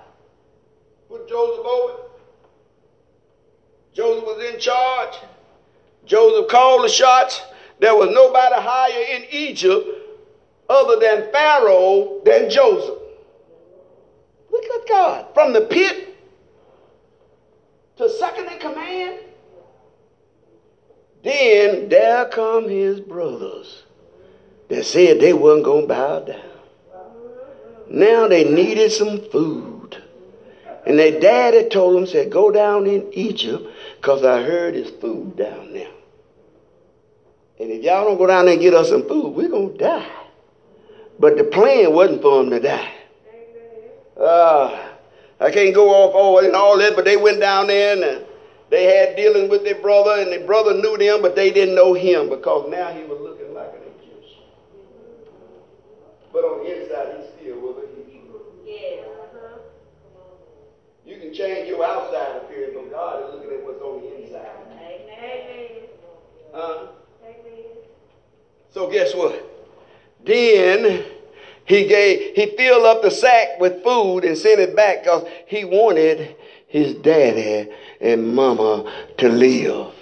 Put 1.08 1.30
Joseph 1.30 1.66
over. 1.66 1.94
Joseph 3.94 4.26
was 4.26 4.54
in 4.54 4.60
charge. 4.60 5.16
Joseph 6.06 6.50
called 6.50 6.84
the 6.84 6.90
shots. 6.90 7.42
There 7.80 7.96
was 7.96 8.10
nobody 8.12 8.56
higher 8.58 9.16
in 9.16 9.26
Egypt 9.30 9.88
other 10.68 11.00
than 11.00 11.32
Pharaoh 11.32 12.22
than 12.26 12.50
Joseph. 12.50 13.00
Look 14.52 14.66
at 14.66 14.88
God. 14.90 15.28
From 15.34 15.54
the 15.54 15.62
pit 15.62 16.18
to 17.98 18.10
second 18.10 18.48
in 18.52 18.60
command. 18.60 19.20
Then 21.24 21.88
there 21.88 22.26
come 22.26 22.68
his 22.68 23.00
brothers 23.00 23.84
that 24.68 24.83
said 24.94 25.20
they 25.20 25.34
wasn't 25.34 25.66
going 25.66 25.82
to 25.82 25.88
bow 25.88 26.20
down. 26.20 26.42
Now 27.90 28.28
they 28.28 28.44
needed 28.44 28.92
some 28.92 29.22
food. 29.30 30.02
And 30.86 31.00
their 31.00 31.20
daddy 31.20 31.70
told 31.70 31.96
them, 31.96 32.06
said, 32.06 32.32
go 32.32 32.52
down 32.52 32.88
in 32.88 33.12
Egypt 33.14 33.68
because 33.98 34.24
I 34.24 34.44
heard 34.44 34.76
there's 34.76 34.90
food 34.90 35.36
down 35.38 35.74
there. 35.74 35.92
And 37.60 37.72
if 37.72 37.84
y'all 37.84 38.06
don't 38.06 38.18
go 38.18 38.28
down 38.28 38.46
there 38.46 38.54
and 38.54 38.62
get 38.62 38.74
us 38.74 38.90
some 38.90 39.08
food, 39.08 39.30
we're 39.30 39.50
going 39.50 39.74
to 39.74 39.78
die. 39.78 40.12
But 41.20 41.38
the 41.38 41.44
plan 41.46 41.94
wasn't 41.94 42.22
for 42.22 42.44
them 42.44 42.50
to 42.52 42.60
die. 42.60 42.94
Uh, 44.20 44.90
I 45.40 45.52
can't 45.52 45.74
go 45.74 45.90
off 45.90 46.14
all 46.14 46.40
and 46.40 46.56
all 46.56 46.78
that, 46.78 46.96
but 46.96 47.06
they 47.06 47.18
went 47.18 47.40
down 47.40 47.68
there 47.68 47.94
and 47.94 48.04
uh, 48.04 48.26
they 48.70 48.86
had 48.86 49.16
dealings 49.16 49.52
with 49.52 49.64
their 49.64 49.80
brother, 49.80 50.20
and 50.20 50.32
their 50.32 50.46
brother 50.48 50.74
knew 50.74 50.98
them, 50.98 51.22
but 51.22 51.36
they 51.36 51.52
didn't 51.52 51.76
know 51.76 51.94
him 51.94 52.30
because 52.30 52.72
now 52.72 52.92
he 52.92 53.04
was 53.04 53.20
looking 53.22 53.54
like 53.54 53.70
an 53.70 53.82
Egyptian. 54.02 54.42
But 56.34 56.40
on 56.46 56.66
the 56.66 56.82
inside, 56.82 57.16
he 57.16 57.46
still 57.46 57.60
was 57.60 57.84
a 57.84 58.12
Hebrew. 58.12 58.40
Yes. 58.66 59.06
Uh-huh. 59.06 59.60
You 61.06 61.20
can 61.20 61.32
change 61.32 61.70
your 61.70 61.86
outside 61.86 62.38
appearance, 62.38 62.74
but 62.76 62.90
God 62.90 63.24
is 63.24 63.36
looking 63.36 63.60
at 63.60 63.64
what's 63.64 63.82
on 63.82 64.02
the 64.02 64.24
inside. 64.24 64.50
Amen. 64.72 65.90
Huh? 66.52 66.88
Amen. 67.24 67.66
So 68.72 68.90
guess 68.90 69.14
what? 69.14 69.48
Then 70.26 71.06
he 71.66 71.88
gave 71.88 72.36
he 72.36 72.58
filled 72.58 72.86
up 72.86 73.04
the 73.04 73.12
sack 73.12 73.60
with 73.60 73.84
food 73.84 74.24
and 74.24 74.36
sent 74.36 74.60
it 74.60 74.76
back 74.76 75.04
because 75.04 75.28
he 75.46 75.66
wanted 75.66 76.36
his 76.68 76.96
daddy 76.96 77.70
and 78.02 78.34
mama 78.34 78.92
to 79.20 79.30
live. 79.30 79.94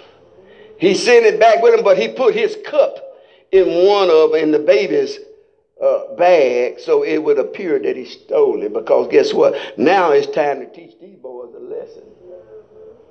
He 0.78 0.94
sent 0.94 1.26
it 1.26 1.38
back 1.38 1.62
with 1.62 1.74
him, 1.74 1.84
but 1.84 1.98
he 1.98 2.08
put 2.08 2.34
his 2.34 2.56
cup 2.64 2.96
in 3.50 3.86
one 3.86 4.08
of 4.10 4.34
in 4.34 4.50
the 4.50 4.58
baby's 4.58 5.18
uh, 5.82 6.14
bag 6.14 6.78
so 6.78 7.02
it 7.02 7.18
would 7.18 7.38
appear 7.38 7.78
that 7.78 7.96
he 7.96 8.04
stole 8.04 8.62
it. 8.62 8.72
Because 8.72 9.08
guess 9.10 9.34
what? 9.34 9.54
Now 9.76 10.12
it's 10.12 10.28
time 10.28 10.60
to 10.60 10.66
teach 10.66 10.94
these 11.00 11.16
boys 11.16 11.52
a 11.54 11.58
lesson. 11.58 12.04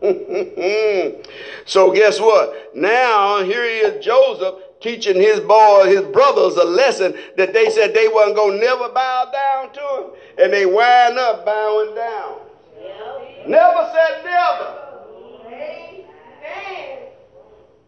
so 1.66 1.92
guess 1.92 2.20
what? 2.20 2.74
Now 2.74 3.44
here 3.44 3.64
he 3.66 3.78
is, 3.88 4.04
Joseph, 4.04 4.56
teaching 4.80 5.18
his 5.18 5.42
boy, 5.42 5.86
his 5.86 6.02
brothers, 6.02 6.56
a 6.56 6.64
lesson 6.64 7.14
that 7.38 7.54
they 7.54 7.70
said 7.70 7.94
they 7.94 8.08
wasn't 8.08 8.38
gonna 8.38 8.58
never 8.58 8.90
bow 8.90 9.30
down 9.32 9.74
to 9.74 10.04
him, 10.04 10.12
and 10.40 10.54
they 10.54 10.66
wind 10.66 11.20
up 11.20 11.46
bowing 11.46 11.94
down. 11.94 12.40
Never 13.48 13.92
said 13.94 14.24
never. 14.24 14.78
Amen. 15.48 16.04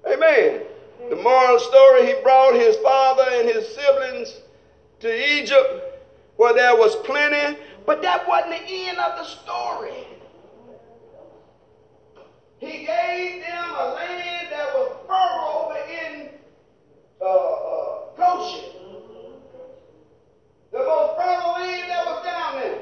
Amen. 0.07 0.61
The 1.09 1.15
moral 1.15 1.59
story, 1.59 2.07
he 2.07 2.13
brought 2.21 2.53
his 2.53 2.75
father 2.77 3.25
and 3.31 3.49
his 3.49 3.67
siblings 3.75 4.42
to 5.03 5.37
Egypt 5.37 5.83
where 6.37 6.53
there 6.53 6.77
was 6.77 6.95
plenty, 7.05 7.59
but 7.85 8.01
that 8.01 8.25
wasn't 8.25 8.65
the 8.65 8.87
end 8.87 8.97
of 8.97 9.17
the 9.17 9.25
story. 9.25 10.07
He 12.59 12.85
gave 12.85 13.41
them 13.41 13.69
a 13.77 13.93
land 13.95 14.47
that 14.49 14.73
was 14.73 14.95
fertile 15.05 15.67
over 15.67 15.77
in 15.91 16.29
uh, 17.21 17.25
uh, 17.25 17.99
Goshen. 18.15 18.69
The 20.71 20.79
most 20.79 21.17
fertile 21.17 21.51
land 21.51 21.89
that 21.89 22.05
was 22.05 22.23
down 22.23 22.61
there, 22.61 22.79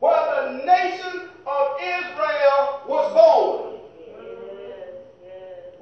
where 0.00 0.42
the 0.42 0.64
nation 0.66 1.30
of 1.46 1.66
Israel 1.80 2.82
was 2.86 3.14
born. 3.14 3.71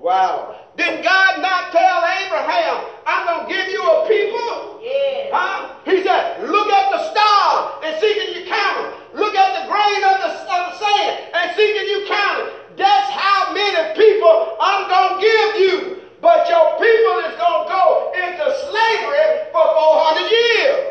Wow. 0.00 0.56
Did 0.76 1.04
God 1.04 1.42
not 1.42 1.72
tell 1.72 2.00
Abraham, 2.00 2.88
I'm 3.04 3.26
going 3.26 3.44
to 3.44 3.52
give 3.52 3.68
you 3.68 3.84
a 3.84 4.08
people? 4.08 4.80
Yes. 4.80 5.28
Huh? 5.28 5.76
He 5.84 6.02
said, 6.02 6.40
look 6.48 6.68
at 6.72 6.88
the 6.88 7.00
stars 7.12 7.84
and 7.84 8.00
see 8.00 8.14
can 8.16 8.32
you 8.32 8.48
count 8.48 8.80
them. 8.80 9.20
Look 9.20 9.36
at 9.36 9.60
the 9.60 9.68
grain 9.68 10.00
of 10.08 10.16
the, 10.24 10.30
of 10.40 10.60
the 10.72 10.76
sand 10.80 11.36
and 11.36 11.52
see 11.54 11.68
can 11.76 11.84
you 11.84 12.08
count 12.08 12.48
it. 12.48 12.78
That's 12.80 13.10
how 13.12 13.52
many 13.52 13.92
people 13.92 14.56
I'm 14.56 14.88
going 14.88 15.20
to 15.20 15.26
give 15.26 15.52
you. 15.68 16.02
But 16.22 16.48
your 16.48 16.80
people 16.80 17.14
is 17.28 17.36
going 17.36 17.60
to 17.60 17.68
go 17.68 18.12
into 18.16 18.44
slavery 18.72 19.52
for 19.52 19.64
400 19.68 20.30
years. 20.32 20.90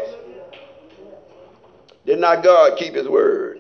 Did 2.05 2.20
not 2.20 2.43
God 2.43 2.78
keep 2.78 2.93
his 2.93 3.07
word? 3.07 3.60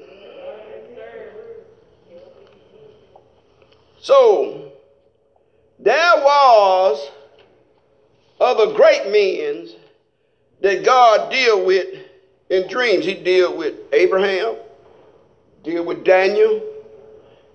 So, 4.01 4.69
there 5.79 6.15
was 6.17 7.09
other 8.39 8.73
great 8.73 9.09
men 9.11 9.69
that 10.69 10.85
God 10.85 11.31
deal 11.31 11.65
with 11.65 11.87
in 12.49 12.67
dreams. 12.67 13.03
He 13.03 13.15
deal 13.15 13.57
with 13.57 13.73
Abraham, 13.91 14.55
deal 15.63 15.83
with 15.83 16.03
Daniel, 16.03 16.61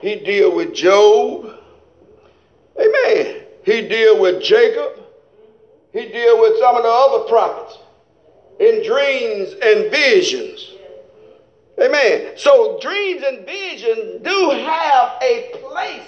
he 0.01 0.17
deal 0.17 0.55
with 0.55 0.75
Job. 0.75 1.59
Amen. 2.79 3.43
He 3.65 3.89
deal 3.89 4.21
with 4.21 4.43
Jacob. 4.43 5.01
He 5.93 6.07
deal 6.09 6.41
with 6.41 6.59
some 6.59 6.77
of 6.77 6.83
the 6.83 6.89
other 6.89 7.29
prophets. 7.29 7.79
in 8.59 8.85
dreams 8.85 9.55
and 9.63 9.91
visions. 9.91 10.73
Amen. 11.81 12.33
So 12.37 12.79
dreams 12.81 13.23
and 13.25 13.47
visions 13.47 14.23
do 14.23 14.51
have 14.51 15.19
a 15.23 15.55
place 15.63 16.07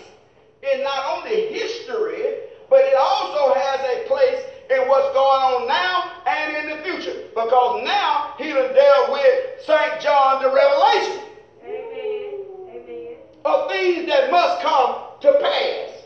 in 0.63 0.83
not 0.83 1.19
only 1.19 1.53
history, 1.53 2.35
but 2.69 2.81
it 2.81 2.95
also 2.99 3.55
has 3.55 3.81
a 3.81 4.09
place 4.09 4.43
in 4.71 4.89
what's 4.89 5.13
going 5.15 5.43
on 5.43 5.69
now 5.69 6.23
and 6.27 6.57
in 6.57 6.77
the 6.77 6.83
future. 6.83 7.29
Because 7.35 7.85
now 7.85 8.35
he 8.39 8.53
will 8.53 8.73
deal 8.73 9.13
with 9.13 9.65
St. 9.65 10.01
John 10.01 10.43
the 10.43 10.51
Revelation 10.51 11.23
Amen. 11.65 12.45
Amen. 12.71 13.17
of 13.45 13.71
things 13.71 14.07
that 14.07 14.31
must 14.31 14.63
come 14.63 14.97
to 15.21 15.33
pass. 15.41 15.97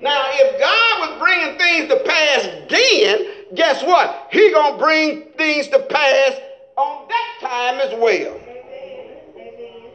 Now, 0.00 0.24
if 0.30 0.60
God 0.60 1.10
was 1.10 1.18
bringing 1.18 1.58
things 1.58 1.88
to 1.88 1.96
pass 2.04 2.44
then, 2.70 3.26
guess 3.54 3.82
what? 3.82 4.28
He 4.30 4.50
gonna 4.52 4.78
bring 4.78 5.32
things 5.36 5.68
to 5.68 5.80
pass 5.80 6.40
on 6.76 7.08
that 7.08 7.38
time 7.40 7.80
as 7.80 7.98
well. 7.98 8.36
Amen. 8.36 9.08
Amen. 9.36 9.90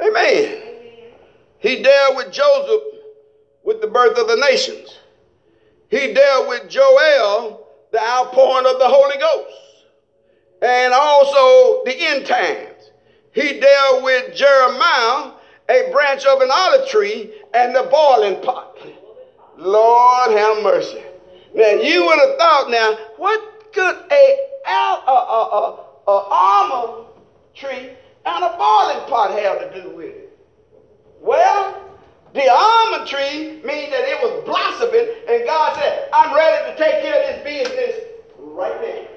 Amen. 0.00 0.44
Amen. 0.44 0.62
He 1.58 1.82
dealt 1.82 2.16
with 2.16 2.32
Joseph 2.32 2.82
with 3.64 3.80
the 3.80 3.88
birth 3.88 4.16
of 4.16 4.28
the 4.28 4.36
nations. 4.36 4.98
He 5.88 6.12
dealt 6.12 6.48
with 6.48 6.68
Joel, 6.68 7.66
the 7.92 8.00
outpouring 8.00 8.66
of 8.66 8.78
the 8.78 8.88
Holy 8.88 9.18
Ghost, 9.18 9.56
and 10.62 10.92
also 10.92 11.84
the 11.84 11.94
end 11.96 12.26
times. 12.26 12.90
He 13.32 13.60
dealt 13.60 14.02
with 14.02 14.34
Jeremiah, 14.34 15.32
a 15.68 15.90
branch 15.92 16.24
of 16.24 16.40
an 16.40 16.48
olive 16.52 16.88
tree, 16.88 17.32
and 17.54 17.74
the 17.74 17.88
boiling 17.90 18.40
pot. 18.42 18.78
Lord 19.58 20.30
have 20.32 20.62
mercy. 20.62 21.02
Now 21.54 21.70
you 21.70 22.04
would 22.04 22.18
have 22.18 22.36
thought, 22.38 22.70
now 22.70 22.98
what 23.16 23.72
could 23.72 23.96
a, 24.10 24.38
a, 24.66 24.70
a, 24.70 25.12
a, 25.52 25.84
a 26.08 26.10
almond 26.10 27.06
tree 27.54 27.90
and 28.26 28.44
a 28.44 28.56
boiling 28.56 29.08
pot 29.08 29.38
have 29.38 29.72
to 29.72 29.82
do 29.82 29.90
with 29.90 30.14
it? 30.14 30.38
Well, 31.20 31.85
the 32.36 32.52
almond 32.52 33.08
tree 33.08 33.64
means 33.64 33.90
that 33.90 34.04
it 34.04 34.20
was 34.20 34.44
blossoming, 34.44 35.08
and 35.28 35.44
God 35.46 35.74
said, 35.76 36.08
I'm 36.12 36.36
ready 36.36 36.70
to 36.70 36.76
take 36.76 37.00
care 37.00 37.16
of 37.16 37.24
this 37.32 37.40
business 37.42 37.96
right 38.38 38.76
now. 38.76 39.08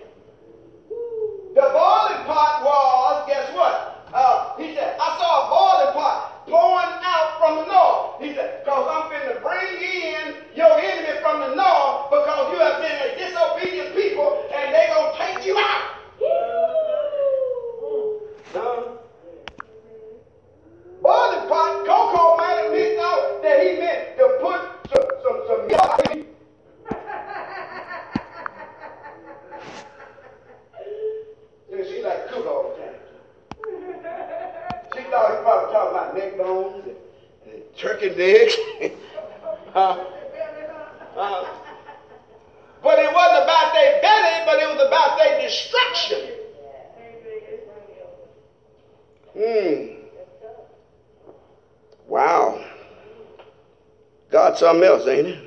The 1.53 1.67
boiling 1.75 2.23
pot 2.23 2.63
was, 2.63 3.27
guess 3.27 3.51
what? 3.53 4.07
Uh, 4.13 4.55
he 4.55 4.73
said, 4.73 4.95
I 4.95 5.17
saw 5.19 5.31
a 5.35 5.49
boiling 5.51 5.93
pot 5.93 6.47
pouring 6.47 6.95
out 7.03 7.35
from 7.43 7.57
the 7.59 7.65
north. 7.67 8.23
He 8.23 8.33
said, 8.33 8.63
because 8.63 8.87
I'm 8.87 9.11
going 9.11 9.35
to 9.35 9.41
bring 9.43 9.67
in 9.83 10.39
your 10.55 10.79
enemy 10.79 11.19
from 11.21 11.41
the 11.41 11.55
north 11.59 12.09
because 12.15 12.53
you 12.55 12.59
have 12.63 12.79
been 12.79 12.97
a 13.03 13.09
disobedient 13.19 13.95
people 13.95 14.47
and 14.55 14.73
they're 14.73 14.95
going 14.95 15.11
to 15.11 15.17
take 15.19 15.45
you 15.45 15.57
out. 15.59 15.99
Boiling 21.01 21.47
pot, 21.47 21.85
Coco 21.85 22.37
might 22.37 22.48
turkey 37.79 38.09
necks. 38.09 38.55
uh, 39.75 40.05
uh, 41.15 41.47
but 42.83 42.99
it 42.99 43.13
wasn't 43.13 43.43
about 43.43 43.73
their 43.73 44.01
belly, 44.01 44.45
but 44.45 44.59
it 44.61 44.67
was 44.67 44.87
about 44.87 45.17
their 45.17 45.41
destruction. 45.41 46.19
Hmm. 49.37 49.99
Wow. 52.07 52.65
God 54.29 54.57
something 54.57 54.83
else, 54.83 55.07
ain't 55.07 55.27
it? 55.27 55.45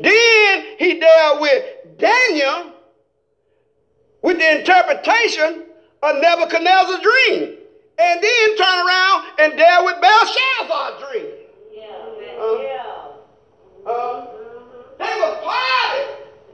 Then 0.00 0.64
he 0.78 1.00
dealt 1.00 1.40
with 1.40 1.64
Daniel 1.98 2.72
with 4.22 4.38
the 4.38 4.58
interpretation 4.60 5.64
of 6.02 6.16
Nebuchadnezzar's 6.20 7.00
dream. 7.00 7.54
And 8.00 8.22
then 8.22 8.56
turn 8.56 8.86
around 8.86 9.24
and 9.40 9.56
deal 9.56 9.84
with 9.84 10.00
Belshazzar's 10.00 11.00
dream. 11.10 11.26
Uh, 12.38 12.58
uh, 13.86 14.26
they 14.98 15.04
was 15.04 15.36
partying, 15.42 16.08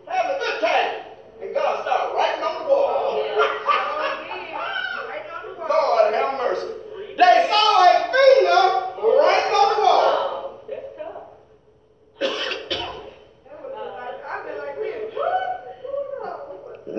having 0.06 0.36
a 0.36 0.38
good 0.38 0.60
time. 0.60 0.94
And 1.42 1.54
God 1.54 1.82
started 1.82 2.14
writing 2.16 2.42
on 2.42 2.62
the 2.62 2.68
wall. 2.68 3.14
Lord 5.68 6.14
have 6.14 6.38
mercy. 6.38 6.68
They 7.18 7.46
saw 7.50 7.84
a 7.84 7.86
finger 8.14 8.62
writing 9.18 9.52
on 9.52 9.66
the 9.74 9.80
wall. 9.82 10.64
That's 10.68 10.88
tough. 10.96 11.28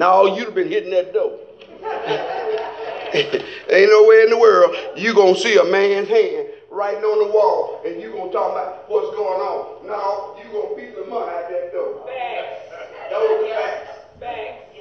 No, 0.06 0.38
you'd 0.38 0.46
have 0.46 0.54
been 0.54 0.70
hitting 0.70 0.92
that 0.92 1.14
door. 1.14 1.40
Ain't 3.16 3.90
no 3.90 4.06
way 4.06 4.22
in 4.22 4.30
the 4.30 4.38
world 4.38 4.76
you 4.96 5.16
gonna 5.16 5.36
see 5.36 5.58
a 5.58 5.64
man's 5.64 6.08
hand 6.08 6.46
writing 6.70 7.02
on 7.02 7.26
the 7.26 7.34
wall 7.34 7.82
and 7.84 8.00
you 8.00 8.12
gonna 8.12 8.32
talk 8.32 8.52
about 8.52 8.88
what's 8.88 9.10
going 9.18 9.42
on. 9.42 9.88
No, 9.88 10.38
you 10.38 10.46
gonna 10.54 10.76
beat 10.78 10.94
the 10.94 11.10
money 11.10 11.26
out 11.26 11.50
that 11.50 11.74
door. 11.74 12.06
Facts. 12.06 12.70
Those 13.10 13.50
facts. 13.50 13.98
Facts. 14.20 14.78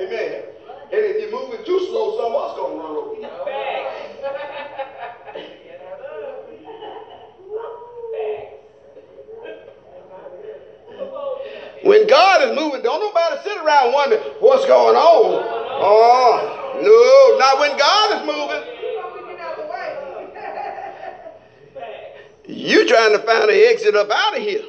Amen. 0.00 0.42
And 0.88 1.02
if 1.04 1.20
you're 1.20 1.36
moving 1.38 1.62
too 1.66 1.84
slow, 1.84 2.16
something 2.16 2.32
else 2.32 2.56
gonna 2.56 2.80
run 2.80 2.96
over 2.96 3.14
you. 3.20 3.28
Facts. 3.44 4.00
When 11.82 12.06
God 12.06 12.42
is 12.42 12.56
moving, 12.56 12.82
don't 12.82 13.00
nobody 13.00 13.42
sit 13.42 13.56
around 13.56 13.92
wondering 13.92 14.20
what's 14.40 14.59
going 14.70 14.94
on. 14.94 15.42
Oh, 15.82 16.78
no, 16.80 17.38
not 17.38 17.58
when 17.58 17.76
God 17.76 18.06
is 18.14 18.22
moving. 18.24 18.62
You 22.46 22.86
trying 22.86 23.12
to 23.12 23.18
find 23.18 23.50
an 23.50 23.56
exit 23.56 23.96
up 23.96 24.08
out 24.10 24.36
of 24.36 24.42
here. 24.42 24.62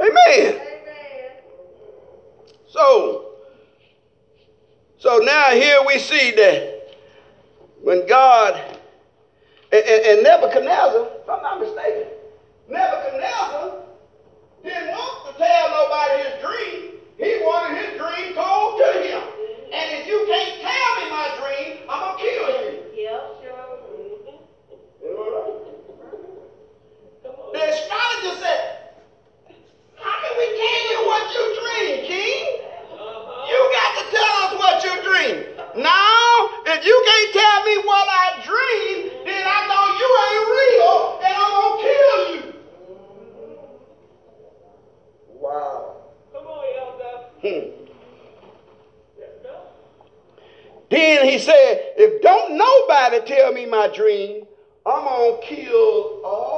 Amen. 0.00 0.60
So, 2.68 3.36
so 4.98 5.18
now 5.18 5.50
here 5.50 5.78
we 5.86 5.98
see 6.00 6.32
that 6.32 6.96
when 7.82 8.04
God 8.08 8.78
and, 9.70 9.84
and, 9.84 10.06
and 10.06 10.22
Nebuchadnezzar, 10.24 11.08
if 11.22 11.30
I'm 11.30 11.42
not 11.42 11.60
mistaken, 11.60 12.08
Nebuchadnezzar 12.68 13.74
didn't 14.64 14.88
want 14.88 15.36
to 15.36 15.38
tell 15.38 15.70
nobody 15.70 16.22
his 16.24 16.42
dream. 16.42 16.92
He 17.18 17.38
wanted 17.44 17.76
his 17.78 17.81
to. 18.90 19.22
And 19.72 20.00
if 20.00 20.06
you 20.06 20.26
can't 20.28 20.60
tell 20.60 20.90
me 20.98 21.10
my 21.10 21.28
dream, 21.40 21.78
I'm 21.88 22.00
gonna 22.00 22.18
kill 22.18 22.48
you. 22.50 22.82
You 22.96 23.04
know 25.10 25.16
what 25.16 25.44
I 25.44 25.62
mean? 25.64 25.72
The 27.52 27.62
astrologer 27.70 28.40
said, 28.40 28.78
How 29.96 30.16
can 30.22 30.32
we 30.38 30.46
tell 30.58 30.82
you 30.90 31.06
what 31.06 31.32
you 31.34 31.44
dream, 31.60 32.06
King? 32.06 32.60
You 33.48 33.70
got 33.72 33.90
to 33.98 34.04
tell 34.16 34.34
us 34.44 34.52
what 34.58 34.84
you 34.84 34.94
dream. 35.02 35.36
Now, 35.82 36.50
if 36.66 36.84
you 36.84 37.02
can't 37.06 37.32
tell 37.32 37.64
me 37.64 37.76
what 37.86 38.08
I 38.08 38.42
dream, 38.44 39.10
then 39.26 39.46
I 39.46 39.66
know 39.68 39.84
you 40.00 40.08
ain't 40.28 40.48
real 40.58 41.20
and 41.24 41.34
I'm 41.36 41.52
gonna 41.52 41.82
kill 41.82 42.34
you. 42.34 42.54
Wow. 45.28 45.96
Come 46.32 46.46
on, 46.46 46.64
Elder. 46.78 47.14
Hmm. 47.42 47.82
Let's 49.18 49.38
go. 49.42 49.54
Then 50.92 51.26
he 51.26 51.38
said, 51.38 51.94
If 51.96 52.20
don't 52.20 52.58
nobody 52.58 53.20
tell 53.26 53.50
me 53.50 53.64
my 53.64 53.88
dream, 53.88 54.44
I'm 54.84 55.04
gonna 55.04 55.40
kill 55.42 56.20
all 56.22 56.51